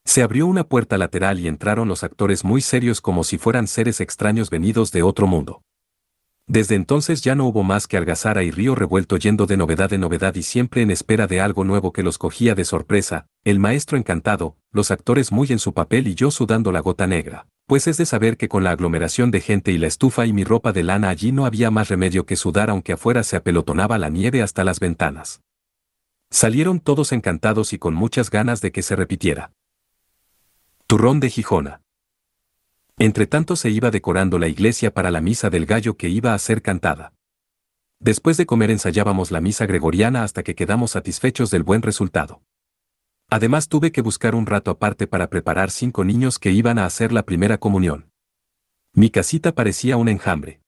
Se 0.06 0.22
abrió 0.22 0.46
una 0.46 0.66
puerta 0.66 1.00
lateral 1.00 1.40
y 1.40 1.48
entraron 1.48 1.88
los 1.88 2.04
actores 2.04 2.44
muy 2.44 2.62
serios 2.62 3.02
como 3.02 3.24
si 3.24 3.40
fueran 3.40 3.66
seres 3.66 4.00
extraños 4.00 4.52
venidos 4.52 4.92
de 4.92 5.02
otro 5.02 5.26
mundo. 5.26 5.64
Desde 6.46 6.76
entonces 6.76 7.22
ya 7.22 7.36
no 7.36 7.46
hubo 7.46 7.64
más 7.64 7.88
que 7.88 7.96
algazara 7.96 8.44
y 8.44 8.52
río 8.52 8.76
revuelto 8.76 9.16
yendo 9.16 9.46
de 9.46 9.56
novedad 9.56 9.94
en 9.94 10.02
novedad 10.02 10.36
y 10.36 10.44
siempre 10.44 10.82
en 10.82 10.92
espera 10.92 11.26
de 11.26 11.40
algo 11.40 11.64
nuevo 11.64 11.94
que 11.94 12.04
los 12.04 12.18
cogía 12.18 12.54
de 12.54 12.66
sorpresa, 12.66 13.28
el 13.46 13.60
maestro 13.60 13.98
encantado, 13.98 14.58
los 14.72 14.92
actores 14.92 15.32
muy 15.32 15.48
en 15.52 15.60
su 15.60 15.74
papel 15.74 16.08
y 16.08 16.16
yo 16.16 16.32
sudando 16.32 16.74
la 16.74 16.82
gota 16.82 17.08
negra, 17.08 17.48
pues 17.66 17.88
es 17.88 17.96
de 17.96 18.06
saber 18.06 18.36
que 18.36 18.50
con 18.50 18.66
la 18.66 18.72
aglomeración 18.72 19.32
de 19.32 19.40
gente 19.40 19.72
y 19.72 19.78
la 19.78 19.88
estufa 19.88 20.26
y 20.26 20.34
mi 20.34 20.44
ropa 20.44 20.74
de 20.74 20.84
lana 20.84 21.10
allí 21.10 21.32
no 21.32 21.46
había 21.46 21.72
más 21.72 21.88
remedio 21.88 22.26
que 22.26 22.36
sudar 22.36 22.70
aunque 22.70 22.94
afuera 22.94 23.24
se 23.24 23.38
apelotonaba 23.38 23.98
la 23.98 24.10
nieve 24.10 24.42
hasta 24.42 24.66
las 24.66 24.82
ventanas. 24.82 25.42
Salieron 26.30 26.82
todos 26.82 27.14
encantados 27.14 27.72
y 27.72 27.78
con 27.78 27.94
muchas 27.94 28.30
ganas 28.30 28.60
de 28.60 28.72
que 28.72 28.82
se 28.82 28.98
repitiera. 28.98 29.54
Turrón 30.88 31.22
de 31.22 31.30
Gijona. 31.30 31.83
Entre 32.98 33.26
tanto 33.26 33.56
se 33.56 33.70
iba 33.70 33.90
decorando 33.90 34.38
la 34.38 34.48
iglesia 34.48 34.94
para 34.94 35.10
la 35.10 35.20
misa 35.20 35.50
del 35.50 35.66
gallo 35.66 35.98
que 35.98 36.10
iba 36.10 36.34
a 36.34 36.38
ser 36.38 36.62
cantada. 36.62 37.14
Después 38.00 38.38
de 38.38 38.46
comer 38.46 38.70
ensayábamos 38.70 39.32
la 39.32 39.42
misa 39.42 39.66
gregoriana 39.66 40.24
hasta 40.24 40.44
que 40.44 40.56
quedamos 40.56 40.92
satisfechos 40.92 41.50
del 41.50 41.64
buen 41.64 41.82
resultado. 41.82 42.44
Además 43.30 43.68
tuve 43.68 43.92
que 43.92 44.02
buscar 44.02 44.36
un 44.36 44.46
rato 44.46 44.70
aparte 44.70 45.08
para 45.08 45.28
preparar 45.28 45.72
cinco 45.72 46.04
niños 46.04 46.38
que 46.38 46.52
iban 46.52 46.78
a 46.78 46.86
hacer 46.86 47.12
la 47.12 47.24
primera 47.24 47.58
comunión. 47.58 48.12
Mi 48.94 49.10
casita 49.10 49.54
parecía 49.54 49.98
un 49.98 50.08
enjambre. 50.08 50.62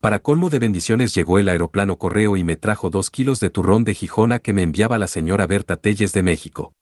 Para 0.00 0.18
colmo 0.18 0.50
de 0.50 0.58
bendiciones 0.58 1.14
llegó 1.14 1.38
el 1.38 1.48
aeroplano 1.48 1.96
correo 1.96 2.36
y 2.36 2.42
me 2.42 2.56
trajo 2.56 2.90
dos 2.90 3.10
kilos 3.10 3.38
de 3.38 3.50
turrón 3.50 3.84
de 3.84 3.94
Gijona 3.94 4.40
que 4.40 4.52
me 4.52 4.62
enviaba 4.62 4.98
la 4.98 5.06
señora 5.06 5.46
Berta 5.46 5.76
Telles 5.76 6.12
de 6.12 6.22
México. 6.22 6.72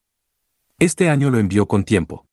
Este 0.79 1.11
año 1.11 1.31
lo 1.31 1.39
envió 1.39 1.67
con 1.67 1.85
tiempo. 1.85 2.25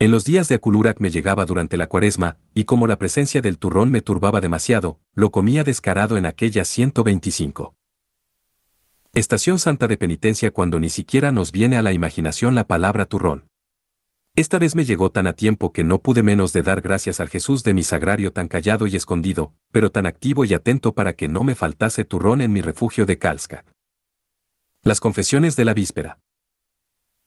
En 0.00 0.12
los 0.12 0.24
días 0.24 0.48
de 0.48 0.54
Aculurac 0.54 1.00
me 1.00 1.10
llegaba 1.10 1.44
durante 1.44 1.76
la 1.76 1.88
cuaresma, 1.88 2.36
y 2.54 2.64
como 2.64 2.86
la 2.86 2.98
presencia 2.98 3.40
del 3.40 3.58
turrón 3.58 3.90
me 3.90 4.00
turbaba 4.00 4.40
demasiado, 4.40 5.00
lo 5.14 5.30
comía 5.30 5.64
descarado 5.64 6.16
en 6.16 6.24
aquella 6.24 6.64
125. 6.64 7.74
Estación 9.12 9.58
Santa 9.58 9.88
de 9.88 9.96
Penitencia 9.96 10.52
cuando 10.52 10.78
ni 10.78 10.88
siquiera 10.88 11.32
nos 11.32 11.50
viene 11.50 11.76
a 11.76 11.82
la 11.82 11.92
imaginación 11.92 12.54
la 12.54 12.68
palabra 12.68 13.06
turrón. 13.06 13.48
Esta 14.36 14.60
vez 14.60 14.76
me 14.76 14.84
llegó 14.84 15.10
tan 15.10 15.26
a 15.26 15.32
tiempo 15.32 15.72
que 15.72 15.82
no 15.82 16.00
pude 16.00 16.22
menos 16.22 16.52
de 16.52 16.62
dar 16.62 16.80
gracias 16.80 17.18
al 17.18 17.28
Jesús 17.28 17.64
de 17.64 17.74
mi 17.74 17.82
sagrario 17.82 18.32
tan 18.32 18.46
callado 18.46 18.86
y 18.86 18.94
escondido, 18.94 19.52
pero 19.72 19.90
tan 19.90 20.06
activo 20.06 20.44
y 20.44 20.54
atento 20.54 20.94
para 20.94 21.14
que 21.14 21.26
no 21.26 21.42
me 21.42 21.56
faltase 21.56 22.04
turrón 22.04 22.40
en 22.40 22.52
mi 22.52 22.60
refugio 22.60 23.04
de 23.04 23.18
Calsca. 23.18 23.64
Las 24.84 25.00
confesiones 25.00 25.56
de 25.56 25.64
la 25.64 25.74
víspera. 25.74 26.20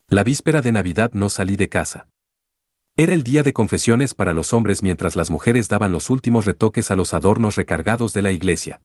La 0.08 0.24
víspera 0.24 0.62
de 0.62 0.72
Navidad 0.72 1.10
no 1.12 1.28
salí 1.28 1.56
de 1.56 1.68
casa. 1.68 2.08
Era 2.94 3.14
el 3.14 3.22
día 3.22 3.42
de 3.42 3.54
confesiones 3.54 4.12
para 4.12 4.34
los 4.34 4.52
hombres 4.52 4.82
mientras 4.82 5.16
las 5.16 5.30
mujeres 5.30 5.66
daban 5.66 5.92
los 5.92 6.10
últimos 6.10 6.44
retoques 6.44 6.90
a 6.90 6.96
los 6.96 7.14
adornos 7.14 7.56
recargados 7.56 8.12
de 8.12 8.20
la 8.20 8.32
iglesia. 8.32 8.82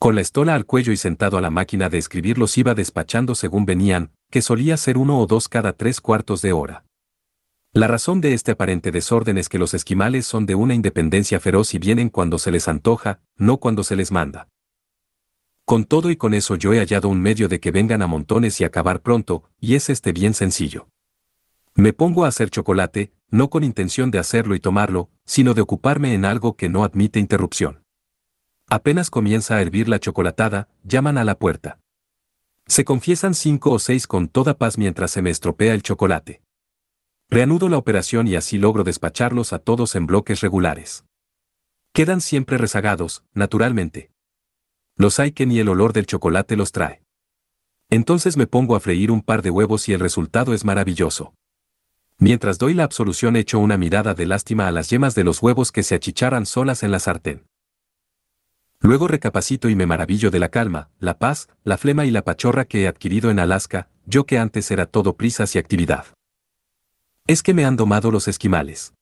Con 0.00 0.16
la 0.16 0.22
estola 0.22 0.56
al 0.56 0.66
cuello 0.66 0.92
y 0.92 0.96
sentado 0.96 1.38
a 1.38 1.40
la 1.40 1.50
máquina 1.50 1.88
de 1.88 1.98
escribir 1.98 2.36
los 2.36 2.58
iba 2.58 2.74
despachando 2.74 3.36
según 3.36 3.64
venían, 3.64 4.10
que 4.28 4.42
solía 4.42 4.76
ser 4.76 4.98
uno 4.98 5.20
o 5.20 5.28
dos 5.28 5.48
cada 5.48 5.72
tres 5.72 6.00
cuartos 6.00 6.42
de 6.42 6.52
hora. 6.52 6.84
La 7.72 7.86
razón 7.86 8.20
de 8.20 8.34
este 8.34 8.50
aparente 8.50 8.90
desorden 8.90 9.38
es 9.38 9.48
que 9.48 9.60
los 9.60 9.72
esquimales 9.72 10.26
son 10.26 10.44
de 10.44 10.56
una 10.56 10.74
independencia 10.74 11.38
feroz 11.38 11.74
y 11.74 11.78
vienen 11.78 12.08
cuando 12.08 12.38
se 12.38 12.50
les 12.50 12.66
antoja, 12.66 13.20
no 13.36 13.58
cuando 13.58 13.84
se 13.84 13.94
les 13.94 14.10
manda. 14.10 14.48
Con 15.64 15.84
todo 15.84 16.10
y 16.10 16.16
con 16.16 16.34
eso 16.34 16.56
yo 16.56 16.72
he 16.72 16.80
hallado 16.80 17.08
un 17.08 17.22
medio 17.22 17.46
de 17.46 17.60
que 17.60 17.70
vengan 17.70 18.02
a 18.02 18.08
montones 18.08 18.60
y 18.60 18.64
acabar 18.64 19.00
pronto, 19.00 19.44
y 19.60 19.76
es 19.76 19.90
este 19.90 20.10
bien 20.10 20.34
sencillo. 20.34 20.88
Me 21.74 21.92
pongo 21.92 22.24
a 22.24 22.28
hacer 22.28 22.50
chocolate, 22.50 23.12
no 23.30 23.48
con 23.48 23.64
intención 23.64 24.10
de 24.10 24.18
hacerlo 24.18 24.54
y 24.54 24.60
tomarlo, 24.60 25.10
sino 25.24 25.54
de 25.54 25.62
ocuparme 25.62 26.12
en 26.12 26.26
algo 26.26 26.54
que 26.54 26.68
no 26.68 26.84
admite 26.84 27.18
interrupción. 27.18 27.82
Apenas 28.68 29.10
comienza 29.10 29.56
a 29.56 29.62
hervir 29.62 29.88
la 29.88 29.98
chocolatada, 29.98 30.68
llaman 30.84 31.16
a 31.16 31.24
la 31.24 31.38
puerta. 31.38 31.78
Se 32.66 32.84
confiesan 32.84 33.34
cinco 33.34 33.72
o 33.72 33.78
seis 33.78 34.06
con 34.06 34.28
toda 34.28 34.58
paz 34.58 34.78
mientras 34.78 35.10
se 35.10 35.22
me 35.22 35.30
estropea 35.30 35.74
el 35.74 35.82
chocolate. 35.82 36.42
Reanudo 37.30 37.70
la 37.70 37.78
operación 37.78 38.28
y 38.28 38.36
así 38.36 38.58
logro 38.58 38.84
despacharlos 38.84 39.54
a 39.54 39.58
todos 39.58 39.94
en 39.94 40.06
bloques 40.06 40.40
regulares. 40.42 41.04
Quedan 41.94 42.20
siempre 42.20 42.58
rezagados, 42.58 43.24
naturalmente. 43.32 44.10
Los 44.96 45.18
hay 45.18 45.32
que 45.32 45.46
ni 45.46 45.58
el 45.58 45.70
olor 45.70 45.94
del 45.94 46.06
chocolate 46.06 46.56
los 46.56 46.72
trae. 46.72 47.02
Entonces 47.88 48.36
me 48.36 48.46
pongo 48.46 48.76
a 48.76 48.80
freír 48.80 49.10
un 49.10 49.22
par 49.22 49.40
de 49.40 49.50
huevos 49.50 49.88
y 49.88 49.94
el 49.94 50.00
resultado 50.00 50.52
es 50.52 50.64
maravilloso. 50.64 51.34
Mientras 52.22 52.56
doy 52.56 52.72
la 52.72 52.84
absolución 52.84 53.34
echo 53.34 53.58
una 53.58 53.76
mirada 53.76 54.14
de 54.14 54.26
lástima 54.26 54.68
a 54.68 54.70
las 54.70 54.90
yemas 54.90 55.16
de 55.16 55.24
los 55.24 55.42
huevos 55.42 55.72
que 55.72 55.82
se 55.82 55.96
achicharan 55.96 56.46
solas 56.46 56.84
en 56.84 56.92
la 56.92 57.00
sartén. 57.00 57.48
Luego 58.78 59.08
recapacito 59.08 59.68
y 59.68 59.74
me 59.74 59.86
maravillo 59.86 60.30
de 60.30 60.38
la 60.38 60.48
calma, 60.48 60.88
la 61.00 61.18
paz, 61.18 61.48
la 61.64 61.78
flema 61.78 62.06
y 62.06 62.12
la 62.12 62.22
pachorra 62.22 62.64
que 62.64 62.82
he 62.82 62.86
adquirido 62.86 63.28
en 63.32 63.40
Alaska, 63.40 63.88
yo 64.06 64.24
que 64.24 64.38
antes 64.38 64.70
era 64.70 64.86
todo 64.86 65.16
prisas 65.16 65.56
y 65.56 65.58
actividad. 65.58 66.06
Es 67.26 67.42
que 67.42 67.54
me 67.54 67.64
han 67.64 67.74
domado 67.74 68.12
los 68.12 68.28
esquimales. 68.28 68.94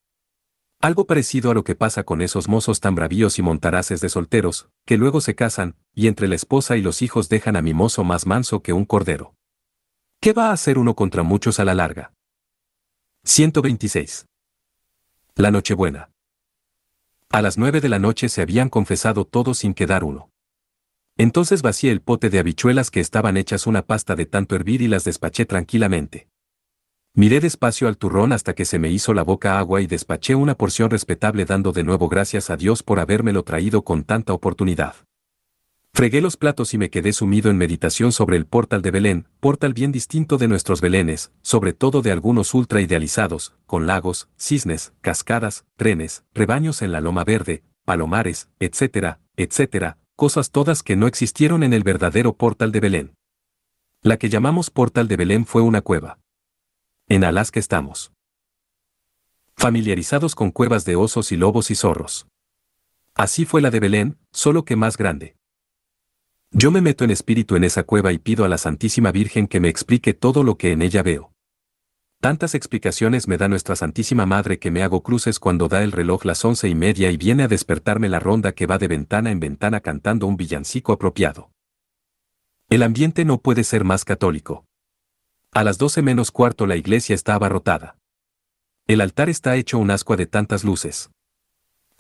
Algo 0.81 1.07
parecido 1.07 1.51
a 1.51 1.55
lo 1.55 1.63
que 1.63 1.75
pasa 1.75 2.05
con 2.05 2.23
esos 2.23 2.49
mozos 2.49 2.81
tan 2.81 2.95
bravíos 2.95 3.39
y 3.39 3.43
montaraces 3.43 4.01
de 4.01 4.09
solteros, 4.09 4.71
que 4.87 4.97
luego 4.97 5.21
se 5.21 5.35
casan, 5.35 5.77
y 5.95 6.07
entre 6.07 6.27
la 6.27 6.37
esposa 6.37 6.79
y 6.79 6.81
los 6.81 7.03
hijos 7.03 7.29
dejan 7.29 7.57
a 7.57 7.61
mi 7.61 7.75
mozo 7.75 8.03
más 8.03 8.25
manso 8.25 8.63
que 8.63 8.73
un 8.73 8.87
cordero. 8.87 9.35
¿Qué 10.23 10.33
va 10.33 10.49
a 10.49 10.53
hacer 10.53 10.79
uno 10.79 10.95
contra 10.95 11.23
muchos 11.23 11.61
a 11.61 11.67
la 11.67 11.75
larga? 11.75 12.15
126. 13.25 14.25
La 15.37 15.51
Nochebuena. 15.51 16.11
A 17.31 17.43
las 17.43 17.59
nueve 17.59 17.83
de 17.83 17.91
la 17.91 17.99
noche 17.99 18.31
se 18.31 18.41
habían 18.41 18.71
confesado 18.71 19.27
todos 19.27 19.59
sin 19.59 19.75
quedar 19.75 20.05
uno. 20.05 20.31
Entonces 21.19 21.61
vacié 21.61 21.93
el 21.93 22.01
pote 22.01 22.31
de 22.31 22.39
habichuelas 22.39 22.91
que 22.91 23.01
estaban 23.01 23.37
hechas 23.37 23.67
una 23.67 23.83
pasta 23.83 24.17
de 24.17 24.25
tanto 24.25 24.57
hervir 24.57 24.81
y 24.81 24.89
las 24.89 25.05
despaché 25.05 25.45
tranquilamente. 25.45 26.29
Miré 27.15 27.41
despacio 27.41 27.89
al 27.89 27.99
turrón 27.99 28.33
hasta 28.33 28.55
que 28.55 28.65
se 28.65 28.79
me 28.79 28.91
hizo 28.91 29.13
la 29.13 29.23
boca 29.23 29.59
agua 29.59 29.83
y 29.83 29.87
despaché 29.87 30.35
una 30.35 30.55
porción 30.55 30.89
respetable 30.91 31.45
dando 31.45 31.73
de 31.73 31.85
nuevo 31.85 32.09
gracias 32.09 32.49
a 32.49 32.57
Dios 32.57 32.83
por 32.83 33.01
habérmelo 33.01 33.43
traído 33.43 33.83
con 33.83 34.03
tanta 34.03 34.33
oportunidad. 34.33 34.95
Fregué 35.93 36.21
los 36.21 36.37
platos 36.37 36.73
y 36.73 36.79
me 36.79 36.89
quedé 36.89 37.13
sumido 37.13 37.51
en 37.51 37.59
meditación 37.59 38.13
sobre 38.13 38.37
el 38.37 38.47
portal 38.47 38.81
de 38.81 38.91
Belén, 38.91 39.29
portal 39.41 39.75
bien 39.75 39.93
distinto 39.93 40.39
de 40.39 40.49
nuestros 40.49 40.81
Belenes, 40.81 41.33
sobre 41.43 41.73
todo 41.73 42.01
de 42.01 42.13
algunos 42.13 42.55
ultra 42.55 42.81
idealizados, 42.81 43.55
con 43.67 43.87
lagos, 43.87 44.29
cisnes, 44.37 44.93
cascadas, 45.01 45.67
trenes, 45.77 46.25
rebaños 46.33 46.83
en 46.83 46.93
la 46.93 47.01
loma 47.01 47.25
verde, 47.25 47.65
palomares, 47.85 48.49
etcétera, 48.61 49.21
etcétera, 49.37 49.99
cosas 50.15 50.53
todas 50.53 50.83
que 50.83 50.97
no 50.97 51.07
existieron 51.07 51.63
en 51.65 51.73
el 51.73 51.83
verdadero 51.83 52.35
portal 52.35 52.73
de 52.73 52.81
Belén. 52.81 53.15
La 54.03 54.17
que 54.17 54.29
llamamos 54.29 54.71
portal 54.71 55.09
de 55.09 55.17
Belén 55.17 55.45
fue 55.45 55.61
una 55.61 55.83
cueva. 55.83 56.19
En 57.09 57.25
Alaska 57.25 57.59
estamos. 57.59 58.13
Familiarizados 59.57 60.35
con 60.35 60.53
cuevas 60.53 60.85
de 60.85 60.97
osos 60.97 61.33
y 61.33 61.37
lobos 61.37 61.71
y 61.71 61.75
zorros. 61.75 62.27
Así 63.15 63.45
fue 63.45 63.61
la 63.61 63.71
de 63.71 63.81
Belén, 63.81 64.19
solo 64.31 64.65
que 64.65 64.77
más 64.77 64.97
grande. 64.97 65.40
Yo 66.53 66.73
me 66.73 66.81
meto 66.81 67.05
en 67.05 67.13
espíritu 67.13 67.55
en 67.55 67.63
esa 67.63 67.85
cueva 67.85 68.13
y 68.13 68.19
pido 68.19 68.45
a 68.45 68.49
la 68.49 68.59
Santísima 68.59 69.13
Virgen 69.13 69.47
que 69.47 69.61
me 69.61 69.69
explique 69.69 70.15
todo 70.15 70.43
lo 70.43 70.59
que 70.59 70.73
en 70.73 70.83
ella 70.83 71.03
veo. 71.05 71.33
Tantas 72.21 72.57
explicaciones 72.57 73.29
me 73.29 73.39
da 73.39 73.47
nuestra 73.47 73.77
Santísima 73.77 74.27
Madre 74.27 74.59
que 74.59 74.73
me 74.73 74.83
hago 74.83 75.03
cruces 75.03 75.39
cuando 75.39 75.69
da 75.69 75.85
el 75.85 75.93
reloj 75.93 76.25
las 76.25 76.45
once 76.45 76.69
y 76.69 76.75
media 76.75 77.13
y 77.13 77.17
viene 77.17 77.45
a 77.45 77.49
despertarme 77.49 78.09
la 78.09 78.19
ronda 78.19 78.53
que 78.53 78.67
va 78.67 78.79
de 78.79 78.89
ventana 78.89 79.31
en 79.31 79.39
ventana 79.39 79.81
cantando 79.81 80.27
un 80.27 80.37
villancico 80.37 80.93
apropiado. 80.93 81.53
El 82.69 82.83
ambiente 82.83 83.25
no 83.25 83.39
puede 83.39 83.63
ser 83.63 83.85
más 83.85 84.05
católico. 84.05 84.67
A 85.53 85.63
las 85.63 85.79
doce 85.79 86.03
menos 86.03 86.33
cuarto 86.33 86.67
la 86.67 86.77
iglesia 86.77 87.15
está 87.15 87.35
abarrotada. 87.35 87.97
El 88.89 89.01
altar 89.01 89.29
está 89.29 89.55
hecho 89.55 89.79
un 89.79 89.93
ascua 89.93 90.17
de 90.17 90.27
tantas 90.27 90.65
luces. 90.65 91.11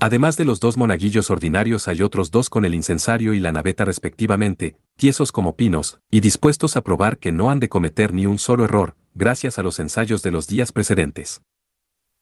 Además 0.03 0.39
de 0.39 0.47
los 0.47 0.61
dos 0.61 0.79
monaguillos 0.79 1.31
ordinarios 1.31 1.87
hay 1.87 2.01
otros 2.01 2.31
dos 2.31 2.49
con 2.49 2.65
el 2.65 2.75
incensario 2.75 3.35
y 3.35 3.39
la 3.39 3.53
naveta 3.53 3.85
respectivamente, 3.85 4.79
tiesos 4.97 5.31
como 5.31 5.57
pinos, 5.57 6.01
y 6.11 6.21
dispuestos 6.21 6.75
a 6.79 6.81
probar 6.81 7.19
que 7.19 7.33
no 7.33 7.51
han 7.51 7.61
de 7.61 7.69
cometer 7.69 8.15
ni 8.15 8.25
un 8.25 8.39
solo 8.39 8.65
error, 8.65 8.97
gracias 9.15 9.59
a 9.59 9.63
los 9.63 9.79
ensayos 9.79 10.23
de 10.23 10.31
los 10.31 10.47
días 10.47 10.73
precedentes. 10.73 11.43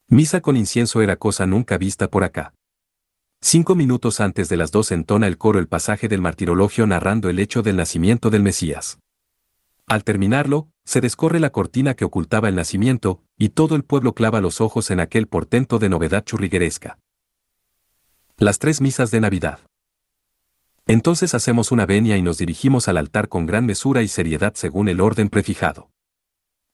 Misa 0.08 0.40
con 0.40 0.56
incienso 0.56 1.02
era 1.02 1.14
cosa 1.14 1.46
nunca 1.46 1.78
vista 1.78 2.10
por 2.10 2.24
acá. 2.24 2.52
Cinco 3.40 3.76
minutos 3.76 4.18
antes 4.18 4.48
de 4.48 4.56
las 4.56 4.72
dos 4.72 4.90
entona 4.90 5.28
el 5.28 5.38
coro 5.38 5.60
el 5.60 5.68
pasaje 5.68 6.08
del 6.08 6.20
martirologio 6.20 6.84
narrando 6.88 7.28
el 7.28 7.38
hecho 7.38 7.62
del 7.62 7.76
nacimiento 7.76 8.28
del 8.28 8.42
Mesías. 8.42 8.98
Al 9.86 10.02
terminarlo, 10.02 10.68
se 10.84 11.00
descorre 11.00 11.38
la 11.38 11.50
cortina 11.50 11.94
que 11.94 12.04
ocultaba 12.04 12.48
el 12.48 12.56
nacimiento, 12.56 13.22
y 13.38 13.50
todo 13.50 13.76
el 13.76 13.84
pueblo 13.84 14.14
clava 14.14 14.40
los 14.40 14.60
ojos 14.60 14.90
en 14.90 14.98
aquel 14.98 15.28
portento 15.28 15.78
de 15.78 15.88
novedad 15.88 16.24
churrigueresca. 16.24 16.98
Las 18.40 18.60
tres 18.60 18.80
misas 18.80 19.10
de 19.10 19.20
Navidad. 19.20 19.58
Entonces 20.86 21.34
hacemos 21.34 21.72
una 21.72 21.86
venia 21.86 22.16
y 22.16 22.22
nos 22.22 22.38
dirigimos 22.38 22.86
al 22.86 22.96
altar 22.96 23.28
con 23.28 23.46
gran 23.46 23.66
mesura 23.66 24.02
y 24.02 24.06
seriedad 24.06 24.52
según 24.54 24.88
el 24.88 25.00
orden 25.00 25.28
prefijado. 25.28 25.90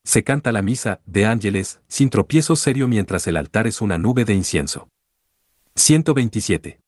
Se 0.05 0.23
canta 0.25 0.53
la 0.53 0.61
misa, 0.61 1.01
de 1.07 1.25
ángeles, 1.25 1.81
sin 1.89 2.11
tropiezo 2.11 2.55
serio 2.55 2.87
mientras 2.87 3.27
el 3.29 3.39
altar 3.39 3.67
es 3.67 3.81
una 3.81 3.97
nube 3.97 4.27
de 4.27 4.35
incienso. 4.35 4.91
127. 5.75 6.81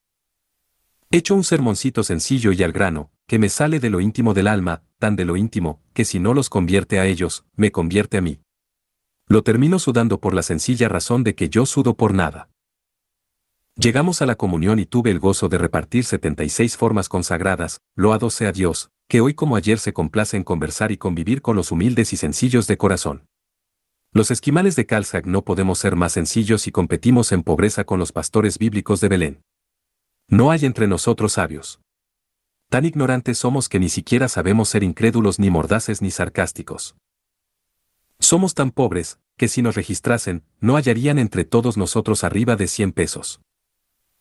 Hecho 1.11 1.35
un 1.35 1.45
sermoncito 1.45 2.05
sencillo 2.05 2.53
y 2.53 2.62
al 2.62 2.72
grano, 2.72 3.11
que 3.27 3.39
me 3.39 3.49
sale 3.49 3.81
de 3.81 3.89
lo 3.89 4.03
íntimo 4.03 4.35
del 4.35 4.47
alma, 4.47 4.83
tan 4.99 5.16
de 5.16 5.24
lo 5.24 5.39
íntimo, 5.39 5.81
que 5.95 6.05
si 6.05 6.18
no 6.18 6.35
los 6.35 6.51
convierte 6.51 7.01
a 7.01 7.07
ellos, 7.07 7.47
me 7.57 7.72
convierte 7.72 8.18
a 8.18 8.20
mí. 8.20 8.41
Lo 9.27 9.43
termino 9.43 9.79
sudando 9.79 10.20
por 10.20 10.35
la 10.35 10.43
sencilla 10.43 10.91
razón 10.91 11.24
de 11.24 11.35
que 11.35 11.49
yo 11.49 11.64
sudo 11.64 11.97
por 11.97 12.12
nada. 12.12 12.51
Llegamos 13.79 14.22
a 14.22 14.27
la 14.27 14.37
comunión 14.37 14.79
y 14.79 14.87
tuve 14.87 15.11
el 15.11 15.18
gozo 15.18 15.51
de 15.51 15.59
repartir 15.59 16.05
76 16.05 16.79
formas 16.79 17.11
consagradas, 17.11 17.83
loado 17.95 18.31
sea 18.31 18.51
Dios, 18.51 18.91
que 19.07 19.20
hoy 19.20 19.35
como 19.35 19.55
ayer 19.55 19.79
se 19.79 19.93
complace 19.93 20.39
en 20.39 20.45
conversar 20.45 20.93
y 20.93 20.97
convivir 20.97 21.43
con 21.43 21.57
los 21.57 21.70
humildes 21.70 22.14
y 22.14 22.16
sencillos 22.16 22.66
de 22.66 22.79
corazón. 22.79 23.27
Los 24.12 24.31
esquimales 24.31 24.77
de 24.77 24.87
Calzag 24.87 25.27
no 25.27 25.45
podemos 25.45 25.79
ser 25.79 25.95
más 25.95 26.12
sencillos 26.12 26.66
y 26.66 26.72
competimos 26.72 27.33
en 27.33 27.43
pobreza 27.43 27.85
con 27.85 27.99
los 27.99 28.12
pastores 28.12 28.57
bíblicos 28.59 29.03
de 29.03 29.09
Belén. 29.09 29.43
No 30.27 30.51
hay 30.51 30.64
entre 30.64 30.87
nosotros 30.87 31.35
sabios. 31.35 31.79
Tan 32.70 32.87
ignorantes 32.87 33.37
somos 33.37 33.68
que 33.68 33.79
ni 33.79 33.91
siquiera 33.91 34.29
sabemos 34.29 34.70
ser 34.70 34.85
incrédulos 34.85 35.39
ni 35.39 35.51
mordaces 35.51 36.01
ni 36.01 36.11
sarcásticos. 36.11 36.97
Somos 38.18 38.55
tan 38.55 38.70
pobres, 38.70 39.20
que 39.37 39.49
si 39.49 39.61
nos 39.61 39.74
registrasen, 39.74 40.45
no 40.61 40.77
hallarían 40.77 41.18
entre 41.18 41.45
todos 41.45 41.77
nosotros 41.77 42.24
arriba 42.24 42.57
de 42.57 42.68
100 42.68 42.93
pesos. 42.93 43.43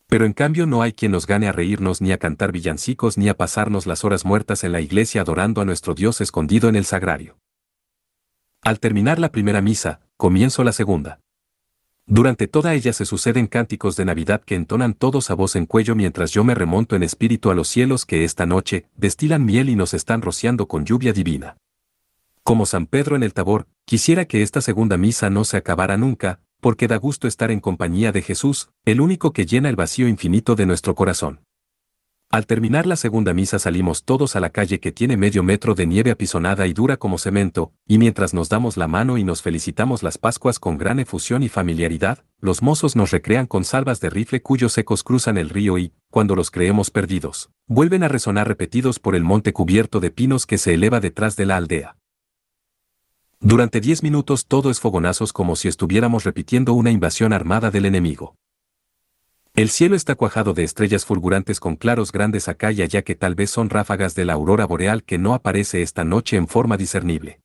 Pero 0.07 0.25
en 0.25 0.33
cambio 0.33 0.65
no 0.65 0.81
hay 0.81 0.93
quien 0.93 1.11
nos 1.11 1.25
gane 1.25 1.47
a 1.47 1.51
reírnos 1.51 2.01
ni 2.01 2.11
a 2.11 2.17
cantar 2.17 2.51
villancicos 2.51 3.17
ni 3.17 3.29
a 3.29 3.35
pasarnos 3.35 3.87
las 3.87 4.03
horas 4.03 4.25
muertas 4.25 4.63
en 4.63 4.71
la 4.71 4.81
iglesia 4.81 5.21
adorando 5.21 5.61
a 5.61 5.65
nuestro 5.65 5.93
Dios 5.95 6.21
escondido 6.21 6.69
en 6.69 6.75
el 6.75 6.85
sagrario. 6.85 7.37
Al 8.61 8.79
terminar 8.79 9.19
la 9.19 9.31
primera 9.31 9.61
misa, 9.61 10.01
comienzo 10.17 10.63
la 10.63 10.71
segunda. 10.71 11.19
Durante 12.07 12.47
toda 12.47 12.75
ella 12.75 12.93
se 12.93 13.05
suceden 13.05 13.47
cánticos 13.47 13.95
de 13.95 14.05
Navidad 14.05 14.43
que 14.45 14.53
entonan 14.53 14.93
todos 14.93 15.31
a 15.31 15.33
voz 15.33 15.55
en 15.55 15.65
cuello 15.65 15.95
mientras 15.95 16.29
yo 16.31 16.43
me 16.43 16.53
remonto 16.53 16.95
en 16.95 17.01
espíritu 17.01 17.49
a 17.49 17.55
los 17.55 17.67
cielos 17.67 18.05
que 18.05 18.23
esta 18.23 18.45
noche 18.45 18.87
destilan 18.95 19.43
miel 19.43 19.69
y 19.69 19.75
nos 19.75 19.95
están 19.95 20.21
rociando 20.21 20.67
con 20.67 20.85
lluvia 20.85 21.13
divina. 21.13 21.57
Como 22.43 22.67
San 22.67 22.85
Pedro 22.85 23.15
en 23.15 23.23
el 23.23 23.33
Tabor, 23.33 23.65
quisiera 23.85 24.25
que 24.25 24.43
esta 24.43 24.61
segunda 24.61 24.97
misa 24.97 25.31
no 25.31 25.45
se 25.45 25.57
acabara 25.57 25.97
nunca, 25.97 26.41
porque 26.65 26.87
da 26.87 26.97
gusto 26.97 27.27
estar 27.27 27.51
en 27.51 27.59
compañía 27.59 28.11
de 28.11 28.23
Jesús, 28.23 28.71
el 28.85 28.99
único 28.99 29.33
que 29.33 29.45
llena 29.45 29.69
el 29.69 29.75
vacío 29.75 30.07
infinito 30.07 30.55
de 30.55 30.65
nuestro 30.65 30.95
corazón. 30.95 31.41
Al 32.31 32.47
terminar 32.47 32.87
la 32.87 32.95
segunda 32.95 33.35
misa 33.35 33.59
salimos 33.59 34.03
todos 34.03 34.35
a 34.35 34.39
la 34.39 34.49
calle 34.49 34.79
que 34.79 34.91
tiene 34.91 35.15
medio 35.15 35.43
metro 35.43 35.75
de 35.75 35.85
nieve 35.85 36.09
apisonada 36.09 36.65
y 36.65 36.73
dura 36.73 36.97
como 36.97 37.19
cemento, 37.19 37.71
y 37.87 37.99
mientras 37.99 38.33
nos 38.33 38.49
damos 38.49 38.77
la 38.77 38.87
mano 38.87 39.19
y 39.19 39.23
nos 39.23 39.43
felicitamos 39.43 40.01
las 40.01 40.17
Pascuas 40.17 40.57
con 40.57 40.79
gran 40.79 40.99
efusión 40.99 41.43
y 41.43 41.49
familiaridad, 41.49 42.25
los 42.39 42.63
mozos 42.63 42.95
nos 42.95 43.11
recrean 43.11 43.45
con 43.45 43.63
salvas 43.63 43.99
de 43.99 44.09
rifle 44.09 44.41
cuyos 44.41 44.75
ecos 44.79 45.03
cruzan 45.03 45.37
el 45.37 45.51
río 45.51 45.77
y, 45.77 45.93
cuando 46.09 46.35
los 46.35 46.49
creemos 46.49 46.89
perdidos, 46.89 47.51
vuelven 47.67 48.01
a 48.01 48.07
resonar 48.07 48.47
repetidos 48.47 48.97
por 48.97 49.15
el 49.15 49.23
monte 49.23 49.53
cubierto 49.53 49.99
de 49.99 50.09
pinos 50.09 50.47
que 50.47 50.57
se 50.57 50.73
eleva 50.73 50.99
detrás 50.99 51.35
de 51.35 51.45
la 51.45 51.57
aldea. 51.57 51.97
Durante 53.45 53.79
diez 53.79 54.01
minutos 54.01 54.47
todo 54.47 54.71
es 54.71 54.79
fogonazos 54.79 55.31
como 55.31 55.55
si 55.55 55.67
estuviéramos 55.67 56.23
repitiendo 56.23 56.73
una 56.73 56.89
invasión 56.89 57.31
armada 57.31 57.69
del 57.69 57.85
enemigo. 57.85 58.35
El 59.53 59.69
cielo 59.69 59.95
está 59.95 60.15
cuajado 60.15 60.55
de 60.55 60.63
estrellas 60.63 61.05
fulgurantes 61.05 61.59
con 61.59 61.75
claros 61.75 62.11
grandes 62.11 62.47
acá 62.47 62.71
y 62.71 62.81
allá 62.81 63.03
que 63.03 63.13
tal 63.13 63.35
vez 63.35 63.51
son 63.51 63.69
ráfagas 63.69 64.15
de 64.15 64.25
la 64.25 64.33
aurora 64.33 64.65
boreal 64.65 65.03
que 65.03 65.19
no 65.19 65.35
aparece 65.35 65.83
esta 65.83 66.03
noche 66.03 66.37
en 66.37 66.47
forma 66.47 66.75
discernible. 66.75 67.39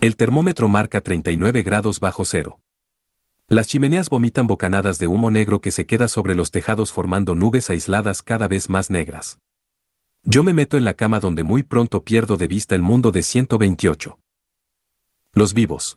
El 0.00 0.16
termómetro 0.16 0.66
marca 0.66 1.00
39 1.00 1.62
grados 1.62 2.00
bajo 2.00 2.24
cero. 2.24 2.58
Las 3.46 3.68
chimeneas 3.68 4.08
vomitan 4.10 4.48
bocanadas 4.48 4.98
de 4.98 5.06
humo 5.06 5.30
negro 5.30 5.60
que 5.60 5.70
se 5.70 5.86
queda 5.86 6.08
sobre 6.08 6.34
los 6.34 6.50
tejados 6.50 6.90
formando 6.90 7.36
nubes 7.36 7.70
aisladas 7.70 8.20
cada 8.20 8.48
vez 8.48 8.68
más 8.68 8.90
negras. 8.90 9.38
Yo 10.24 10.42
me 10.42 10.52
meto 10.52 10.76
en 10.76 10.84
la 10.84 10.94
cama 10.94 11.20
donde 11.20 11.44
muy 11.44 11.62
pronto 11.62 12.02
pierdo 12.02 12.36
de 12.36 12.48
vista 12.48 12.74
el 12.74 12.82
mundo 12.82 13.12
de 13.12 13.22
128. 13.22 14.18
Los 15.34 15.54
vivos. 15.54 15.96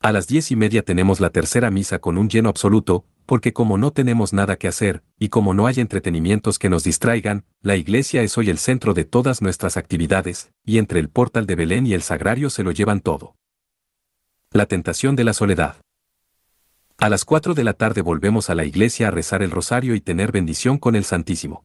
A 0.00 0.12
las 0.12 0.28
diez 0.28 0.52
y 0.52 0.56
media 0.56 0.82
tenemos 0.84 1.18
la 1.18 1.30
tercera 1.30 1.68
misa 1.72 1.98
con 1.98 2.16
un 2.16 2.28
lleno 2.28 2.48
absoluto, 2.48 3.04
porque 3.26 3.52
como 3.52 3.76
no 3.76 3.90
tenemos 3.90 4.32
nada 4.32 4.54
que 4.54 4.68
hacer, 4.68 5.02
y 5.18 5.30
como 5.30 5.52
no 5.52 5.66
hay 5.66 5.80
entretenimientos 5.80 6.60
que 6.60 6.70
nos 6.70 6.84
distraigan, 6.84 7.44
la 7.60 7.74
iglesia 7.74 8.22
es 8.22 8.38
hoy 8.38 8.48
el 8.48 8.58
centro 8.58 8.94
de 8.94 9.04
todas 9.04 9.42
nuestras 9.42 9.76
actividades, 9.76 10.52
y 10.64 10.78
entre 10.78 11.00
el 11.00 11.08
portal 11.08 11.44
de 11.46 11.56
Belén 11.56 11.88
y 11.88 11.94
el 11.94 12.02
sagrario 12.02 12.48
se 12.48 12.62
lo 12.62 12.70
llevan 12.70 13.00
todo. 13.00 13.34
La 14.52 14.66
tentación 14.66 15.16
de 15.16 15.24
la 15.24 15.32
soledad. 15.32 15.78
A 16.98 17.08
las 17.08 17.24
cuatro 17.24 17.52
de 17.52 17.64
la 17.64 17.72
tarde 17.72 18.00
volvemos 18.00 18.48
a 18.48 18.54
la 18.54 18.64
iglesia 18.64 19.08
a 19.08 19.10
rezar 19.10 19.42
el 19.42 19.50
rosario 19.50 19.96
y 19.96 20.00
tener 20.00 20.30
bendición 20.30 20.78
con 20.78 20.94
el 20.94 21.02
Santísimo. 21.02 21.64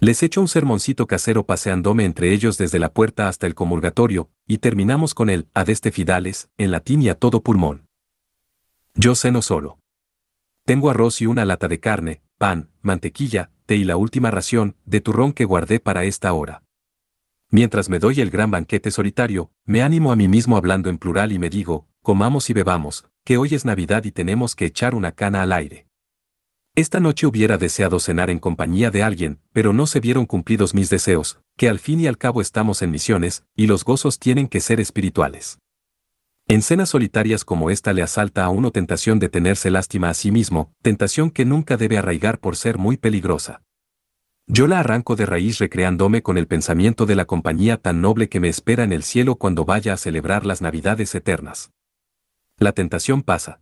Les 0.00 0.22
echo 0.22 0.40
un 0.40 0.48
sermoncito 0.48 1.06
casero 1.06 1.46
paseándome 1.46 2.04
entre 2.04 2.32
ellos 2.32 2.58
desde 2.58 2.78
la 2.78 2.92
puerta 2.92 3.28
hasta 3.28 3.46
el 3.46 3.54
comulgatorio, 3.54 4.28
y 4.46 4.58
terminamos 4.58 5.14
con 5.14 5.30
el 5.30 5.48
Adeste 5.54 5.92
Fidales, 5.92 6.50
en 6.58 6.72
latín 6.72 7.00
y 7.02 7.08
a 7.08 7.14
todo 7.14 7.42
pulmón. 7.42 7.88
Yo 8.94 9.14
ceno 9.14 9.40
solo. 9.40 9.78
Tengo 10.64 10.90
arroz 10.90 11.20
y 11.20 11.26
una 11.26 11.44
lata 11.44 11.68
de 11.68 11.78
carne, 11.78 12.22
pan, 12.38 12.70
mantequilla, 12.82 13.50
té 13.66 13.76
y 13.76 13.84
la 13.84 13.96
última 13.96 14.30
ración, 14.30 14.76
de 14.84 15.00
turrón 15.00 15.32
que 15.32 15.44
guardé 15.44 15.78
para 15.78 16.04
esta 16.04 16.32
hora. 16.32 16.64
Mientras 17.50 17.88
me 17.88 18.00
doy 18.00 18.20
el 18.20 18.30
gran 18.30 18.50
banquete 18.50 18.90
solitario, 18.90 19.52
me 19.64 19.82
animo 19.82 20.10
a 20.10 20.16
mí 20.16 20.26
mismo 20.26 20.56
hablando 20.56 20.90
en 20.90 20.98
plural 20.98 21.30
y 21.32 21.38
me 21.38 21.50
digo, 21.50 21.86
comamos 22.02 22.50
y 22.50 22.52
bebamos, 22.52 23.06
que 23.24 23.36
hoy 23.38 23.54
es 23.54 23.64
Navidad 23.64 24.04
y 24.04 24.10
tenemos 24.10 24.56
que 24.56 24.66
echar 24.66 24.94
una 24.94 25.12
cana 25.12 25.42
al 25.42 25.52
aire. 25.52 25.86
Esta 26.76 26.98
noche 26.98 27.28
hubiera 27.28 27.56
deseado 27.56 28.00
cenar 28.00 28.30
en 28.30 28.40
compañía 28.40 28.90
de 28.90 29.04
alguien, 29.04 29.38
pero 29.52 29.72
no 29.72 29.86
se 29.86 30.00
vieron 30.00 30.26
cumplidos 30.26 30.74
mis 30.74 30.90
deseos, 30.90 31.38
que 31.56 31.68
al 31.68 31.78
fin 31.78 32.00
y 32.00 32.08
al 32.08 32.18
cabo 32.18 32.40
estamos 32.40 32.82
en 32.82 32.90
misiones, 32.90 33.44
y 33.54 33.68
los 33.68 33.84
gozos 33.84 34.18
tienen 34.18 34.48
que 34.48 34.60
ser 34.60 34.80
espirituales. 34.80 35.60
En 36.48 36.62
cenas 36.62 36.88
solitarias 36.88 37.44
como 37.44 37.70
esta 37.70 37.92
le 37.92 38.02
asalta 38.02 38.44
a 38.44 38.48
uno 38.48 38.72
tentación 38.72 39.20
de 39.20 39.28
tenerse 39.28 39.70
lástima 39.70 40.10
a 40.10 40.14
sí 40.14 40.32
mismo, 40.32 40.72
tentación 40.82 41.30
que 41.30 41.44
nunca 41.44 41.76
debe 41.76 41.96
arraigar 41.96 42.40
por 42.40 42.56
ser 42.56 42.76
muy 42.76 42.96
peligrosa. 42.96 43.62
Yo 44.48 44.66
la 44.66 44.80
arranco 44.80 45.14
de 45.14 45.26
raíz 45.26 45.58
recreándome 45.60 46.22
con 46.22 46.38
el 46.38 46.48
pensamiento 46.48 47.06
de 47.06 47.14
la 47.14 47.24
compañía 47.24 47.76
tan 47.76 48.00
noble 48.00 48.28
que 48.28 48.40
me 48.40 48.48
espera 48.48 48.82
en 48.82 48.92
el 48.92 49.04
cielo 49.04 49.36
cuando 49.36 49.64
vaya 49.64 49.92
a 49.92 49.96
celebrar 49.96 50.44
las 50.44 50.60
Navidades 50.60 51.14
eternas. 51.14 51.70
La 52.58 52.72
tentación 52.72 53.22
pasa. 53.22 53.60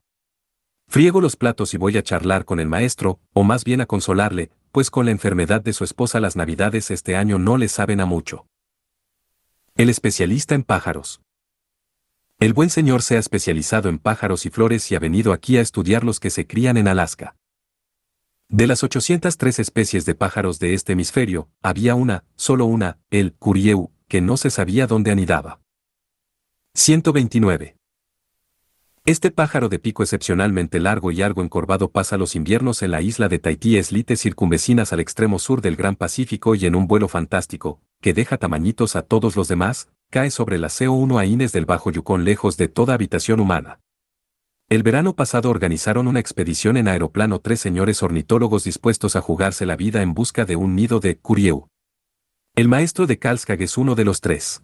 Friego 0.93 1.23
los 1.23 1.37
platos 1.37 1.73
y 1.73 1.79
voy 1.79 1.97
a 1.97 2.03
charlar 2.03 2.45
con 2.45 2.61
el 2.61 2.69
maestro, 2.69 3.19
o 3.33 3.45
más 3.45 3.65
bien 3.65 3.81
a 3.81 3.87
consolarle, 3.87 4.51
pues 4.73 4.91
con 4.91 5.07
la 5.07 5.11
enfermedad 5.11 5.63
de 5.63 5.73
su 5.73 5.85
esposa 5.85 6.21
las 6.21 6.37
navidades 6.37 6.91
este 6.91 7.17
año 7.17 7.39
no 7.39 7.57
le 7.57 7.69
saben 7.69 7.99
a 8.03 8.05
mucho. 8.05 8.45
El 9.75 9.89
especialista 9.89 10.55
en 10.55 10.65
pájaros. 10.65 11.23
El 12.41 12.53
buen 12.53 12.69
señor 12.69 13.01
se 13.01 13.17
ha 13.17 13.21
especializado 13.21 13.89
en 13.89 13.99
pájaros 13.99 14.45
y 14.45 14.51
flores 14.51 14.93
y 14.93 14.95
ha 14.95 14.99
venido 14.99 15.33
aquí 15.33 15.57
a 15.57 15.63
estudiar 15.63 16.05
los 16.05 16.21
que 16.21 16.29
se 16.29 16.47
crían 16.47 16.77
en 16.77 16.89
Alaska. 16.89 17.37
De 18.51 18.67
las 18.67 18.85
803 18.85 19.61
especies 19.61 20.05
de 20.05 20.15
pájaros 20.15 20.59
de 20.59 20.75
este 20.75 20.93
hemisferio, 20.93 21.49
había 21.63 21.95
una, 21.95 22.25
solo 22.37 22.67
una, 22.67 22.99
el 23.09 23.33
curieu, 23.33 23.93
que 24.09 24.21
no 24.21 24.37
se 24.37 24.51
sabía 24.51 24.87
dónde 24.87 25.11
anidaba. 25.11 25.59
129. 26.75 27.79
Este 29.05 29.33
pájaro 29.33 29.69
de 29.69 29.81
pico 29.81 30.05
excepcionalmente 30.05 30.79
largo 30.79 31.11
y 31.11 31.23
algo 31.23 31.43
encorvado 31.43 31.91
pasa 31.91 32.17
los 32.17 32.37
inviernos 32.37 32.85
en 32.85 32.93
la 32.93 33.03
isla 33.03 33.29
de 33.29 33.41
Tahití 33.41 33.77
eslites 33.77 34.21
circunvecinas 34.21 34.93
al 34.93 35.01
extremo 35.01 35.41
sur 35.41 35.61
del 35.61 35.75
Gran 35.75 35.97
Pacífico 35.97 36.55
y 36.55 36.67
en 36.67 36.77
un 36.77 36.87
vuelo 36.87 37.09
fantástico, 37.09 37.81
que 38.01 38.15
deja 38.15 38.39
tamañitos 38.39 38.95
a 38.95 39.03
todos 39.03 39.35
los 39.35 39.49
demás, 39.49 39.89
cae 40.09 40.31
sobre 40.31 40.57
la 40.57 40.69
CO1 40.69 41.19
Aines 41.19 41.51
del 41.51 41.67
Bajo 41.67 41.91
Yukon 41.91 42.25
lejos 42.25 42.57
de 42.57 42.69
toda 42.69 42.95
habitación 42.95 43.41
humana. 43.41 43.81
El 44.69 44.85
verano 44.85 45.17
pasado 45.17 45.51
organizaron 45.51 46.07
una 46.07 46.21
expedición 46.21 46.77
en 46.77 46.87
aeroplano 46.87 47.41
tres 47.41 47.59
señores 47.59 48.05
ornitólogos 48.05 48.63
dispuestos 48.63 49.17
a 49.17 49.21
jugarse 49.21 49.67
la 49.67 49.75
vida 49.75 50.03
en 50.03 50.15
busca 50.15 50.45
de 50.45 50.55
un 50.55 50.77
nido 50.77 51.01
de 51.01 51.19
Curieu. 51.19 51.67
El 52.55 52.69
maestro 52.69 53.09
de 53.09 53.19
Karlskag 53.19 53.63
es 53.63 53.77
uno 53.77 53.97
de 53.97 54.05
los 54.05 54.21
tres. 54.21 54.63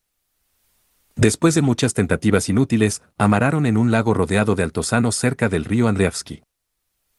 Después 1.19 1.57
de 1.57 1.63
muchas 1.63 1.95
tentativas 1.95 2.49
inútiles, 2.49 3.03
amararon 3.19 3.67
en 3.67 3.77
un 3.77 3.91
lago 3.91 4.15
rodeado 4.15 4.55
de 4.55 4.63
altosanos 4.63 5.17
cerca 5.17 5.49
del 5.49 5.65
río 5.65 5.89
Andreevsky. 5.89 6.45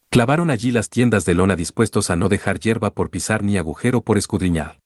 Clavaron 0.08 0.50
allí 0.50 0.70
las 0.70 0.88
tiendas 0.88 1.26
de 1.26 1.34
lona 1.34 1.54
dispuestos 1.54 2.08
a 2.08 2.16
no 2.16 2.30
dejar 2.30 2.58
hierba 2.58 2.94
por 2.94 3.10
pisar 3.10 3.44
ni 3.44 3.58
agujero 3.58 4.00
por 4.00 4.16
escudriñar. 4.16 4.80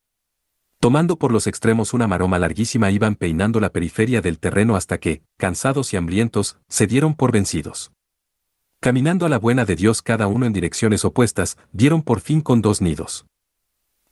Tomando 0.80 1.16
por 1.16 1.30
los 1.30 1.46
extremos 1.46 1.94
una 1.94 2.08
maroma 2.08 2.40
larguísima 2.40 2.90
iban 2.90 3.14
peinando 3.14 3.60
la 3.60 3.70
periferia 3.70 4.20
del 4.20 4.40
terreno 4.40 4.74
hasta 4.74 4.98
que, 4.98 5.22
cansados 5.36 5.94
y 5.94 5.96
hambrientos, 5.96 6.58
se 6.68 6.88
dieron 6.88 7.14
por 7.14 7.30
vencidos. 7.30 7.92
Caminando 8.80 9.26
a 9.26 9.28
la 9.28 9.38
buena 9.38 9.64
de 9.64 9.76
Dios 9.76 10.02
cada 10.02 10.26
uno 10.26 10.44
en 10.44 10.52
direcciones 10.52 11.04
opuestas, 11.04 11.56
dieron 11.70 12.02
por 12.02 12.18
fin 12.18 12.40
con 12.40 12.62
dos 12.62 12.82
nidos. 12.82 13.26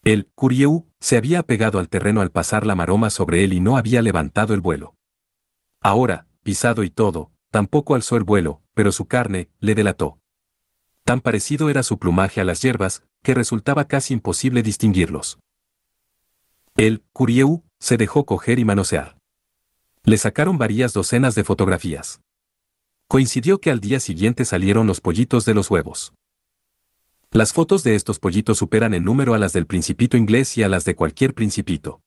El 0.05 0.27
Curieu 0.35 0.89
se 0.99 1.17
había 1.17 1.39
apegado 1.39 1.79
al 1.79 1.89
terreno 1.89 2.23
al 2.23 2.33
pasar 2.33 2.67
la 2.67 2.75
maroma 2.75 3.09
sobre 3.09 3.45
él 3.45 3.53
y 3.53 3.61
no 3.61 3.77
había 3.77 4.03
levantado 4.03 4.53
el 4.53 4.61
vuelo. 4.61 4.97
Ahora, 5.81 6.27
pisado 6.43 6.83
y 6.83 6.91
todo, 6.91 7.31
tampoco 7.53 7.95
alzó 7.95 8.17
el 8.17 8.25
vuelo, 8.25 8.63
pero 8.75 8.91
su 8.91 9.07
carne 9.07 9.49
le 9.61 9.77
delató. 9.77 10.19
Tan 11.05 11.21
parecido 11.21 11.71
era 11.71 11.85
su 11.85 11.99
plumaje 11.99 12.41
a 12.41 12.45
las 12.45 12.63
hierbas, 12.63 13.05
que 13.23 13.35
resultaba 13.35 13.87
casi 13.87 14.15
imposible 14.15 14.65
distinguirlos. 14.65 15.39
El 16.77 17.05
Curieu 17.13 17.63
se 17.79 17.97
dejó 17.97 18.27
coger 18.27 18.59
y 18.59 18.65
manosear. 18.65 19.19
Le 20.03 20.19
sacaron 20.19 20.59
varias 20.59 20.93
docenas 20.93 21.37
de 21.37 21.45
fotografías. 21.45 22.21
Coincidió 23.07 23.61
que 23.61 23.71
al 23.71 23.79
día 23.79 24.01
siguiente 24.01 24.45
salieron 24.45 24.89
los 24.89 25.01
pollitos 25.01 25.45
de 25.45 25.55
los 25.55 25.71
huevos. 25.71 26.13
Las 27.35 27.55
fotos 27.55 27.83
de 27.83 27.95
estos 27.95 28.19
pollitos 28.19 28.59
superan 28.59 28.93
en 28.93 29.05
número 29.05 29.33
a 29.33 29.39
las 29.39 29.55
del 29.55 29.65
principito 29.65 30.19
inglés 30.19 30.59
y 30.59 30.65
a 30.65 30.69
las 30.69 30.85
de 30.85 30.95
cualquier 30.95 31.33
principito. 31.33 32.03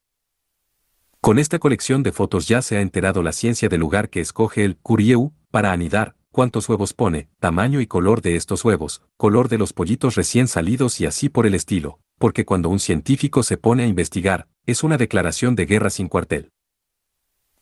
Con 1.20 1.40
esta 1.40 1.58
colección 1.58 2.04
de 2.04 2.12
fotos 2.12 2.48
ya 2.48 2.62
se 2.62 2.78
ha 2.78 2.82
enterado 2.82 3.24
la 3.24 3.32
ciencia 3.32 3.68
del 3.68 3.80
lugar 3.80 4.12
que 4.12 4.22
escoge 4.22 4.64
el 4.64 4.78
Curieu 4.78 5.34
para 5.50 5.72
anidar, 5.72 6.16
cuántos 6.30 6.70
huevos 6.70 6.94
pone, 6.94 7.28
tamaño 7.40 7.82
y 7.82 7.88
color 7.88 8.22
de 8.22 8.36
estos 8.36 8.64
huevos, 8.64 9.02
color 9.18 9.50
de 9.50 9.58
los 9.58 9.74
pollitos 9.74 10.14
recién 10.14 10.48
salidos 10.48 11.02
y 11.02 11.08
así 11.08 11.28
por 11.28 11.48
el 11.48 11.56
estilo, 11.56 11.98
porque 12.20 12.46
cuando 12.46 12.70
un 12.70 12.80
científico 12.80 13.42
se 13.42 13.58
pone 13.58 13.82
a 13.82 13.88
investigar, 13.88 14.48
es 14.68 14.84
una 14.84 14.98
declaración 14.98 15.56
de 15.56 15.66
guerra 15.66 15.90
sin 15.90 16.08
cuartel. 16.08 16.52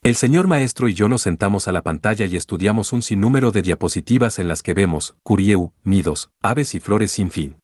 El 0.03 0.15
señor 0.17 0.47
maestro 0.47 0.89
y 0.89 0.93
yo 0.93 1.07
nos 1.07 1.21
sentamos 1.21 1.69
a 1.69 1.71
la 1.71 1.81
pantalla 1.81 2.25
y 2.25 2.35
estudiamos 2.35 2.91
un 2.91 3.01
sinnúmero 3.01 3.51
de 3.51 3.61
diapositivas 3.61 4.37
en 4.37 4.49
las 4.49 4.61
que 4.61 4.73
vemos, 4.73 5.15
curieu, 5.23 5.71
nidos, 5.85 6.29
aves 6.41 6.75
y 6.75 6.81
flores 6.81 7.13
sin 7.13 7.31
fin. 7.31 7.55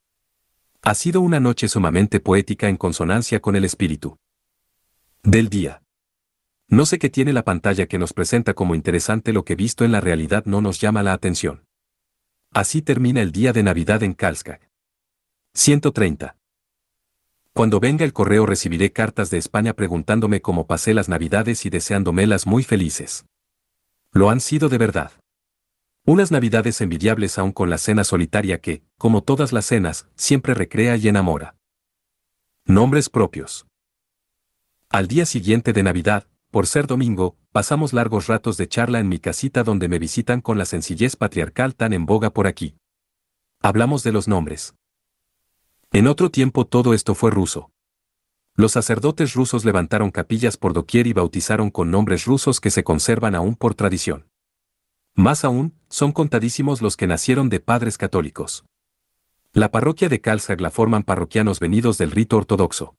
Ha 0.81 0.95
sido 0.95 1.19
una 1.19 1.41
noche 1.41 1.67
sumamente 1.67 2.21
poética 2.21 2.69
en 2.69 2.77
consonancia 2.77 3.41
con 3.41 3.57
el 3.57 3.65
espíritu 3.65 4.17
del 5.21 5.49
día. 5.49 5.83
No 6.69 6.85
sé 6.85 6.97
qué 6.97 7.09
tiene 7.09 7.33
la 7.33 7.43
pantalla 7.43 7.87
que 7.87 7.99
nos 7.99 8.13
presenta 8.13 8.53
como 8.53 8.73
interesante 8.73 9.33
lo 9.33 9.43
que 9.43 9.55
visto 9.55 9.83
en 9.83 9.91
la 9.91 9.99
realidad 9.99 10.45
no 10.45 10.61
nos 10.61 10.79
llama 10.79 11.03
la 11.03 11.11
atención. 11.11 11.65
Así 12.53 12.81
termina 12.81 13.21
el 13.21 13.33
día 13.33 13.51
de 13.51 13.63
Navidad 13.63 14.01
en 14.01 14.13
Karlskag. 14.13 14.61
130. 15.55 16.38
Cuando 17.59 17.81
venga 17.81 18.05
el 18.05 18.13
correo 18.13 18.45
recibiré 18.45 18.93
cartas 18.93 19.31
de 19.31 19.37
España 19.37 19.73
preguntándome 19.73 20.41
cómo 20.41 20.65
pasé 20.65 20.93
las 20.93 21.09
navidades 21.09 21.65
y 21.65 21.69
deseándomelas 21.69 22.47
muy 22.47 22.63
felices. 22.63 23.25
Lo 24.13 24.29
han 24.29 24.39
sido 24.39 24.69
de 24.69 24.77
verdad. 24.77 25.11
Unas 26.05 26.31
navidades 26.31 26.79
envidiables 26.79 27.37
aún 27.37 27.51
con 27.51 27.69
la 27.69 27.77
cena 27.77 28.05
solitaria 28.05 28.61
que, 28.61 28.81
como 28.97 29.23
todas 29.23 29.51
las 29.51 29.65
cenas, 29.65 30.07
siempre 30.15 30.53
recrea 30.53 30.95
y 30.95 31.09
enamora. 31.09 31.57
Nombres 32.63 33.09
propios. 33.09 33.67
Al 34.87 35.09
día 35.09 35.25
siguiente 35.25 35.73
de 35.73 35.83
Navidad, 35.83 36.27
por 36.51 36.65
ser 36.65 36.87
domingo, 36.87 37.35
pasamos 37.51 37.91
largos 37.91 38.27
ratos 38.27 38.55
de 38.55 38.69
charla 38.69 39.01
en 39.01 39.09
mi 39.09 39.19
casita 39.19 39.65
donde 39.65 39.89
me 39.89 39.99
visitan 39.99 40.39
con 40.39 40.57
la 40.57 40.63
sencillez 40.63 41.17
patriarcal 41.17 41.75
tan 41.75 41.91
en 41.91 42.05
boga 42.05 42.29
por 42.29 42.47
aquí. 42.47 42.77
Hablamos 43.61 44.03
de 44.03 44.13
los 44.13 44.29
nombres. 44.29 44.75
En 45.91 46.05
otro 46.05 46.29
tiempo 46.29 46.67
todo 46.67 46.93
esto 46.93 47.15
fue 47.15 47.31
ruso. 47.31 47.71
Los 48.55 48.73
sacerdotes 48.73 49.33
rusos 49.33 49.65
levantaron 49.65 50.11
capillas 50.11 50.55
por 50.55 50.73
doquier 50.73 51.07
y 51.07 51.13
bautizaron 51.13 51.71
con 51.71 51.89
nombres 51.89 52.25
rusos 52.25 52.59
que 52.59 52.69
se 52.69 52.83
conservan 52.83 53.33
aún 53.33 53.55
por 53.55 53.73
tradición. 53.73 54.27
Más 55.15 55.43
aún, 55.43 55.73
son 55.89 56.11
contadísimos 56.11 56.83
los 56.83 56.95
que 56.95 57.07
nacieron 57.07 57.49
de 57.49 57.59
padres 57.59 57.97
católicos. 57.97 58.65
La 59.51 59.71
parroquia 59.71 60.09
de 60.09 60.21
Karlsruhe 60.21 60.61
la 60.61 60.69
forman 60.69 61.01
parroquianos 61.01 61.59
venidos 61.59 61.97
del 61.97 62.11
rito 62.11 62.37
ortodoxo. 62.37 62.95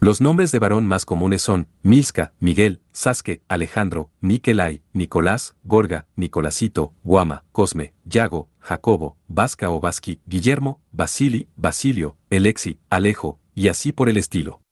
Los 0.00 0.20
nombres 0.20 0.52
de 0.52 0.60
varón 0.60 0.86
más 0.86 1.04
comunes 1.04 1.42
son 1.42 1.66
Milska, 1.82 2.32
Miguel, 2.38 2.80
Saske, 2.92 3.42
Alejandro, 3.48 4.12
Nikolai, 4.20 4.80
Nicolás, 4.92 5.56
Gorga, 5.64 6.06
Nicolásito, 6.14 6.94
Guama, 7.02 7.44
Cosme, 7.50 7.94
Yago, 8.04 8.48
Jacobo, 8.60 9.16
Vasca 9.26 9.70
o 9.70 9.80
Vasqui, 9.80 10.20
Guillermo, 10.24 10.80
Basili, 10.92 11.48
Basilio, 11.56 12.16
Alexi, 12.30 12.78
Alejo, 12.90 13.40
y 13.56 13.66
así 13.66 13.90
por 13.90 14.08
el 14.08 14.18
estilo. 14.18 14.62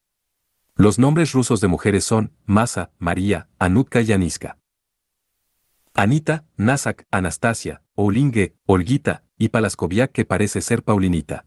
Los 0.77 1.01
nombres 1.01 1.33
rusos 1.33 1.61
de 1.61 1.67
mujeres 1.67 2.05
son 2.05 2.33
Masa, 2.45 2.93
María, 3.01 3.49
Anutka 3.59 4.03
y 4.03 4.13
Aniska. 4.13 4.59
Anita, 5.93 6.45
Nasak, 6.57 7.05
Anastasia, 7.11 7.83
Olinge, 7.97 8.55
Olguita, 8.65 9.25
y 9.37 9.49
Palaskoviak 9.49 10.13
que 10.13 10.25
parece 10.25 10.61
ser 10.61 10.85
Paulinita. 10.85 11.47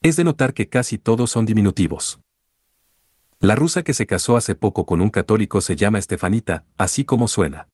Es 0.00 0.14
de 0.14 0.22
notar 0.22 0.54
que 0.54 0.68
casi 0.68 0.96
todos 0.96 1.32
son 1.32 1.44
diminutivos. 1.44 2.20
La 3.44 3.54
rusa 3.54 3.82
que 3.82 3.92
se 3.92 4.06
casó 4.06 4.38
hace 4.38 4.54
poco 4.54 4.86
con 4.86 5.02
un 5.02 5.10
católico 5.10 5.60
se 5.60 5.76
llama 5.76 5.98
Estefanita, 5.98 6.64
así 6.78 7.04
como 7.04 7.28
suena. 7.28 7.68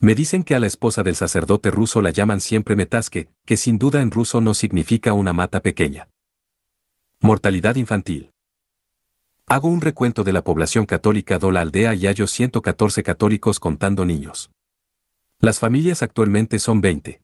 Me 0.00 0.14
dicen 0.14 0.42
que 0.42 0.54
a 0.54 0.60
la 0.60 0.66
esposa 0.66 1.02
del 1.02 1.14
sacerdote 1.14 1.70
ruso 1.70 2.00
la 2.00 2.08
llaman 2.08 2.40
siempre 2.40 2.74
Metaske, 2.74 3.28
que 3.44 3.58
sin 3.58 3.76
duda 3.76 4.00
en 4.00 4.10
ruso 4.10 4.40
no 4.40 4.54
significa 4.54 5.12
una 5.12 5.34
mata 5.34 5.60
pequeña. 5.60 6.08
Mortalidad 7.20 7.76
infantil. 7.76 8.30
Hago 9.44 9.68
un 9.68 9.82
recuento 9.82 10.24
de 10.24 10.32
la 10.32 10.42
población 10.42 10.86
católica 10.86 11.38
de 11.38 11.52
la 11.52 11.60
aldea 11.60 11.94
y 11.94 12.06
hallo 12.06 12.26
114 12.26 13.02
católicos 13.02 13.60
contando 13.60 14.06
niños. 14.06 14.50
Las 15.38 15.58
familias 15.58 16.02
actualmente 16.02 16.58
son 16.58 16.80
20. 16.80 17.20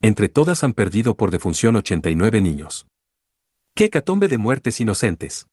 Entre 0.00 0.30
todas 0.30 0.64
han 0.64 0.72
perdido 0.72 1.14
por 1.14 1.30
defunción 1.30 1.76
89 1.76 2.40
niños. 2.40 2.86
¡Qué 3.74 3.90
catombe 3.90 4.28
de 4.28 4.38
muertes 4.38 4.80
inocentes! 4.80 5.46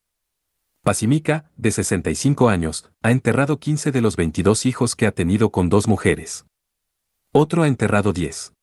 Pasimica, 0.88 1.52
de 1.58 1.72
65 1.72 2.48
años, 2.48 2.90
ha 3.04 3.12
enterrado 3.12 3.60
15 3.60 3.92
de 3.92 4.00
los 4.00 4.16
22 4.16 4.66
hijos 4.66 4.96
que 4.96 5.06
ha 5.06 5.12
tenido 5.12 5.52
con 5.52 5.68
dos 5.68 5.86
mujeres. 5.86 6.46
Otro 7.34 7.64
ha 7.64 7.68
enterrado 7.68 8.14
10. 8.14 8.54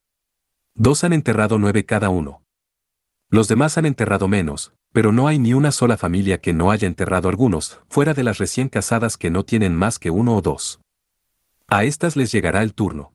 Dos 0.75 1.05
han 1.05 1.13
enterrado 1.13 1.59
9 1.59 1.85
cada 1.85 2.09
uno. 2.09 2.43
Los 3.29 3.47
demás 3.47 3.77
han 3.77 3.85
enterrado 3.85 4.27
menos, 4.27 4.73
pero 4.91 5.13
no 5.13 5.29
hay 5.29 5.39
ni 5.39 5.53
una 5.53 5.71
sola 5.71 5.99
familia 5.99 6.39
que 6.39 6.55
no 6.55 6.71
haya 6.71 6.89
enterrado 6.89 7.29
algunos, 7.29 7.83
fuera 7.91 8.15
de 8.15 8.25
las 8.25 8.39
recién 8.39 8.71
casadas 8.71 9.19
que 9.19 9.29
no 9.29 9.45
tienen 9.45 9.77
más 9.77 9.99
que 9.99 10.09
uno 10.09 10.35
o 10.35 10.41
dos. 10.41 10.81
A 11.67 11.85
estas 11.85 12.17
les 12.17 12.33
llegará 12.33 12.63
el 12.63 12.73
turno. 12.73 13.13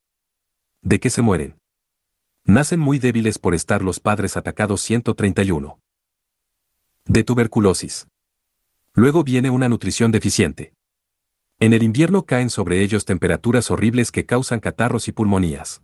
¿De 0.84 0.99
qué 0.99 1.10
se 1.10 1.24
mueren? 1.24 1.57
Nacen 2.45 2.80
muy 2.80 2.99
débiles 2.99 3.39
por 3.39 3.55
estar 3.55 3.82
los 3.82 3.99
padres 3.99 4.38
atacados 4.38 4.82
131. 4.82 5.80
De 7.05 7.24
tuberculosis. 7.24 8.07
Luego 8.94 9.24
viene 9.24 9.50
una 9.50 9.70
nutrición 9.70 10.12
deficiente. 10.12 10.74
En 11.60 11.74
el 11.74 11.84
invierno 11.84 12.26
caen 12.26 12.50
sobre 12.50 12.82
ellos 12.82 13.06
temperaturas 13.06 13.70
horribles 13.70 14.12
que 14.12 14.26
causan 14.26 14.60
catarros 14.60 15.08
y 15.08 15.12
pulmonías. 15.12 15.82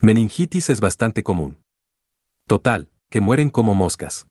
Meningitis 0.00 0.70
es 0.70 0.80
bastante 0.80 1.22
común. 1.22 1.58
Total, 2.46 2.90
que 3.08 3.20
mueren 3.20 3.50
como 3.50 3.74
moscas. 3.74 4.26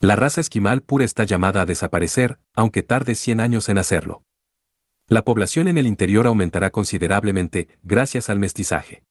La 0.00 0.16
raza 0.16 0.40
esquimal 0.40 0.82
pura 0.82 1.04
está 1.04 1.24
llamada 1.24 1.62
a 1.62 1.66
desaparecer, 1.66 2.38
aunque 2.54 2.82
tarde 2.82 3.14
100 3.14 3.40
años 3.40 3.68
en 3.68 3.78
hacerlo. 3.78 4.22
La 5.06 5.22
población 5.22 5.68
en 5.68 5.78
el 5.78 5.86
interior 5.86 6.26
aumentará 6.26 6.70
considerablemente, 6.70 7.68
gracias 7.82 8.30
al 8.30 8.38
mestizaje. 8.38 9.02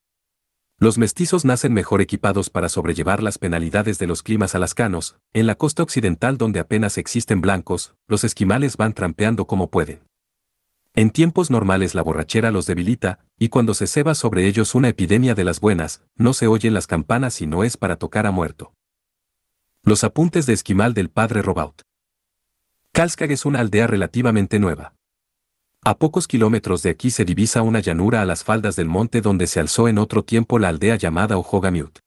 Los 0.84 0.98
mestizos 0.98 1.46
nacen 1.46 1.74
mejor 1.74 2.02
equipados 2.02 2.50
para 2.50 2.68
sobrellevar 2.68 3.24
las 3.24 3.38
penalidades 3.38 4.00
de 4.00 4.06
los 4.06 4.22
climas 4.22 4.54
alascanos, 4.54 5.16
en 5.32 5.48
la 5.48 5.56
costa 5.56 5.82
occidental 5.82 6.38
donde 6.38 6.60
apenas 6.60 6.98
existen 6.98 7.40
blancos, 7.40 7.96
los 8.06 8.26
esquimales 8.26 8.76
van 8.76 8.92
trampeando 8.92 9.48
como 9.48 9.70
pueden. 9.70 10.02
En 10.94 11.10
tiempos 11.10 11.50
normales 11.50 11.96
la 11.96 12.02
borrachera 12.02 12.52
los 12.52 12.66
debilita, 12.66 13.20
y 13.40 13.48
cuando 13.48 13.74
se 13.76 13.88
ceba 13.88 14.14
sobre 14.14 14.46
ellos 14.46 14.76
una 14.76 14.90
epidemia 14.90 15.36
de 15.36 15.46
las 15.46 15.62
buenas, 15.62 16.02
no 16.18 16.34
se 16.34 16.48
oyen 16.48 16.74
las 16.74 16.86
campanas 16.86 17.42
y 17.42 17.48
no 17.48 17.64
es 17.64 17.78
para 17.78 17.96
tocar 17.96 18.26
a 18.26 18.32
muerto. 18.32 18.74
Los 19.84 20.04
apuntes 20.04 20.46
de 20.48 20.52
esquimal 20.52 20.94
del 20.94 21.10
padre 21.10 21.42
Robaut. 21.44 21.82
Kalskag 22.92 23.32
es 23.32 23.46
una 23.46 23.62
aldea 23.62 23.88
relativamente 23.88 24.60
nueva. 24.60 24.96
A 25.86 25.98
pocos 25.98 26.30
kilómetros 26.30 26.82
de 26.82 26.92
aquí 26.92 27.12
se 27.12 27.26
divisa 27.26 27.62
una 27.62 27.82
llanura 27.82 28.22
a 28.22 28.26
las 28.26 28.46
faldas 28.46 28.78
del 28.78 28.88
monte 28.88 29.20
donde 29.20 29.48
se 29.48 29.60
alzó 29.60 29.90
en 29.90 29.98
otro 29.98 30.24
tiempo 30.24 30.58
la 30.58 30.70
aldea 30.70 30.96
llamada 30.96 31.38
Ojogamiut. 31.38 32.00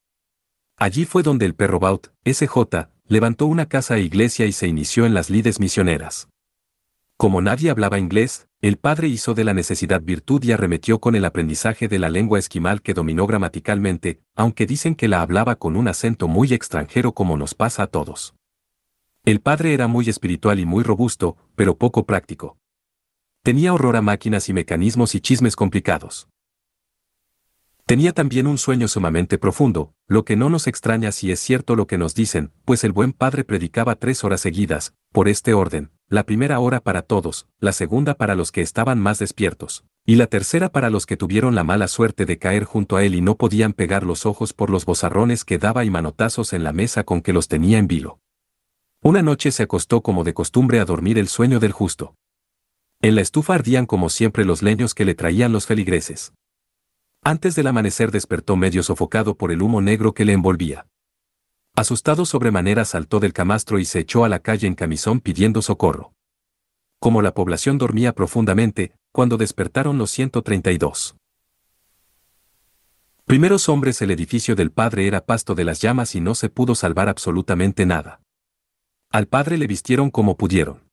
Allí 0.78 1.04
fue 1.04 1.22
donde 1.22 1.44
el 1.44 1.54
perro 1.54 1.78
Baut, 1.78 2.06
SJ, 2.24 2.88
levantó 3.06 3.44
una 3.44 3.66
casa 3.66 3.98
e 3.98 4.00
iglesia 4.00 4.46
y 4.46 4.52
se 4.52 4.66
inició 4.66 5.04
en 5.04 5.12
las 5.12 5.28
lides 5.28 5.60
misioneras. 5.60 6.30
Como 7.18 7.42
nadie 7.42 7.68
hablaba 7.68 7.98
inglés, 7.98 8.48
el 8.62 8.78
padre 8.78 9.08
hizo 9.08 9.34
de 9.34 9.44
la 9.44 9.52
necesidad 9.52 10.00
virtud 10.00 10.42
y 10.42 10.52
arremetió 10.52 10.98
con 10.98 11.14
el 11.14 11.26
aprendizaje 11.26 11.86
de 11.86 11.98
la 11.98 12.08
lengua 12.08 12.38
esquimal 12.38 12.80
que 12.80 12.94
dominó 12.94 13.26
gramaticalmente, 13.26 14.22
aunque 14.34 14.64
dicen 14.64 14.94
que 14.94 15.08
la 15.08 15.20
hablaba 15.20 15.56
con 15.56 15.76
un 15.76 15.88
acento 15.88 16.28
muy 16.28 16.54
extranjero 16.54 17.12
como 17.12 17.36
nos 17.36 17.54
pasa 17.54 17.82
a 17.82 17.86
todos. 17.88 18.34
El 19.26 19.40
padre 19.40 19.74
era 19.74 19.86
muy 19.86 20.08
espiritual 20.08 20.60
y 20.60 20.64
muy 20.64 20.82
robusto, 20.82 21.36
pero 21.54 21.76
poco 21.76 22.06
práctico. 22.06 22.56
Tenía 23.46 23.72
horror 23.72 23.94
a 23.94 24.02
máquinas 24.02 24.48
y 24.48 24.52
mecanismos 24.52 25.14
y 25.14 25.20
chismes 25.20 25.54
complicados. 25.54 26.26
Tenía 27.84 28.12
también 28.12 28.48
un 28.48 28.58
sueño 28.58 28.88
sumamente 28.88 29.38
profundo, 29.38 29.94
lo 30.08 30.24
que 30.24 30.34
no 30.34 30.50
nos 30.50 30.66
extraña 30.66 31.12
si 31.12 31.30
es 31.30 31.38
cierto 31.38 31.76
lo 31.76 31.86
que 31.86 31.96
nos 31.96 32.16
dicen, 32.16 32.50
pues 32.64 32.82
el 32.82 32.90
buen 32.90 33.12
padre 33.12 33.44
predicaba 33.44 33.94
tres 33.94 34.24
horas 34.24 34.40
seguidas, 34.40 34.94
por 35.12 35.28
este 35.28 35.54
orden, 35.54 35.92
la 36.08 36.24
primera 36.24 36.58
hora 36.58 36.80
para 36.80 37.02
todos, 37.02 37.46
la 37.60 37.70
segunda 37.70 38.14
para 38.14 38.34
los 38.34 38.50
que 38.50 38.62
estaban 38.62 38.98
más 38.98 39.20
despiertos, 39.20 39.84
y 40.04 40.16
la 40.16 40.26
tercera 40.26 40.68
para 40.68 40.90
los 40.90 41.06
que 41.06 41.16
tuvieron 41.16 41.54
la 41.54 41.62
mala 41.62 41.86
suerte 41.86 42.26
de 42.26 42.38
caer 42.38 42.64
junto 42.64 42.96
a 42.96 43.04
él 43.04 43.14
y 43.14 43.20
no 43.20 43.36
podían 43.36 43.74
pegar 43.74 44.02
los 44.02 44.26
ojos 44.26 44.54
por 44.54 44.70
los 44.70 44.84
bozarrones 44.86 45.44
que 45.44 45.58
daba 45.58 45.84
y 45.84 45.90
manotazos 45.90 46.52
en 46.52 46.64
la 46.64 46.72
mesa 46.72 47.04
con 47.04 47.20
que 47.22 47.32
los 47.32 47.46
tenía 47.46 47.78
en 47.78 47.86
vilo. 47.86 48.18
Una 49.02 49.22
noche 49.22 49.52
se 49.52 49.62
acostó 49.62 50.00
como 50.00 50.24
de 50.24 50.34
costumbre 50.34 50.80
a 50.80 50.84
dormir 50.84 51.16
el 51.16 51.28
sueño 51.28 51.60
del 51.60 51.70
justo. 51.70 52.16
En 53.02 53.14
la 53.14 53.20
estufa 53.20 53.54
ardían 53.54 53.86
como 53.86 54.08
siempre 54.08 54.44
los 54.44 54.62
leños 54.62 54.94
que 54.94 55.04
le 55.04 55.14
traían 55.14 55.52
los 55.52 55.66
feligreses. 55.66 56.32
Antes 57.22 57.54
del 57.54 57.66
amanecer 57.66 58.10
despertó 58.10 58.56
medio 58.56 58.82
sofocado 58.82 59.36
por 59.36 59.52
el 59.52 59.62
humo 59.62 59.80
negro 59.80 60.14
que 60.14 60.24
le 60.24 60.32
envolvía. 60.32 60.86
Asustado 61.74 62.24
sobremanera 62.24 62.84
saltó 62.84 63.20
del 63.20 63.32
camastro 63.32 63.78
y 63.78 63.84
se 63.84 64.00
echó 64.00 64.24
a 64.24 64.28
la 64.28 64.38
calle 64.38 64.66
en 64.66 64.74
camisón 64.74 65.20
pidiendo 65.20 65.60
socorro. 65.60 66.14
Como 66.98 67.20
la 67.20 67.34
población 67.34 67.76
dormía 67.76 68.14
profundamente, 68.14 68.94
cuando 69.12 69.36
despertaron 69.36 69.98
los 69.98 70.10
132. 70.10 71.16
Primeros 73.26 73.68
hombres 73.68 74.00
el 74.02 74.12
edificio 74.12 74.54
del 74.54 74.70
padre 74.70 75.06
era 75.06 75.26
pasto 75.26 75.54
de 75.54 75.64
las 75.64 75.80
llamas 75.80 76.14
y 76.14 76.20
no 76.20 76.34
se 76.34 76.48
pudo 76.48 76.74
salvar 76.74 77.08
absolutamente 77.08 77.84
nada. 77.84 78.20
Al 79.10 79.26
padre 79.26 79.58
le 79.58 79.66
vistieron 79.66 80.10
como 80.10 80.36
pudieron. 80.36 80.85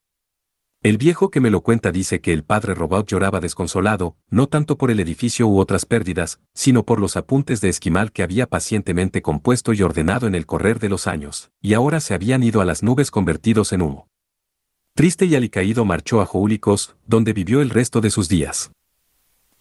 El 0.84 0.98
viejo 0.98 1.32
que 1.32 1.40
me 1.40 1.50
lo 1.50 1.62
cuenta 1.62 1.94
dice 1.94 2.20
que 2.20 2.34
el 2.34 2.44
padre 2.44 2.76
Robot 2.76 3.08
lloraba 3.08 3.40
desconsolado, 3.40 4.18
no 4.30 4.48
tanto 4.48 4.78
por 4.78 4.92
el 4.92 5.00
edificio 5.00 5.48
u 5.48 5.58
otras 5.60 5.86
pérdidas, 5.86 6.42
sino 6.54 6.84
por 6.84 7.00
los 7.00 7.16
apuntes 7.16 7.62
de 7.62 7.70
esquimal 7.70 8.12
que 8.12 8.22
había 8.22 8.48
pacientemente 8.48 9.22
compuesto 9.22 9.72
y 9.72 9.82
ordenado 9.82 10.28
en 10.28 10.36
el 10.36 10.46
correr 10.46 10.80
de 10.80 10.90
los 10.90 11.08
años, 11.08 11.52
y 11.62 11.74
ahora 11.74 12.02
se 12.02 12.14
habían 12.14 12.44
ido 12.44 12.60
a 12.60 12.66
las 12.66 12.84
nubes 12.84 13.12
convertidos 13.12 13.72
en 13.72 13.82
humo. 13.82 14.10
Triste 14.94 15.24
y 15.24 15.36
alicaído 15.36 15.86
marchó 15.86 16.20
a 16.20 16.26
Joúlicos, 16.26 16.98
donde 17.08 17.32
vivió 17.32 17.62
el 17.62 17.70
resto 17.70 18.02
de 18.02 18.10
sus 18.10 18.28
días. 18.28 18.70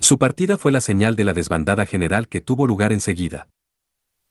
Su 0.01 0.18
partida 0.18 0.59
fue 0.59 0.73
la 0.73 0.81
señal 0.81 1.14
de 1.14 1.23
la 1.23 1.35
desbandada 1.35 1.87
general 1.87 2.27
que 2.27 2.41
tuvo 2.41 2.66
lugar 2.66 2.93
enseguida. 2.93 3.47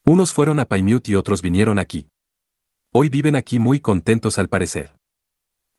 Unos 0.06 0.34
fueron 0.34 0.60
a 0.60 0.66
Paimut 0.66 1.08
y 1.08 1.16
otros 1.16 1.42
vinieron 1.42 1.80
aquí. 1.80 2.10
Hoy 2.92 3.08
viven 3.08 3.38
aquí 3.38 3.60
muy 3.60 3.80
contentos 3.80 4.38
al 4.38 4.50
parecer. 4.50 5.01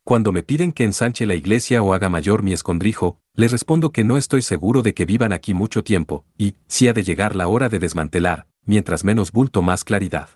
Cuando 0.04 0.32
me 0.32 0.42
piden 0.42 0.72
que 0.72 0.82
ensanche 0.82 1.26
la 1.26 1.36
iglesia 1.36 1.80
o 1.80 1.94
haga 1.94 2.08
mayor 2.08 2.42
mi 2.42 2.52
escondrijo, 2.52 3.20
les 3.34 3.52
respondo 3.52 3.92
que 3.92 4.02
no 4.02 4.16
estoy 4.16 4.42
seguro 4.42 4.82
de 4.82 4.94
que 4.94 5.04
vivan 5.04 5.32
aquí 5.32 5.54
mucho 5.54 5.84
tiempo, 5.84 6.24
y, 6.36 6.56
si 6.66 6.88
ha 6.88 6.92
de 6.92 7.04
llegar 7.04 7.36
la 7.36 7.46
hora 7.46 7.68
de 7.68 7.78
desmantelar, 7.78 8.48
mientras 8.64 9.04
menos 9.04 9.30
bulto 9.30 9.62
más 9.62 9.84
claridad. 9.84 10.28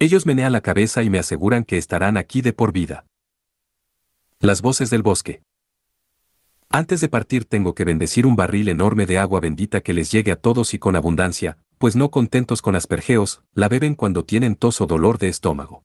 Ellos 0.00 0.26
menean 0.26 0.50
la 0.50 0.60
cabeza 0.60 1.04
y 1.04 1.10
me 1.10 1.20
aseguran 1.20 1.62
que 1.62 1.78
estarán 1.78 2.16
aquí 2.16 2.42
de 2.42 2.52
por 2.52 2.72
vida. 2.72 3.06
Las 4.40 4.60
voces 4.60 4.90
del 4.90 5.02
bosque. 5.02 5.42
Antes 6.68 7.00
de 7.00 7.08
partir 7.08 7.44
tengo 7.44 7.76
que 7.76 7.84
bendecir 7.84 8.26
un 8.26 8.34
barril 8.34 8.68
enorme 8.68 9.06
de 9.06 9.18
agua 9.18 9.38
bendita 9.38 9.82
que 9.82 9.94
les 9.94 10.10
llegue 10.10 10.32
a 10.32 10.36
todos 10.36 10.74
y 10.74 10.80
con 10.80 10.96
abundancia, 10.96 11.58
pues 11.78 11.94
no 11.94 12.10
contentos 12.10 12.60
con 12.60 12.74
aspergeos, 12.74 13.40
la 13.54 13.68
beben 13.68 13.94
cuando 13.94 14.24
tienen 14.24 14.56
tos 14.56 14.80
o 14.80 14.86
dolor 14.86 15.18
de 15.18 15.28
estómago. 15.28 15.84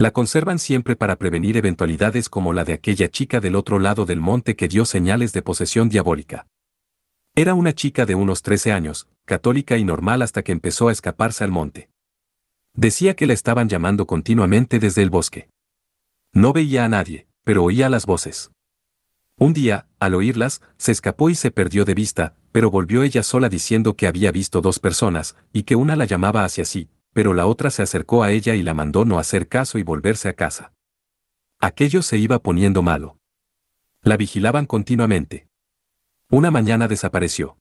La 0.00 0.12
conservan 0.12 0.58
siempre 0.58 0.96
para 0.96 1.16
prevenir 1.16 1.58
eventualidades 1.58 2.30
como 2.30 2.54
la 2.54 2.64
de 2.64 2.72
aquella 2.72 3.10
chica 3.10 3.38
del 3.38 3.54
otro 3.54 3.78
lado 3.78 4.06
del 4.06 4.18
monte 4.18 4.56
que 4.56 4.66
dio 4.66 4.86
señales 4.86 5.34
de 5.34 5.42
posesión 5.42 5.90
diabólica. 5.90 6.46
Era 7.34 7.52
una 7.52 7.74
chica 7.74 8.06
de 8.06 8.14
unos 8.14 8.40
13 8.40 8.72
años, 8.72 9.08
católica 9.26 9.76
y 9.76 9.84
normal 9.84 10.22
hasta 10.22 10.42
que 10.42 10.52
empezó 10.52 10.88
a 10.88 10.92
escaparse 10.92 11.44
al 11.44 11.50
monte. 11.50 11.90
Decía 12.72 13.14
que 13.14 13.26
la 13.26 13.34
estaban 13.34 13.68
llamando 13.68 14.06
continuamente 14.06 14.78
desde 14.78 15.02
el 15.02 15.10
bosque. 15.10 15.50
No 16.32 16.54
veía 16.54 16.86
a 16.86 16.88
nadie, 16.88 17.26
pero 17.44 17.62
oía 17.62 17.90
las 17.90 18.06
voces. 18.06 18.50
Un 19.36 19.52
día, 19.52 19.86
al 19.98 20.14
oírlas, 20.14 20.62
se 20.78 20.92
escapó 20.92 21.28
y 21.28 21.34
se 21.34 21.50
perdió 21.50 21.84
de 21.84 21.92
vista, 21.92 22.36
pero 22.52 22.70
volvió 22.70 23.02
ella 23.02 23.22
sola 23.22 23.50
diciendo 23.50 23.96
que 23.96 24.06
había 24.06 24.32
visto 24.32 24.62
dos 24.62 24.78
personas, 24.78 25.36
y 25.52 25.64
que 25.64 25.76
una 25.76 25.94
la 25.94 26.06
llamaba 26.06 26.46
hacia 26.46 26.64
sí, 26.64 26.88
pero 27.12 27.34
la 27.34 27.46
otra 27.46 27.70
se 27.70 27.82
acercó 27.82 28.22
a 28.22 28.30
ella 28.30 28.54
y 28.54 28.62
la 28.62 28.74
mandó 28.74 29.04
no 29.04 29.18
hacer 29.18 29.48
caso 29.48 29.78
y 29.78 29.82
volverse 29.82 30.28
a 30.28 30.34
casa. 30.34 30.72
Aquello 31.58 32.02
se 32.02 32.16
iba 32.18 32.38
poniendo 32.38 32.82
malo. 32.82 33.18
La 34.02 34.16
vigilaban 34.16 34.66
continuamente. 34.66 35.48
Una 36.30 36.50
mañana 36.50 36.88
desapareció. 36.88 37.58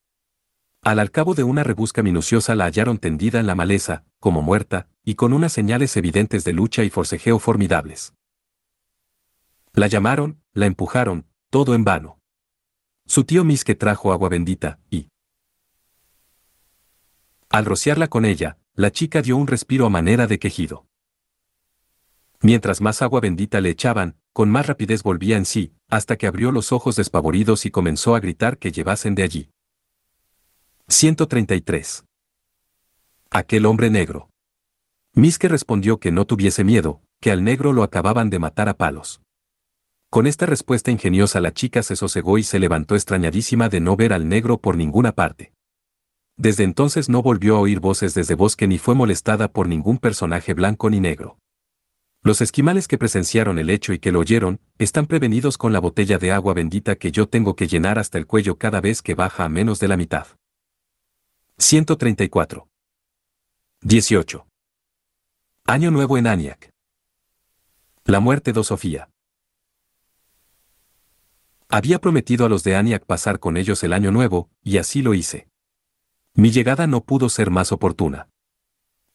Al 0.81 0.99
al 0.99 1.11
cabo 1.11 1.33
de 1.33 1.43
una 1.43 1.63
rebusca 1.63 2.01
minuciosa 2.01 2.55
la 2.55 2.65
hallaron 2.65 2.97
tendida 2.99 3.39
en 3.39 3.47
la 3.47 3.55
maleza, 3.55 4.05
como 4.19 4.41
muerta, 4.41 4.87
y 5.03 5.15
con 5.15 5.33
unas 5.33 5.51
señales 5.51 5.97
evidentes 5.97 6.45
de 6.45 6.53
lucha 6.53 6.83
y 6.83 6.89
forcejeo 6.89 7.39
formidables. 7.39 8.13
La 9.73 9.87
llamaron, 9.87 10.41
la 10.53 10.67
empujaron, 10.67 11.25
todo 11.49 11.75
en 11.75 11.83
vano. 11.83 12.19
Su 13.05 13.25
tío 13.25 13.43
Misque 13.43 13.75
trajo 13.75 14.13
agua 14.13 14.29
bendita, 14.29 14.79
y... 14.89 15.09
Al 17.49 17.65
rociarla 17.65 18.07
con 18.07 18.23
ella, 18.25 18.57
la 18.79 18.93
chica 18.93 19.21
dio 19.21 19.35
un 19.35 19.45
respiro 19.45 19.85
a 19.85 19.89
manera 19.89 20.25
de 20.25 20.39
quejido. 20.39 20.87
Mientras 22.41 22.79
más 22.79 23.01
agua 23.01 23.19
bendita 23.19 23.59
le 23.59 23.71
echaban, 23.71 24.15
con 24.31 24.49
más 24.49 24.67
rapidez 24.67 25.03
volvía 25.03 25.35
en 25.35 25.43
sí, 25.43 25.73
hasta 25.89 26.15
que 26.15 26.27
abrió 26.27 26.53
los 26.53 26.71
ojos 26.71 26.95
despavoridos 26.95 27.65
y 27.65 27.71
comenzó 27.71 28.15
a 28.15 28.21
gritar 28.21 28.57
que 28.57 28.71
llevasen 28.71 29.15
de 29.15 29.23
allí. 29.23 29.49
133. 30.87 32.05
Aquel 33.29 33.65
hombre 33.65 33.89
negro. 33.89 34.29
Miske 35.13 35.49
respondió 35.49 35.99
que 35.99 36.13
no 36.13 36.23
tuviese 36.23 36.63
miedo, 36.63 37.01
que 37.19 37.31
al 37.31 37.43
negro 37.43 37.73
lo 37.73 37.83
acababan 37.83 38.29
de 38.29 38.39
matar 38.39 38.69
a 38.69 38.77
palos. 38.77 39.21
Con 40.09 40.25
esta 40.25 40.45
respuesta 40.45 40.89
ingeniosa 40.89 41.41
la 41.41 41.51
chica 41.51 41.83
se 41.83 41.97
sosegó 41.97 42.37
y 42.37 42.43
se 42.43 42.59
levantó 42.59 42.95
extrañadísima 42.95 43.67
de 43.67 43.81
no 43.81 43.97
ver 43.97 44.13
al 44.13 44.29
negro 44.29 44.61
por 44.61 44.77
ninguna 44.77 45.11
parte. 45.11 45.51
Desde 46.39 46.63
entonces 46.63 47.09
no 47.09 47.21
volvió 47.21 47.57
a 47.57 47.59
oír 47.59 47.81
voces 47.81 48.13
desde 48.13 48.33
bosque 48.33 48.65
ni 48.65 48.77
fue 48.77 48.95
molestada 48.95 49.49
por 49.49 49.67
ningún 49.67 49.97
personaje 49.97 50.53
blanco 50.53 50.89
ni 50.89 51.01
negro. 51.01 51.37
Los 52.23 52.39
esquimales 52.39 52.87
que 52.87 52.97
presenciaron 52.97 53.59
el 53.59 53.69
hecho 53.69 53.91
y 53.91 53.99
que 53.99 54.13
lo 54.13 54.21
oyeron, 54.21 54.61
están 54.77 55.05
prevenidos 55.05 55.57
con 55.57 55.73
la 55.73 55.81
botella 55.81 56.17
de 56.17 56.31
agua 56.31 56.53
bendita 56.53 56.95
que 56.95 57.11
yo 57.11 57.27
tengo 57.27 57.57
que 57.57 57.67
llenar 57.67 57.99
hasta 57.99 58.17
el 58.17 58.25
cuello 58.25 58.57
cada 58.57 58.79
vez 58.79 59.01
que 59.01 59.15
baja 59.15 59.43
a 59.43 59.49
menos 59.49 59.81
de 59.81 59.89
la 59.89 59.97
mitad. 59.97 60.27
134. 61.57 62.69
18. 63.81 64.47
Año 65.65 65.91
Nuevo 65.91 66.17
en 66.17 66.27
Aniak. 66.27 66.69
La 68.05 68.21
muerte 68.21 68.53
de 68.53 68.63
Sofía. 68.63 69.09
Había 71.67 71.99
prometido 71.99 72.45
a 72.45 72.49
los 72.49 72.63
de 72.63 72.77
Aniak 72.77 73.05
pasar 73.05 73.39
con 73.39 73.57
ellos 73.57 73.83
el 73.83 73.91
año 73.91 74.13
nuevo, 74.13 74.49
y 74.63 74.77
así 74.77 75.01
lo 75.01 75.13
hice. 75.13 75.49
Mi 76.39 76.51
llegada 76.51 76.87
no 76.87 77.03
pudo 77.03 77.27
ser 77.27 77.51
más 77.51 77.73
oportuna. 77.73 78.29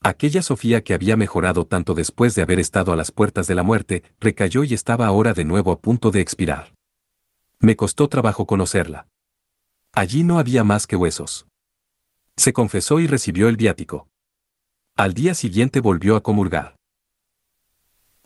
Aquella 0.02 0.42
Sofía 0.42 0.84
que 0.84 0.92
había 0.92 1.16
mejorado 1.16 1.66
tanto 1.66 1.94
después 1.94 2.34
de 2.34 2.42
haber 2.42 2.60
estado 2.60 2.92
a 2.92 2.96
las 2.96 3.12
puertas 3.12 3.46
de 3.46 3.54
la 3.54 3.62
muerte, 3.62 4.02
recayó 4.20 4.62
y 4.62 4.74
estaba 4.74 5.06
ahora 5.06 5.32
de 5.32 5.46
nuevo 5.46 5.72
a 5.72 5.80
punto 5.80 6.10
de 6.10 6.20
expirar. 6.20 6.74
Me 7.60 7.76
costó 7.76 8.08
trabajo 8.10 8.46
conocerla. 8.46 9.08
Allí 9.92 10.22
no 10.22 10.38
había 10.38 10.64
más 10.64 10.86
que 10.86 10.96
huesos. 10.96 11.46
Se 12.36 12.52
confesó 12.52 13.00
y 13.00 13.06
recibió 13.06 13.48
el 13.48 13.56
viático. 13.56 14.06
Al 14.94 15.14
día 15.14 15.32
siguiente 15.32 15.80
volvió 15.80 16.16
a 16.16 16.22
comulgar. 16.22 16.76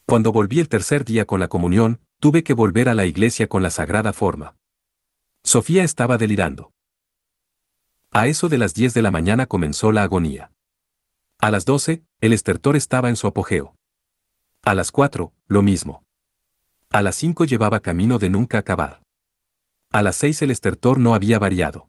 Cuando 0.07 0.32
volví 0.32 0.59
el 0.59 0.68
tercer 0.68 1.05
día 1.05 1.24
con 1.24 1.38
la 1.38 1.46
comunión, 1.46 2.01
tuve 2.18 2.42
que 2.42 2.53
volver 2.53 2.88
a 2.88 2.94
la 2.94 3.07
iglesia 3.07 3.46
con 3.46 3.62
la 3.62 3.70
sagrada 3.70 4.12
forma. 4.12 4.57
Sofía 5.44 5.84
estaba 5.84 6.18
delirando. 6.18 6.72
A 8.11 8.26
eso 8.26 8.48
de 8.48 8.56
las 8.56 8.74
10 8.74 8.94
de 8.94 9.02
la 9.02 9.11
mañana 9.11 9.46
comenzó 9.46 9.92
la 9.92 10.02
agonía. 10.02 10.50
A 11.38 11.50
las 11.50 11.64
12, 11.66 12.04
el 12.20 12.32
estertor 12.32 12.74
estaba 12.74 13.11
en 13.11 13.16
su 13.16 13.26
apogeo. 13.26 13.76
A 14.64 14.74
las 14.74 14.90
4, 14.90 15.32
lo 15.46 15.62
mismo. 15.62 16.04
A 16.90 17.02
las 17.02 17.16
5 17.16 17.44
llevaba 17.44 17.80
camino 17.80 18.18
de 18.18 18.30
nunca 18.30 18.59
acabar. 18.59 19.02
A 19.90 20.02
las 20.02 20.16
6 20.16 20.42
el 20.42 20.50
estertor 20.50 20.98
no 20.98 21.14
había 21.14 21.38
variado. 21.38 21.88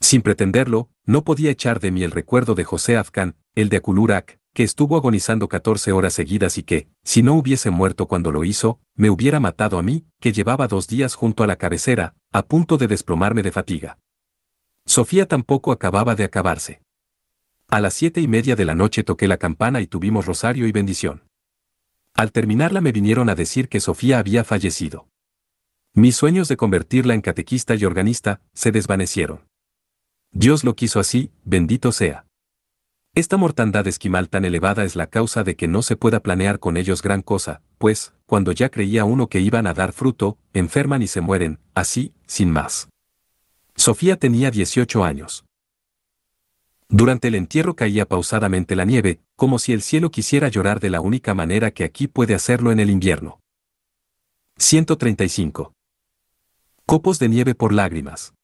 Sin 0.00 0.22
pretenderlo, 0.22 0.90
no 1.04 1.22
podía 1.24 1.50
echar 1.50 1.78
de 1.80 1.90
mí 1.90 2.02
el 2.02 2.12
recuerdo 2.12 2.54
de 2.54 2.64
José 2.64 2.96
Afkan, 2.96 3.36
el 3.54 3.68
de 3.68 3.78
Akulurak, 3.78 4.38
que 4.56 4.62
estuvo 4.62 4.96
agonizando 4.96 5.48
14 5.48 5.92
horas 5.92 6.14
seguidas 6.14 6.56
y 6.56 6.62
que, 6.62 6.88
si 7.04 7.22
no 7.22 7.34
hubiese 7.34 7.68
muerto 7.68 8.08
cuando 8.08 8.32
lo 8.32 8.42
hizo, 8.42 8.80
me 8.94 9.10
hubiera 9.10 9.38
matado 9.38 9.78
a 9.78 9.82
mí, 9.82 10.06
que 10.18 10.32
llevaba 10.32 10.66
dos 10.66 10.88
días 10.88 11.14
junto 11.14 11.44
a 11.44 11.46
la 11.46 11.56
cabecera, 11.56 12.14
a 12.32 12.42
punto 12.42 12.78
de 12.78 12.86
desplomarme 12.86 13.42
de 13.42 13.52
fatiga. 13.52 13.98
Sofía 14.86 15.28
tampoco 15.28 15.72
acababa 15.72 16.14
de 16.14 16.24
acabarse. 16.24 16.80
A 17.68 17.82
las 17.82 17.92
siete 17.92 18.22
y 18.22 18.28
media 18.28 18.56
de 18.56 18.64
la 18.64 18.74
noche 18.74 19.04
toqué 19.04 19.28
la 19.28 19.36
campana 19.36 19.82
y 19.82 19.86
tuvimos 19.86 20.24
rosario 20.24 20.66
y 20.66 20.72
bendición. 20.72 21.24
Al 22.14 22.32
terminarla 22.32 22.80
me 22.80 22.92
vinieron 22.92 23.28
a 23.28 23.34
decir 23.34 23.68
que 23.68 23.80
Sofía 23.80 24.18
había 24.18 24.42
fallecido. 24.42 25.06
Mis 25.92 26.16
sueños 26.16 26.48
de 26.48 26.56
convertirla 26.56 27.12
en 27.12 27.20
catequista 27.20 27.74
y 27.74 27.84
organista 27.84 28.40
se 28.54 28.72
desvanecieron. 28.72 29.46
Dios 30.32 30.64
lo 30.64 30.74
quiso 30.74 30.98
así, 30.98 31.30
bendito 31.44 31.92
sea. 31.92 32.25
Esta 33.16 33.38
mortandad 33.38 33.86
esquimal 33.86 34.28
tan 34.28 34.44
elevada 34.44 34.84
es 34.84 34.94
la 34.94 35.06
causa 35.06 35.42
de 35.42 35.56
que 35.56 35.68
no 35.68 35.80
se 35.80 35.96
pueda 35.96 36.20
planear 36.20 36.58
con 36.60 36.76
ellos 36.76 37.00
gran 37.00 37.22
cosa, 37.22 37.62
pues, 37.78 38.12
cuando 38.26 38.52
ya 38.52 38.68
creía 38.68 39.06
uno 39.06 39.28
que 39.28 39.40
iban 39.40 39.66
a 39.66 39.72
dar 39.72 39.94
fruto, 39.94 40.36
enferman 40.52 41.00
y 41.00 41.06
se 41.06 41.22
mueren, 41.22 41.58
así, 41.74 42.12
sin 42.26 42.50
más. 42.50 42.90
Sofía 43.74 44.18
tenía 44.18 44.50
18 44.50 45.02
años. 45.02 45.46
Durante 46.90 47.28
el 47.28 47.36
entierro 47.36 47.74
caía 47.74 48.04
pausadamente 48.04 48.76
la 48.76 48.84
nieve, 48.84 49.22
como 49.34 49.58
si 49.58 49.72
el 49.72 49.80
cielo 49.80 50.10
quisiera 50.10 50.48
llorar 50.48 50.78
de 50.78 50.90
la 50.90 51.00
única 51.00 51.32
manera 51.32 51.70
que 51.70 51.84
aquí 51.84 52.08
puede 52.08 52.34
hacerlo 52.34 52.70
en 52.70 52.80
el 52.80 52.90
invierno. 52.90 53.40
135. 54.58 55.72
Copos 56.84 57.18
de 57.18 57.30
nieve 57.30 57.54
por 57.54 57.72
lágrimas. 57.72 58.34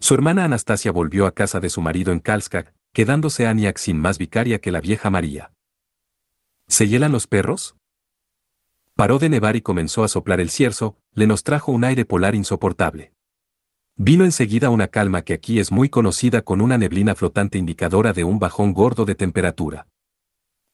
Su 0.00 0.14
hermana 0.14 0.44
Anastasia 0.44 0.92
volvió 0.92 1.26
a 1.26 1.32
casa 1.32 1.60
de 1.60 1.68
su 1.68 1.82
marido 1.82 2.10
en 2.10 2.20
Kalskak, 2.20 2.72
quedándose 2.92 3.46
Aniak 3.46 3.78
sin 3.78 3.98
más 3.98 4.18
vicaria 4.18 4.60
que 4.60 4.70
la 4.70 4.80
vieja 4.80 5.10
María. 5.10 5.52
¿Se 6.68 6.86
hielan 6.86 7.12
los 7.12 7.26
perros? 7.26 7.76
Paró 8.94 9.18
de 9.18 9.28
nevar 9.30 9.56
y 9.56 9.62
comenzó 9.62 10.04
a 10.04 10.08
soplar 10.08 10.40
el 10.40 10.50
cierzo, 10.50 10.98
le 11.14 11.26
nos 11.26 11.42
trajo 11.42 11.72
un 11.72 11.84
aire 11.84 12.04
polar 12.04 12.34
insoportable. 12.34 13.12
Vino 13.96 14.24
enseguida 14.24 14.70
una 14.70 14.88
calma 14.88 15.22
que 15.22 15.32
aquí 15.34 15.58
es 15.58 15.72
muy 15.72 15.88
conocida 15.88 16.42
con 16.42 16.60
una 16.60 16.76
neblina 16.76 17.14
flotante 17.14 17.58
indicadora 17.58 18.12
de 18.12 18.24
un 18.24 18.38
bajón 18.38 18.72
gordo 18.72 19.04
de 19.04 19.14
temperatura. 19.14 19.86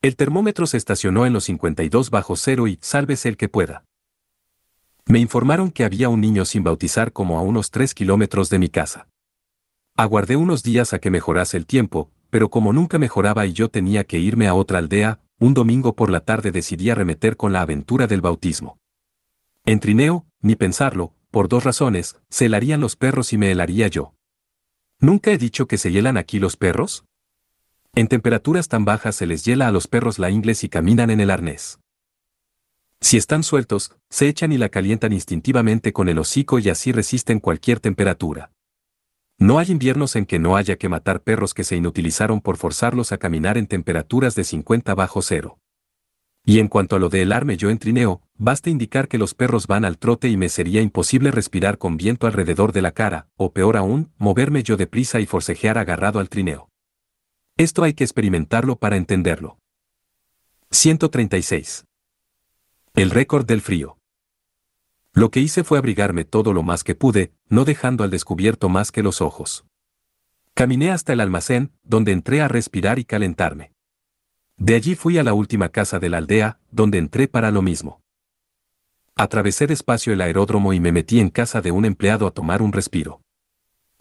El 0.03 0.17
termómetro 0.17 0.67
se 0.67 0.77
estacionó 0.77 1.27
en 1.27 1.33
los 1.33 1.45
52 1.45 2.11
bajo 2.11 2.37
cero 2.37 2.69
y 2.69 2.79
sálvese 2.81 3.29
el 3.29 3.37
que 3.37 3.49
pueda. 3.49 3.85
Me 5.07 5.19
informaron 5.19 5.71
que 5.71 5.85
había 5.85 6.09
un 6.09 6.21
niño 6.21 6.45
sin 6.45 6.63
bautizar 6.63 7.13
como 7.13 7.39
a 7.39 7.43
unos 7.43 7.71
3 7.71 7.95
kilómetros 7.95 8.51
de 8.51 8.59
mi 8.59 8.69
casa. 8.69 9.09
Aguardé 10.01 10.37
unos 10.37 10.63
días 10.63 10.93
a 10.93 11.01
que 11.01 11.11
mejorase 11.11 11.57
el 11.57 11.67
tiempo, 11.67 12.13
pero 12.31 12.51
como 12.51 12.73
nunca 12.73 13.01
mejoraba 13.01 13.47
y 13.47 13.53
yo 13.53 13.69
tenía 13.69 14.05
que 14.05 14.21
irme 14.21 14.47
a 14.47 14.55
otra 14.55 14.79
aldea, 14.79 15.19
un 15.41 15.55
domingo 15.55 15.97
por 15.97 16.09
la 16.09 16.21
tarde 16.21 16.53
decidí 16.53 16.89
arremeter 16.89 17.37
con 17.37 17.53
la 17.53 17.63
aventura 17.63 18.07
del 18.07 18.21
bautismo. 18.21 18.79
En 19.65 19.81
Trineo, 19.81 20.25
ni 20.41 20.55
pensarlo, 20.55 21.15
por 21.33 21.49
dos 21.49 21.65
razones, 21.65 22.17
se 22.31 22.47
helarían 22.47 22.81
los 22.81 22.95
perros 22.95 23.33
y 23.33 23.39
me 23.39 23.51
helaría 23.51 23.89
yo. 23.89 24.15
¿Nunca 25.01 25.33
he 25.33 25.37
dicho 25.37 25.67
que 25.67 25.79
se 25.79 25.91
hielan 25.91 26.17
aquí 26.17 26.39
los 26.39 26.57
perros? 26.57 27.05
En 27.97 28.07
temperaturas 28.07 28.69
tan 28.69 28.85
bajas 28.85 29.17
se 29.17 29.27
les 29.27 29.45
hiela 29.45 29.67
a 29.67 29.73
los 29.73 29.89
perros 29.89 30.21
la 30.21 30.31
ingles 30.31 30.63
y 30.63 30.69
caminan 30.69 31.11
en 31.11 31.19
el 31.19 31.29
arnés. 31.29 31.81
Si 33.01 33.17
están 33.17 33.43
sueltos, 33.43 33.97
se 34.11 34.29
echan 34.29 34.53
y 34.53 34.59
la 34.59 34.69
calientan 34.69 35.13
instintivamente 35.13 35.93
con 35.93 36.09
el 36.09 36.21
hocico 36.21 36.61
y 36.61 36.69
así 36.69 36.93
resisten 36.93 37.41
cualquier 37.41 37.81
temperatura. 37.81 38.53
No 39.41 39.61
hay 39.61 39.71
inviernos 39.71 40.17
en 40.17 40.27
que 40.27 40.41
no 40.41 40.57
haya 40.57 40.77
que 40.77 40.89
matar 40.89 41.23
perros 41.23 41.55
que 41.55 41.63
se 41.63 41.77
inutilizaron 41.77 42.41
por 42.41 42.57
forzarlos 42.57 43.13
a 43.13 43.19
caminar 43.19 43.57
en 43.57 43.69
temperaturas 43.69 44.35
de 44.35 44.43
50 44.43 44.97
bajo 44.97 45.23
cero. 45.23 45.61
Y 46.45 46.59
en 46.59 46.67
cuanto 46.67 46.97
a 46.97 46.99
lo 46.99 47.09
de 47.09 47.23
helarme 47.23 47.57
yo 47.57 47.71
en 47.71 47.79
trineo, 47.79 48.21
basta 48.37 48.69
indicar 48.69 49.07
que 49.07 49.19
los 49.19 49.35
perros 49.35 49.69
van 49.69 49.85
al 49.85 49.97
trote 49.97 50.29
y 50.29 50.37
me 50.37 50.49
sería 50.49 50.83
imposible 50.83 51.31
respirar 51.31 51.79
con 51.79 51.97
viento 51.97 52.27
alrededor 52.27 52.73
de 52.73 52.83
la 52.83 52.91
cara, 52.91 53.29
o 53.37 53.53
peor 53.53 53.77
aún, 53.77 54.11
moverme 54.19 54.65
yo 54.65 54.77
deprisa 54.77 55.21
y 55.21 55.27
forcejear 55.27 55.79
agarrado 55.79 56.19
al 56.19 56.29
trineo. 56.29 56.69
Esto 57.57 57.85
hay 57.85 57.93
que 57.93 58.05
experimentarlo 58.05 58.77
para 58.77 58.97
entenderlo. 58.97 59.59
136. 60.71 61.85
El 62.95 63.11
récord 63.11 63.47
del 63.47 63.61
frío. 63.61 63.98
Lo 65.19 65.33
que 65.33 65.41
hice 65.41 65.65
fue 65.65 65.79
abrigarme 65.79 66.25
todo 66.25 66.53
lo 66.53 66.63
más 66.63 66.85
que 66.85 66.95
pude, 66.95 67.33
no 67.49 67.65
dejando 67.65 68.05
al 68.05 68.11
descubierto 68.11 68.69
más 68.69 68.93
que 68.93 69.03
los 69.03 69.21
ojos. 69.21 69.65
Caminé 70.55 70.93
hasta 70.93 71.13
el 71.13 71.19
almacén, 71.19 71.73
donde 71.83 72.13
entré 72.13 72.41
a 72.41 72.47
respirar 72.47 73.01
y 73.01 73.05
calentarme. 73.05 73.73
De 74.59 74.77
allí 74.77 74.95
fui 74.95 75.19
a 75.19 75.25
la 75.25 75.35
última 75.35 75.71
casa 75.71 75.99
de 75.99 76.09
la 76.09 76.19
aldea, 76.19 76.61
donde 76.71 76.99
entré 76.99 77.27
para 77.27 77.51
lo 77.51 77.63
mismo. 77.63 78.01
Atravesé 79.17 79.67
despacio 79.67 80.13
el 80.13 80.21
aeródromo 80.21 80.73
y 80.73 80.79
me 80.79 80.93
metí 80.93 81.19
en 81.19 81.31
casa 81.31 81.63
de 81.63 81.73
un 81.73 81.85
empleado 81.85 82.29
a 82.29 82.31
tomar 82.31 82.63
un 82.63 82.73
respiro. 82.73 83.21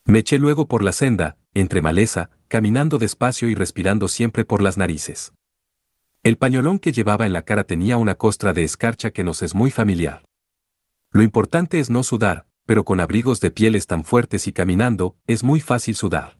Me 0.05 0.19
eché 0.19 0.37
luego 0.37 0.67
por 0.67 0.83
la 0.83 0.91
senda, 0.91 1.35
entre 1.55 1.81
maleza, 1.81 2.29
caminando 2.47 2.99
despacio 2.99 3.49
y 3.49 3.55
respirando 3.55 4.07
siempre 4.07 4.45
por 4.45 4.61
las 4.61 4.77
narices. 4.77 5.33
El 6.21 6.37
pañolón 6.37 6.77
que 6.77 6.91
llevaba 6.91 7.25
en 7.25 7.33
la 7.33 7.41
cara 7.41 7.63
tenía 7.63 7.97
una 7.97 8.13
costra 8.13 8.53
de 8.53 8.63
escarcha 8.63 9.09
que 9.09 9.23
nos 9.23 9.41
es 9.41 9.55
muy 9.55 9.71
familiar. 9.71 10.26
Lo 11.17 11.23
importante 11.23 11.79
es 11.79 11.89
no 11.89 12.03
sudar, 12.03 12.45
pero 12.67 12.85
con 12.85 12.99
abrigos 12.99 13.41
de 13.41 13.49
pieles 13.49 13.87
tan 13.87 14.03
fuertes 14.03 14.45
y 14.45 14.53
caminando, 14.53 15.15
es 15.25 15.43
muy 15.43 15.59
fácil 15.59 15.95
sudar. 15.95 16.37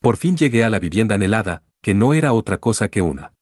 Por 0.00 0.16
fin 0.16 0.34
llegué 0.34 0.64
a 0.64 0.70
la 0.70 0.78
vivienda 0.78 1.16
anhelada, 1.16 1.62
que 1.82 1.92
no 1.92 2.14
era 2.14 2.32
otra 2.32 2.56
cosa 2.56 2.88
que 2.88 3.02
una 3.02 3.34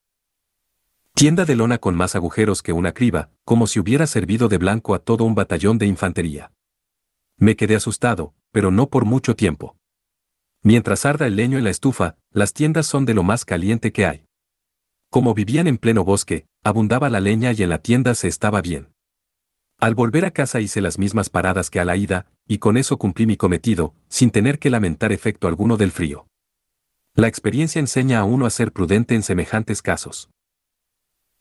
tienda 1.14 1.44
de 1.44 1.54
lona 1.54 1.78
con 1.78 1.94
más 1.94 2.16
agujeros 2.16 2.62
que 2.62 2.72
una 2.72 2.90
criba, 2.90 3.30
como 3.44 3.68
si 3.68 3.78
hubiera 3.78 4.08
servido 4.08 4.48
de 4.48 4.58
blanco 4.58 4.96
a 4.96 4.98
todo 4.98 5.22
un 5.22 5.36
batallón 5.36 5.78
de 5.78 5.86
infantería. 5.86 6.50
Me 7.36 7.54
quedé 7.54 7.76
asustado, 7.76 8.34
pero 8.50 8.72
no 8.72 8.88
por 8.88 9.04
mucho 9.04 9.36
tiempo. 9.36 9.76
Mientras 10.64 11.06
arda 11.06 11.28
el 11.28 11.36
leño 11.36 11.58
en 11.58 11.64
la 11.64 11.70
estufa, 11.70 12.16
las 12.32 12.54
tiendas 12.54 12.88
son 12.88 13.04
de 13.04 13.14
lo 13.14 13.22
más 13.22 13.44
caliente 13.44 13.92
que 13.92 14.04
hay. 14.04 14.24
Como 15.10 15.32
vivían 15.32 15.68
en 15.68 15.78
pleno 15.78 16.02
bosque, 16.02 16.48
abundaba 16.64 17.08
la 17.08 17.20
leña 17.20 17.52
y 17.52 17.62
en 17.62 17.68
la 17.68 17.78
tienda 17.78 18.16
se 18.16 18.26
estaba 18.26 18.60
bien. 18.62 18.88
Al 19.80 19.94
volver 19.94 20.26
a 20.26 20.30
casa 20.30 20.60
hice 20.60 20.82
las 20.82 20.98
mismas 20.98 21.30
paradas 21.30 21.70
que 21.70 21.80
a 21.80 21.86
la 21.86 21.96
ida, 21.96 22.26
y 22.46 22.58
con 22.58 22.76
eso 22.76 22.98
cumplí 22.98 23.24
mi 23.24 23.38
cometido, 23.38 23.94
sin 24.10 24.30
tener 24.30 24.58
que 24.58 24.68
lamentar 24.68 25.10
efecto 25.10 25.48
alguno 25.48 25.78
del 25.78 25.90
frío. 25.90 26.26
La 27.14 27.28
experiencia 27.28 27.80
enseña 27.80 28.18
a 28.18 28.24
uno 28.24 28.44
a 28.44 28.50
ser 28.50 28.72
prudente 28.72 29.14
en 29.14 29.22
semejantes 29.22 29.80
casos. 29.80 30.28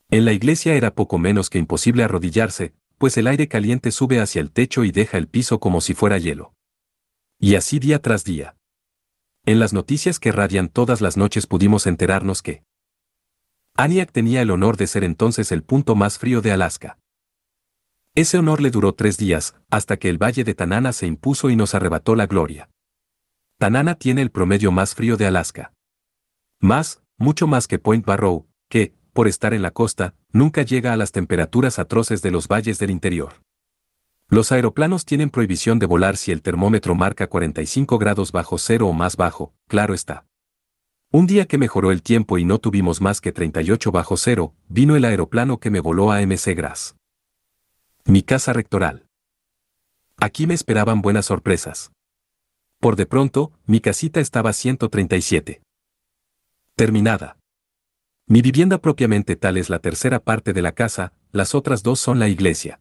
En 0.08 0.24
la 0.24 0.32
iglesia 0.32 0.74
era 0.74 0.94
poco 0.94 1.18
menos 1.18 1.50
que 1.50 1.58
imposible 1.58 2.02
arrodillarse, 2.02 2.72
pues 2.96 3.18
el 3.18 3.26
aire 3.26 3.46
caliente 3.46 3.92
sube 3.92 4.20
hacia 4.20 4.40
el 4.40 4.50
techo 4.50 4.84
y 4.84 4.90
deja 4.90 5.18
el 5.18 5.28
piso 5.28 5.60
como 5.60 5.82
si 5.82 5.92
fuera 5.92 6.16
hielo. 6.16 6.54
Y 7.38 7.56
así 7.56 7.78
día 7.78 8.00
tras 8.00 8.24
día. 8.24 8.56
En 9.44 9.58
las 9.58 9.74
noticias 9.74 10.18
que 10.18 10.32
radian 10.32 10.70
todas 10.70 11.02
las 11.02 11.18
noches 11.18 11.46
pudimos 11.46 11.86
enterarnos 11.86 12.40
que 12.40 12.62
Aniak 13.76 14.12
tenía 14.12 14.40
el 14.40 14.50
honor 14.50 14.78
de 14.78 14.86
ser 14.86 15.04
entonces 15.04 15.52
el 15.52 15.62
punto 15.62 15.94
más 15.94 16.18
frío 16.18 16.40
de 16.40 16.52
Alaska. 16.52 16.99
Ese 18.20 18.36
honor 18.36 18.60
le 18.60 18.70
duró 18.70 18.92
tres 18.92 19.16
días, 19.16 19.54
hasta 19.70 19.96
que 19.96 20.10
el 20.10 20.22
valle 20.22 20.44
de 20.44 20.52
Tanana 20.52 20.92
se 20.92 21.06
impuso 21.06 21.48
y 21.48 21.56
nos 21.56 21.74
arrebató 21.74 22.14
la 22.14 22.26
gloria. 22.26 22.68
Tanana 23.56 23.94
tiene 23.94 24.20
el 24.20 24.30
promedio 24.30 24.70
más 24.72 24.94
frío 24.94 25.16
de 25.16 25.24
Alaska. 25.24 25.72
Más, 26.60 27.00
mucho 27.16 27.46
más 27.46 27.66
que 27.66 27.78
Point 27.78 28.04
Barrow, 28.04 28.46
que, 28.68 28.92
por 29.14 29.26
estar 29.26 29.54
en 29.54 29.62
la 29.62 29.70
costa, 29.70 30.16
nunca 30.32 30.60
llega 30.60 30.92
a 30.92 30.98
las 30.98 31.12
temperaturas 31.12 31.78
atroces 31.78 32.20
de 32.20 32.30
los 32.30 32.46
valles 32.46 32.78
del 32.78 32.90
interior. 32.90 33.42
Los 34.28 34.52
aeroplanos 34.52 35.06
tienen 35.06 35.30
prohibición 35.30 35.78
de 35.78 35.86
volar 35.86 36.18
si 36.18 36.30
el 36.30 36.42
termómetro 36.42 36.94
marca 36.94 37.26
45 37.26 37.96
grados 37.96 38.32
bajo 38.32 38.58
cero 38.58 38.88
o 38.88 38.92
más 38.92 39.16
bajo, 39.16 39.54
claro 39.66 39.94
está. 39.94 40.26
Un 41.10 41.26
día 41.26 41.46
que 41.46 41.56
mejoró 41.56 41.90
el 41.90 42.02
tiempo 42.02 42.36
y 42.36 42.44
no 42.44 42.58
tuvimos 42.58 43.00
más 43.00 43.22
que 43.22 43.32
38 43.32 43.90
bajo 43.90 44.18
cero, 44.18 44.52
vino 44.68 44.94
el 44.94 45.06
aeroplano 45.06 45.58
que 45.58 45.70
me 45.70 45.80
voló 45.80 46.12
a 46.12 46.20
MC 46.20 46.54
Gras. 46.54 46.99
Mi 48.06 48.22
casa 48.22 48.52
rectoral. 48.52 49.06
Aquí 50.16 50.46
me 50.46 50.54
esperaban 50.54 51.02
buenas 51.02 51.26
sorpresas. 51.26 51.92
Por 52.80 52.96
de 52.96 53.06
pronto, 53.06 53.52
mi 53.66 53.80
casita 53.80 54.20
estaba 54.20 54.52
137. 54.52 55.60
Terminada. 56.74 57.36
Mi 58.26 58.40
vivienda 58.40 58.78
propiamente 58.78 59.36
tal 59.36 59.58
es 59.58 59.68
la 59.68 59.80
tercera 59.80 60.18
parte 60.18 60.52
de 60.52 60.62
la 60.62 60.72
casa, 60.72 61.12
las 61.30 61.54
otras 61.54 61.82
dos 61.82 62.00
son 62.00 62.18
la 62.18 62.28
iglesia. 62.28 62.80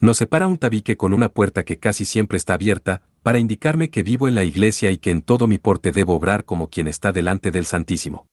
Nos 0.00 0.16
separa 0.16 0.46
un 0.46 0.58
tabique 0.58 0.96
con 0.96 1.12
una 1.12 1.28
puerta 1.28 1.62
que 1.62 1.78
casi 1.78 2.04
siempre 2.04 2.38
está 2.38 2.54
abierta, 2.54 3.02
para 3.22 3.38
indicarme 3.38 3.90
que 3.90 4.02
vivo 4.02 4.28
en 4.28 4.34
la 4.34 4.44
iglesia 4.44 4.90
y 4.90 4.98
que 4.98 5.10
en 5.10 5.22
todo 5.22 5.46
mi 5.46 5.58
porte 5.58 5.92
debo 5.92 6.14
obrar 6.14 6.44
como 6.44 6.68
quien 6.68 6.88
está 6.88 7.12
delante 7.12 7.50
del 7.50 7.66
Santísimo. 7.66 8.26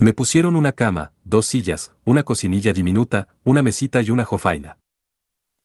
Me 0.00 0.12
pusieron 0.12 0.54
una 0.54 0.70
cama, 0.70 1.12
dos 1.24 1.46
sillas, 1.46 1.92
una 2.04 2.22
cocinilla 2.22 2.72
diminuta, 2.72 3.26
una 3.42 3.64
mesita 3.64 4.00
y 4.00 4.12
una 4.12 4.24
jofaina. 4.24 4.78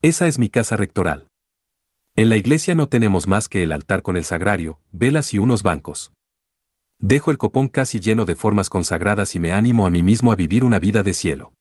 Esa 0.02 0.28
es 0.28 0.40
mi 0.40 0.50
casa 0.50 0.76
rectoral. 0.76 1.28
En 2.16 2.30
la 2.30 2.38
iglesia 2.38 2.74
no 2.74 2.90
tenemos 2.90 3.28
más 3.28 3.48
que 3.48 3.62
el 3.62 3.72
altar 3.72 4.02
con 4.02 4.18
el 4.18 4.24
sagrario, 4.24 4.80
velas 4.92 5.36
y 5.36 5.38
unos 5.38 5.62
bancos. 5.62 6.14
Dejo 6.98 7.30
el 7.30 7.38
copón 7.38 7.68
casi 7.68 8.00
lleno 8.00 8.26
de 8.26 8.36
formas 8.36 8.72
consagradas 8.72 9.36
y 9.36 9.40
me 9.40 9.54
animo 9.54 9.86
a 9.86 9.92
mí 9.92 10.02
mismo 10.02 10.32
a 10.32 10.36
vivir 10.36 10.64
una 10.64 10.80
vida 10.80 11.04
de 11.04 11.14
cielo. 11.14 11.54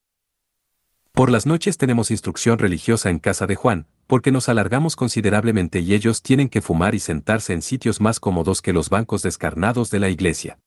Por 1.12 1.30
las 1.30 1.44
noches 1.44 1.76
tenemos 1.76 2.10
instrucción 2.10 2.58
religiosa 2.58 3.10
en 3.10 3.18
casa 3.18 3.46
de 3.46 3.54
Juan, 3.54 3.86
porque 4.06 4.32
nos 4.32 4.48
alargamos 4.48 4.96
considerablemente 4.96 5.80
y 5.80 5.92
ellos 5.92 6.22
tienen 6.22 6.48
que 6.48 6.62
fumar 6.62 6.94
y 6.94 7.00
sentarse 7.00 7.52
en 7.52 7.60
sitios 7.60 8.00
más 8.00 8.18
cómodos 8.18 8.62
que 8.62 8.72
los 8.72 8.88
bancos 8.88 9.20
descarnados 9.20 9.90
de 9.90 10.00
la 10.00 10.08
iglesia. 10.08 10.58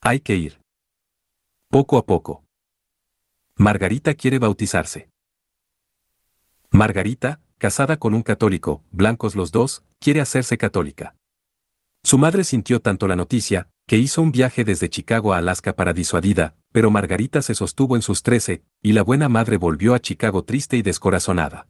Hay 0.00 0.18
que 0.18 0.34
ir. 0.34 0.59
Poco 1.72 1.98
a 1.98 2.04
poco. 2.04 2.42
Margarita 3.54 4.14
quiere 4.14 4.40
bautizarse. 4.40 5.08
Margarita, 6.72 7.42
casada 7.58 7.96
con 7.96 8.12
un 8.12 8.22
católico, 8.22 8.82
blancos 8.90 9.36
los 9.36 9.52
dos, 9.52 9.84
quiere 10.00 10.20
hacerse 10.20 10.58
católica. 10.58 11.14
Su 12.02 12.18
madre 12.18 12.42
sintió 12.42 12.80
tanto 12.80 13.06
la 13.06 13.14
noticia, 13.14 13.68
que 13.86 13.98
hizo 13.98 14.20
un 14.20 14.32
viaje 14.32 14.64
desde 14.64 14.90
Chicago 14.90 15.32
a 15.32 15.38
Alaska 15.38 15.76
para 15.76 15.92
disuadida, 15.92 16.56
pero 16.72 16.90
Margarita 16.90 17.40
se 17.40 17.54
sostuvo 17.54 17.94
en 17.94 18.02
sus 18.02 18.24
trece, 18.24 18.64
y 18.82 18.92
la 18.92 19.02
buena 19.04 19.28
madre 19.28 19.56
volvió 19.56 19.94
a 19.94 20.00
Chicago 20.00 20.42
triste 20.42 20.76
y 20.76 20.82
descorazonada. 20.82 21.68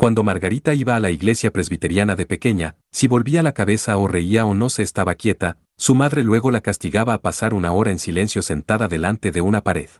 Cuando 0.00 0.22
Margarita 0.22 0.72
iba 0.72 0.96
a 0.96 0.98
la 0.98 1.10
iglesia 1.10 1.50
presbiteriana 1.50 2.16
de 2.16 2.24
pequeña, 2.24 2.74
si 2.90 3.06
volvía 3.06 3.42
la 3.42 3.52
cabeza 3.52 3.98
o 3.98 4.08
reía 4.08 4.46
o 4.46 4.54
no 4.54 4.70
se 4.70 4.82
estaba 4.82 5.14
quieta, 5.14 5.58
su 5.76 5.94
madre 5.94 6.24
luego 6.24 6.50
la 6.50 6.62
castigaba 6.62 7.12
a 7.12 7.20
pasar 7.20 7.52
una 7.52 7.72
hora 7.72 7.90
en 7.90 7.98
silencio 7.98 8.40
sentada 8.40 8.88
delante 8.88 9.30
de 9.30 9.42
una 9.42 9.60
pared. 9.60 9.90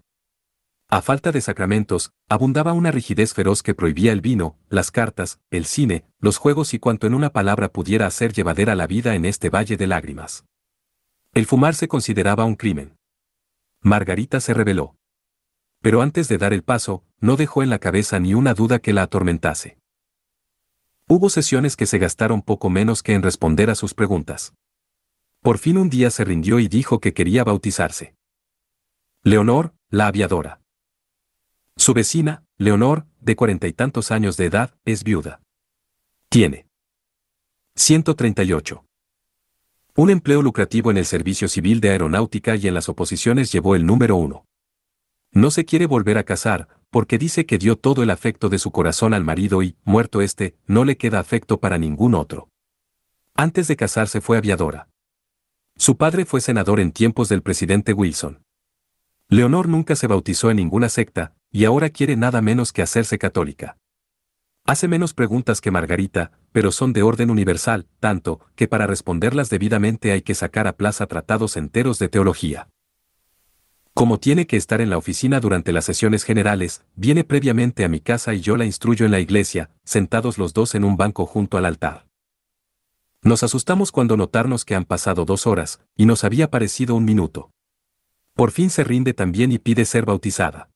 A 0.88 1.03
falta 1.03 1.32
de 1.32 1.42
sacramentos, 1.42 2.14
abundaba 2.30 2.72
una 2.72 2.90
rigidez 2.90 3.34
feroz 3.34 3.62
que 3.62 3.74
prohibía 3.74 4.12
el 4.12 4.22
vino, 4.22 4.57
las 4.70 4.90
cartas, 4.90 5.38
el 5.51 5.66
cine, 5.66 6.07
los 6.18 6.38
juegos 6.38 6.72
y 6.72 6.78
cuanto 6.78 7.07
en 7.07 7.12
una 7.12 7.28
palabra 7.28 7.68
pudiera 7.68 8.07
hacer 8.07 8.32
llevadera 8.32 8.74
la 8.76 8.86
vida 8.86 9.14
en 9.14 9.26
este 9.26 9.51
valle 9.51 9.76
de 9.76 9.86
lágrimas. 9.86 10.46
El 11.34 11.44
fumar 11.44 11.74
se 11.74 11.88
consideraba 11.88 12.46
un 12.46 12.57
crimen. 12.57 12.96
Margarita 13.82 14.40
se 14.40 14.55
rebeló. 14.55 14.96
Pero 15.82 16.01
antes 16.01 16.26
de 16.28 16.38
dar 16.38 16.55
el 16.55 16.62
paso, 16.62 17.05
no 17.20 17.36
dejó 17.36 17.62
en 17.62 17.68
la 17.68 17.80
cabeza 17.80 18.18
ni 18.18 18.32
una 18.32 18.55
duda 18.55 18.78
que 18.78 18.94
la 18.94 19.03
atormentase. 19.03 19.80
Hubo 21.12 21.28
sesiones 21.28 21.74
que 21.76 21.86
se 21.86 21.98
gastaron 21.98 22.40
poco 22.40 22.70
menos 22.70 23.02
que 23.02 23.14
en 23.14 23.22
responder 23.24 23.68
a 23.68 23.74
sus 23.74 23.94
preguntas. 23.94 24.54
Por 25.40 25.58
fin 25.58 25.76
un 25.76 25.90
día 25.90 26.08
se 26.08 26.24
rindió 26.24 26.61
y 26.61 26.68
dijo 26.68 27.00
que 27.00 27.12
quería 27.12 27.42
bautizarse. 27.42 28.14
Leonor, 29.24 29.74
la 29.88 30.06
aviadora. 30.06 30.61
Su 31.76 31.94
vecina, 31.94 32.44
Leonor, 32.58 33.08
de 33.18 33.34
cuarenta 33.34 33.66
y 33.66 33.72
tantos 33.72 34.12
años 34.12 34.36
de 34.36 34.44
edad, 34.44 34.78
es 34.84 35.02
viuda. 35.02 35.42
Tiene 36.28 36.68
138. 37.74 38.84
Un 39.96 40.11
empleo 40.11 40.42
lucrativo 40.42 40.92
en 40.92 40.96
el 40.96 41.06
servicio 41.06 41.48
civil 41.48 41.80
de 41.80 41.90
aeronáutica 41.90 42.54
y 42.54 42.68
en 42.68 42.74
las 42.74 42.88
oposiciones 42.88 43.50
llevó 43.50 43.74
el 43.74 43.84
número 43.84 44.14
uno. 44.14 44.46
No 45.33 45.53
se 45.53 45.64
quiere 45.64 45.87
volver 45.87 46.18
a 46.18 46.24
casar, 46.24 46.68
porque 46.91 47.16
dice 47.16 47.47
que 47.47 47.59
dio 47.59 47.76
todo 47.76 48.03
el 48.03 48.11
afecto 48.11 48.49
de 48.49 48.59
su 48.59 48.72
corazón 48.72 49.14
al 49.14 49.22
marido 49.22 49.62
y, 49.62 49.76
muerto 49.85 50.22
este, 50.22 50.57
no 50.66 50.85
le 50.85 50.97
queda 50.97 51.20
afecto 51.20 51.61
para 51.61 51.78
ningún 51.78 52.14
otro. 52.14 52.49
Antes 53.35 53.68
de 53.68 53.76
casarse 53.76 54.20
fue 54.20 54.39
aviadora. 54.39 54.89
Su 55.76 55.97
padre 55.97 56.24
fue 56.24 56.41
senador 56.41 56.81
en 56.81 56.91
tiempos 56.91 57.28
del 57.28 57.43
presidente 57.43 57.93
Wilson. 57.93 58.43
Leonor 59.28 59.68
nunca 59.68 59.95
se 59.95 60.09
bautizó 60.09 60.51
en 60.51 60.57
ninguna 60.57 60.89
secta, 60.89 61.35
y 61.53 61.64
ahora 61.64 61.91
quiere 61.91 62.16
nada 62.16 62.43
menos 62.43 62.72
que 62.72 62.83
hacerse 62.83 63.16
católica. 63.16 63.78
Hace 64.66 64.89
menos 64.89 65.14
preguntas 65.14 65.61
que 65.61 65.70
Margarita, 65.70 66.33
pero 66.51 66.72
son 66.72 66.93
de 66.93 67.03
orden 67.03 67.31
universal, 67.31 67.87
tanto, 68.01 68.41
que 68.57 68.66
para 68.66 68.89
responderlas 68.89 69.49
debidamente 69.49 70.11
hay 70.11 70.22
que 70.22 70.35
sacar 70.35 70.66
a 70.66 70.76
plaza 70.76 71.07
tratados 71.07 71.57
enteros 71.57 72.01
de 72.01 72.09
teología. 72.09 72.68
Como 74.01 74.18
tiene 74.18 74.46
que 74.46 74.57
estar 74.57 74.80
en 74.80 74.88
la 74.88 74.96
oficina 74.96 75.40
durante 75.40 75.74
las 75.74 75.84
sesiones 75.84 76.24
generales, 76.24 76.86
viene 76.96 77.22
previamente 77.22 77.84
a 77.84 77.88
mi 77.90 78.01
casa 78.01 78.32
y 78.32 78.40
yo 78.40 78.57
la 78.57 78.64
instruyo 78.64 79.05
en 79.05 79.12
la 79.12 79.20
iglesia, 79.20 79.72
sentados 79.84 80.38
los 80.38 80.55
dos 80.55 80.74
en 80.74 80.84
un 80.84 80.96
banco 80.96 81.26
junto 81.26 81.59
al 81.59 81.66
altar. 81.66 82.07
Nos 83.20 83.42
asustamos 83.42 83.92
cuando 83.92 84.16
notarnos 84.16 84.64
que 84.64 84.74
han 84.74 84.86
pasado 84.86 85.26
dos 85.26 85.46
horas, 85.46 85.80
y 85.98 86.07
nos 86.07 86.24
había 86.24 86.51
parecido 86.51 86.94
un 86.94 87.05
minuto. 87.05 87.51
Por 88.32 88.53
fin 88.53 88.70
se 88.70 88.84
rinde 88.84 89.12
también 89.12 89.53
y 89.53 89.59
pide 89.59 89.84
ser 89.84 90.07
bautizada. 90.07 90.70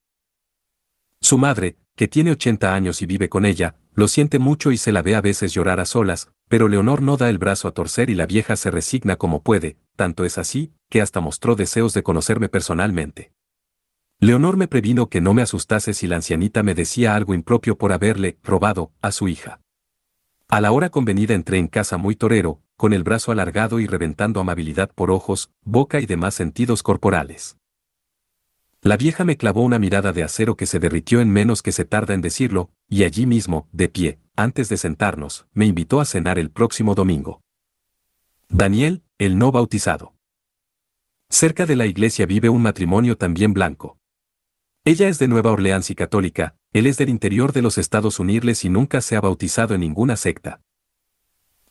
Su 1.22 1.38
madre, 1.38 1.78
que 1.96 2.08
tiene 2.08 2.30
80 2.32 2.74
años 2.74 3.00
y 3.00 3.06
vive 3.06 3.30
con 3.30 3.46
ella, 3.46 3.76
lo 3.94 4.08
siente 4.08 4.38
mucho 4.38 4.72
y 4.72 4.76
se 4.76 4.92
la 4.92 5.02
ve 5.02 5.14
a 5.14 5.20
veces 5.20 5.52
llorar 5.52 5.80
a 5.80 5.84
solas, 5.84 6.30
pero 6.48 6.68
Leonor 6.68 7.00
no 7.00 7.16
da 7.16 7.30
el 7.30 7.38
brazo 7.38 7.68
a 7.68 7.72
torcer 7.72 8.10
y 8.10 8.14
la 8.14 8.26
vieja 8.26 8.56
se 8.56 8.70
resigna 8.70 9.16
como 9.16 9.42
puede, 9.42 9.76
tanto 9.96 10.24
es 10.24 10.36
así, 10.36 10.72
que 10.88 11.00
hasta 11.00 11.20
mostró 11.20 11.54
deseos 11.54 11.94
de 11.94 12.02
conocerme 12.02 12.48
personalmente. 12.48 13.32
Leonor 14.20 14.56
me 14.56 14.68
previno 14.68 15.08
que 15.08 15.20
no 15.20 15.34
me 15.34 15.42
asustase 15.42 15.94
si 15.94 16.06
la 16.06 16.16
ancianita 16.16 16.62
me 16.62 16.74
decía 16.74 17.14
algo 17.14 17.34
impropio 17.34 17.76
por 17.76 17.92
haberle 17.92 18.38
robado 18.42 18.92
a 19.00 19.12
su 19.12 19.28
hija. 19.28 19.60
A 20.48 20.60
la 20.60 20.72
hora 20.72 20.90
convenida 20.90 21.34
entré 21.34 21.58
en 21.58 21.68
casa 21.68 21.96
muy 21.96 22.16
torero, 22.16 22.60
con 22.76 22.92
el 22.92 23.02
brazo 23.02 23.32
alargado 23.32 23.80
y 23.80 23.86
reventando 23.86 24.40
amabilidad 24.40 24.90
por 24.94 25.10
ojos, 25.10 25.50
boca 25.62 26.00
y 26.00 26.06
demás 26.06 26.34
sentidos 26.34 26.82
corporales. 26.82 27.56
La 28.84 28.98
vieja 28.98 29.24
me 29.24 29.38
clavó 29.38 29.62
una 29.62 29.78
mirada 29.78 30.12
de 30.12 30.22
acero 30.22 30.58
que 30.58 30.66
se 30.66 30.78
derritió 30.78 31.22
en 31.22 31.30
menos 31.30 31.62
que 31.62 31.72
se 31.72 31.86
tarda 31.86 32.12
en 32.12 32.20
decirlo, 32.20 32.70
y 32.86 33.04
allí 33.04 33.24
mismo, 33.24 33.66
de 33.72 33.88
pie, 33.88 34.18
antes 34.36 34.68
de 34.68 34.76
sentarnos, 34.76 35.46
me 35.54 35.64
invitó 35.64 36.02
a 36.02 36.04
cenar 36.04 36.38
el 36.38 36.50
próximo 36.50 36.94
domingo. 36.94 37.40
Daniel, 38.50 39.02
el 39.16 39.38
no 39.38 39.52
bautizado. 39.52 40.12
Cerca 41.30 41.64
de 41.64 41.76
la 41.76 41.86
iglesia 41.86 42.26
vive 42.26 42.50
un 42.50 42.60
matrimonio 42.60 43.16
también 43.16 43.54
blanco. 43.54 43.96
Ella 44.84 45.08
es 45.08 45.18
de 45.18 45.28
Nueva 45.28 45.52
Orleans 45.52 45.88
y 45.88 45.94
católica, 45.94 46.54
él 46.74 46.86
es 46.86 46.98
del 46.98 47.08
interior 47.08 47.54
de 47.54 47.62
los 47.62 47.78
Estados 47.78 48.20
Unidos 48.20 48.66
y 48.66 48.68
nunca 48.68 49.00
se 49.00 49.16
ha 49.16 49.22
bautizado 49.22 49.72
en 49.74 49.80
ninguna 49.80 50.16
secta. 50.16 50.60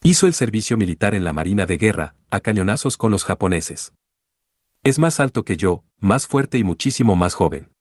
Hizo 0.01 0.25
el 0.25 0.33
servicio 0.33 0.77
militar 0.77 1.13
en 1.13 1.23
la 1.23 1.31
Marina 1.31 1.67
de 1.67 1.77
Guerra, 1.77 2.15
a 2.31 2.39
cañonazos 2.39 2.97
con 2.97 3.11
los 3.11 3.23
japoneses. 3.23 3.93
Es 4.85 4.99
más 4.99 5.21
alto 5.21 5.45
que 5.45 5.55
yo, 5.55 5.85
más 5.99 6.27
fuerte 6.27 6.57
y 6.57 6.65
muchísimo 6.65 7.15
más 7.15 7.35
joven. 7.35 7.71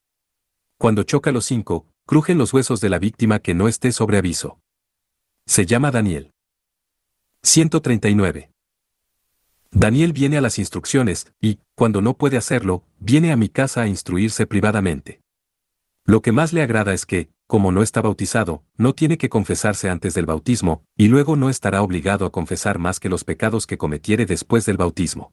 Cuando 0.79 1.03
choca 1.03 1.33
los 1.33 1.45
cinco, 1.45 1.89
crujen 2.07 2.39
los 2.39 2.55
huesos 2.55 2.81
de 2.81 2.91
la 2.91 3.01
víctima 3.01 3.41
que 3.41 3.55
no 3.55 3.67
esté 3.67 3.91
sobre 3.91 4.19
aviso. 4.19 4.61
Se 5.45 5.67
llama 5.67 5.91
Daniel. 5.91 6.31
139. 7.43 8.53
Daniel 9.73 10.13
viene 10.13 10.39
a 10.39 10.41
las 10.41 10.61
instrucciones, 10.61 11.33
y, 11.41 11.59
cuando 11.75 12.03
no 12.03 12.15
puede 12.17 12.37
hacerlo, 12.37 12.85
viene 13.01 13.33
a 13.33 13.37
mi 13.37 13.49
casa 13.49 13.83
a 13.83 13.89
instruirse 13.89 14.47
privadamente. 14.47 15.21
Lo 16.05 16.23
que 16.23 16.31
más 16.31 16.53
le 16.53 16.63
agrada 16.63 16.95
es 16.95 17.05
que, 17.05 17.31
como 17.49 17.73
no 17.73 17.83
está 17.83 18.01
bautizado, 18.01 18.63
no 18.77 18.95
tiene 18.95 19.19
que 19.19 19.29
confesarse 19.29 19.91
antes 19.91 20.15
del 20.15 20.27
bautismo, 20.27 20.85
y 20.97 21.09
luego 21.09 21.35
no 21.35 21.51
estará 21.51 21.83
obligado 21.83 22.27
a 22.27 22.31
confesar 22.31 22.79
más 22.79 23.01
que 23.01 23.09
los 23.09 23.25
pecados 23.25 23.67
que 23.67 23.77
cometiere 23.77 24.25
después 24.25 24.67
del 24.67 24.77
bautismo. 24.77 25.33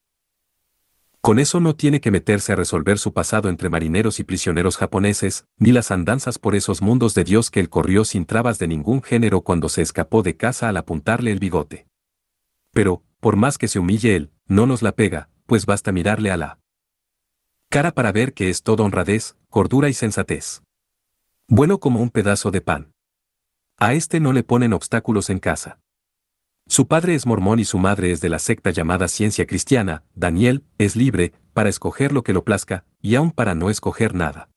Con 1.22 1.38
eso 1.38 1.60
no 1.60 1.76
tiene 1.76 2.00
que 2.00 2.12
meterse 2.12 2.54
a 2.54 2.56
resolver 2.56 2.98
su 2.98 3.12
pasado 3.12 3.50
entre 3.50 3.70
marineros 3.70 4.20
y 4.20 4.24
prisioneros 4.24 4.78
japoneses, 4.78 5.46
ni 5.58 5.74
las 5.74 5.92
andanzas 5.92 6.40
por 6.40 6.56
esos 6.56 6.82
mundos 6.82 7.14
de 7.14 7.26
Dios 7.26 7.52
que 7.52 7.60
él 7.60 7.70
corrió 7.70 8.06
sin 8.06 8.26
trabas 8.26 8.58
de 8.58 8.68
ningún 8.68 9.04
género 9.04 9.42
cuando 9.42 9.68
se 9.68 9.82
escapó 9.82 10.24
de 10.24 10.38
casa 10.38 10.70
al 10.70 10.78
apuntarle 10.78 11.32
el 11.32 11.40
bigote. 11.40 11.88
Pero, 12.72 13.04
por 13.20 13.36
más 13.36 13.58
que 13.58 13.68
se 13.68 13.80
humille 13.80 14.16
él, 14.16 14.32
no 14.48 14.66
nos 14.66 14.82
la 14.82 14.94
pega, 14.94 15.30
pues 15.46 15.66
basta 15.66 15.92
mirarle 15.92 16.32
a 16.32 16.38
la 16.38 16.60
cara 17.70 17.92
para 17.92 18.12
ver 18.12 18.34
que 18.34 18.50
es 18.50 18.64
todo 18.64 18.84
honradez, 18.84 19.36
cordura 19.50 19.90
y 19.90 19.94
sensatez. 19.94 20.64
Bueno 21.48 21.80
como 21.80 22.02
un 22.02 22.12
pedazo 22.12 22.50
de 22.50 22.62
pan. 22.62 22.94
A 23.78 23.94
este 23.94 24.20
no 24.20 24.32
le 24.34 24.44
ponen 24.44 24.72
obstáculos 24.74 25.30
en 25.30 25.40
casa. 25.40 25.80
Su 26.70 26.88
padre 26.88 27.16
es 27.16 27.26
mormón 27.26 27.58
y 27.58 27.66
su 27.66 27.80
madre 27.80 28.12
es 28.12 28.22
de 28.22 28.30
la 28.30 28.38
secta 28.38 28.70
llamada 28.70 29.08
Ciencia 29.08 29.48
Cristiana, 29.48 30.04
Daniel, 30.14 30.66
es 30.78 30.96
libre, 30.96 31.34
para 31.54 31.68
escoger 31.68 32.12
lo 32.12 32.22
que 32.22 32.32
lo 32.32 32.44
plazca, 32.44 32.86
y 33.02 33.16
aún 33.16 33.32
para 33.32 33.56
no 33.56 33.72
escoger 33.72 34.14
nada. 34.14 34.52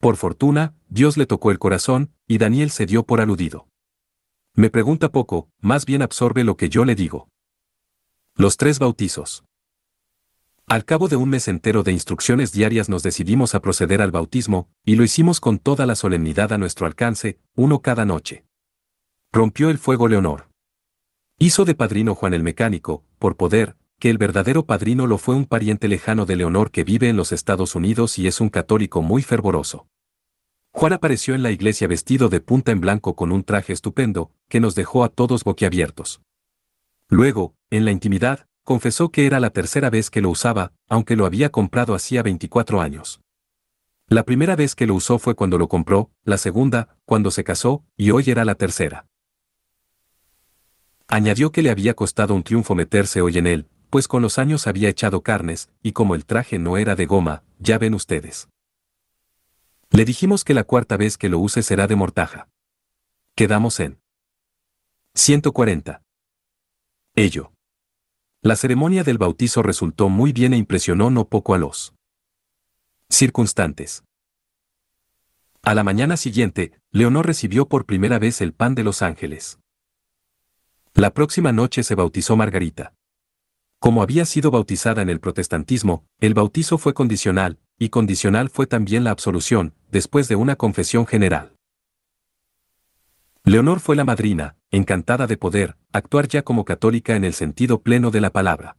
Por 0.00 0.16
fortuna, 0.16 0.74
Dios 0.88 1.16
le 1.16 1.26
tocó 1.26 1.52
el 1.52 1.60
corazón, 1.60 2.12
y 2.26 2.38
Daniel 2.38 2.70
se 2.70 2.84
dio 2.84 3.04
por 3.04 3.20
aludido. 3.20 3.68
Me 4.54 4.70
pregunta 4.70 5.12
poco, 5.12 5.48
más 5.60 5.86
bien 5.86 6.02
absorbe 6.02 6.42
lo 6.42 6.56
que 6.56 6.68
yo 6.68 6.84
le 6.84 6.96
digo. 6.96 7.28
Los 8.34 8.56
tres 8.56 8.80
bautizos. 8.80 9.44
Al 10.66 10.84
cabo 10.84 11.06
de 11.06 11.14
un 11.14 11.28
mes 11.28 11.46
entero 11.46 11.84
de 11.84 11.92
instrucciones 11.92 12.50
diarias 12.50 12.88
nos 12.88 13.04
decidimos 13.04 13.54
a 13.54 13.60
proceder 13.60 14.02
al 14.02 14.10
bautismo, 14.10 14.68
y 14.84 14.96
lo 14.96 15.04
hicimos 15.04 15.38
con 15.38 15.60
toda 15.60 15.86
la 15.86 15.94
solemnidad 15.94 16.52
a 16.52 16.58
nuestro 16.58 16.86
alcance, 16.86 17.38
uno 17.54 17.82
cada 17.82 18.04
noche. 18.04 18.44
Rompió 19.30 19.70
el 19.70 19.78
fuego 19.78 20.08
Leonor. 20.08 20.49
Hizo 21.42 21.64
de 21.64 21.74
padrino 21.74 22.14
Juan 22.14 22.34
el 22.34 22.42
Mecánico, 22.42 23.02
por 23.18 23.38
poder, 23.38 23.74
que 23.98 24.10
el 24.10 24.18
verdadero 24.18 24.66
padrino 24.66 25.06
lo 25.06 25.16
fue 25.16 25.34
un 25.34 25.46
pariente 25.46 25.88
lejano 25.88 26.26
de 26.26 26.36
Leonor 26.36 26.70
que 26.70 26.84
vive 26.84 27.08
en 27.08 27.16
los 27.16 27.32
Estados 27.32 27.74
Unidos 27.74 28.18
y 28.18 28.26
es 28.26 28.42
un 28.42 28.50
católico 28.50 29.00
muy 29.00 29.22
fervoroso. 29.22 29.88
Juan 30.74 30.92
apareció 30.92 31.34
en 31.34 31.42
la 31.42 31.50
iglesia 31.50 31.88
vestido 31.88 32.28
de 32.28 32.42
punta 32.42 32.72
en 32.72 32.82
blanco 32.82 33.16
con 33.16 33.32
un 33.32 33.42
traje 33.42 33.72
estupendo, 33.72 34.32
que 34.50 34.60
nos 34.60 34.74
dejó 34.74 35.02
a 35.02 35.08
todos 35.08 35.42
boquiabiertos. 35.42 36.20
Luego, 37.08 37.54
en 37.70 37.86
la 37.86 37.90
intimidad, 37.90 38.46
confesó 38.62 39.10
que 39.10 39.24
era 39.24 39.40
la 39.40 39.48
tercera 39.48 39.88
vez 39.88 40.10
que 40.10 40.20
lo 40.20 40.28
usaba, 40.28 40.74
aunque 40.90 41.16
lo 41.16 41.24
había 41.24 41.48
comprado 41.48 41.94
hacía 41.94 42.22
24 42.22 42.82
años. 42.82 43.22
La 44.08 44.24
primera 44.24 44.56
vez 44.56 44.74
que 44.74 44.86
lo 44.86 44.94
usó 44.94 45.18
fue 45.18 45.34
cuando 45.34 45.56
lo 45.56 45.68
compró, 45.68 46.10
la 46.22 46.36
segunda, 46.36 46.98
cuando 47.06 47.30
se 47.30 47.44
casó, 47.44 47.82
y 47.96 48.10
hoy 48.10 48.24
era 48.26 48.44
la 48.44 48.56
tercera. 48.56 49.06
Añadió 51.12 51.50
que 51.50 51.62
le 51.62 51.70
había 51.70 51.94
costado 51.94 52.36
un 52.36 52.44
triunfo 52.44 52.76
meterse 52.76 53.20
hoy 53.20 53.36
en 53.36 53.48
él, 53.48 53.66
pues 53.90 54.06
con 54.06 54.22
los 54.22 54.38
años 54.38 54.68
había 54.68 54.88
echado 54.88 55.22
carnes, 55.22 55.68
y 55.82 55.90
como 55.90 56.14
el 56.14 56.24
traje 56.24 56.60
no 56.60 56.76
era 56.76 56.94
de 56.94 57.06
goma, 57.06 57.42
ya 57.58 57.78
ven 57.78 57.94
ustedes. 57.94 58.48
Le 59.90 60.04
dijimos 60.04 60.44
que 60.44 60.54
la 60.54 60.62
cuarta 60.62 60.96
vez 60.96 61.18
que 61.18 61.28
lo 61.28 61.40
use 61.40 61.64
será 61.64 61.88
de 61.88 61.96
mortaja. 61.96 62.48
Quedamos 63.34 63.80
en 63.80 63.98
140. 65.16 66.00
Ello. 67.16 67.52
La 68.40 68.54
ceremonia 68.54 69.02
del 69.02 69.18
bautizo 69.18 69.64
resultó 69.64 70.08
muy 70.08 70.32
bien 70.32 70.54
e 70.54 70.58
impresionó 70.58 71.10
no 71.10 71.28
poco 71.28 71.54
a 71.54 71.58
los 71.58 71.92
circunstantes. 73.08 74.04
A 75.62 75.74
la 75.74 75.82
mañana 75.82 76.16
siguiente, 76.16 76.80
Leonor 76.92 77.26
recibió 77.26 77.66
por 77.66 77.84
primera 77.84 78.20
vez 78.20 78.40
el 78.40 78.52
pan 78.52 78.76
de 78.76 78.84
los 78.84 79.02
ángeles. 79.02 79.58
La 81.00 81.14
próxima 81.14 81.50
noche 81.50 81.82
se 81.82 81.94
bautizó 81.94 82.36
Margarita. 82.36 82.92
Como 83.78 84.02
había 84.02 84.26
sido 84.26 84.50
bautizada 84.50 85.00
en 85.00 85.08
el 85.08 85.18
protestantismo, 85.18 86.04
el 86.18 86.34
bautizo 86.34 86.76
fue 86.76 86.92
condicional, 86.92 87.58
y 87.78 87.88
condicional 87.88 88.50
fue 88.50 88.66
también 88.66 89.02
la 89.02 89.10
absolución, 89.10 89.72
después 89.90 90.28
de 90.28 90.36
una 90.36 90.56
confesión 90.56 91.06
general. 91.06 91.54
Leonor 93.44 93.80
fue 93.80 93.96
la 93.96 94.04
madrina, 94.04 94.58
encantada 94.70 95.26
de 95.26 95.38
poder, 95.38 95.78
actuar 95.90 96.28
ya 96.28 96.42
como 96.42 96.66
católica 96.66 97.16
en 97.16 97.24
el 97.24 97.32
sentido 97.32 97.80
pleno 97.80 98.10
de 98.10 98.20
la 98.20 98.28
palabra. 98.28 98.76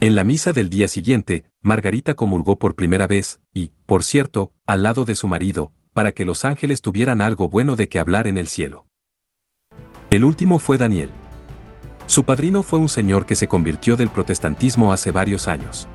En 0.00 0.14
la 0.14 0.24
misa 0.24 0.54
del 0.54 0.70
día 0.70 0.88
siguiente, 0.88 1.44
Margarita 1.60 2.14
comulgó 2.14 2.58
por 2.58 2.76
primera 2.76 3.06
vez, 3.06 3.40
y, 3.52 3.72
por 3.84 4.04
cierto, 4.04 4.54
al 4.64 4.84
lado 4.84 5.04
de 5.04 5.16
su 5.16 5.28
marido, 5.28 5.74
para 5.92 6.12
que 6.12 6.24
los 6.24 6.46
ángeles 6.46 6.80
tuvieran 6.80 7.20
algo 7.20 7.50
bueno 7.50 7.76
de 7.76 7.90
que 7.90 7.98
hablar 7.98 8.26
en 8.26 8.38
el 8.38 8.48
cielo. 8.48 8.86
El 10.16 10.24
último 10.24 10.58
fue 10.58 10.78
Daniel. 10.78 11.10
Su 12.06 12.24
padrino 12.24 12.62
fue 12.62 12.78
un 12.78 12.88
señor 12.88 13.26
que 13.26 13.34
se 13.34 13.48
convirtió 13.48 13.98
del 13.98 14.08
protestantismo 14.08 14.90
hace 14.90 15.10
varios 15.10 15.46
años. 15.46 15.88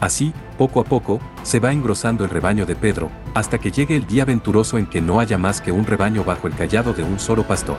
Así, 0.00 0.32
poco 0.56 0.80
a 0.80 0.84
poco, 0.84 1.20
se 1.42 1.60
va 1.60 1.70
engrosando 1.70 2.24
el 2.24 2.30
rebaño 2.30 2.64
de 2.64 2.76
Pedro, 2.76 3.10
hasta 3.34 3.58
que 3.58 3.70
llegue 3.70 3.94
el 3.94 4.06
día 4.06 4.24
venturoso 4.24 4.78
en 4.78 4.86
que 4.86 5.02
no 5.02 5.20
haya 5.20 5.36
más 5.36 5.60
que 5.60 5.70
un 5.70 5.84
rebaño 5.84 6.24
bajo 6.24 6.46
el 6.46 6.54
callado 6.54 6.94
de 6.94 7.02
un 7.02 7.20
solo 7.20 7.46
pastor. 7.46 7.76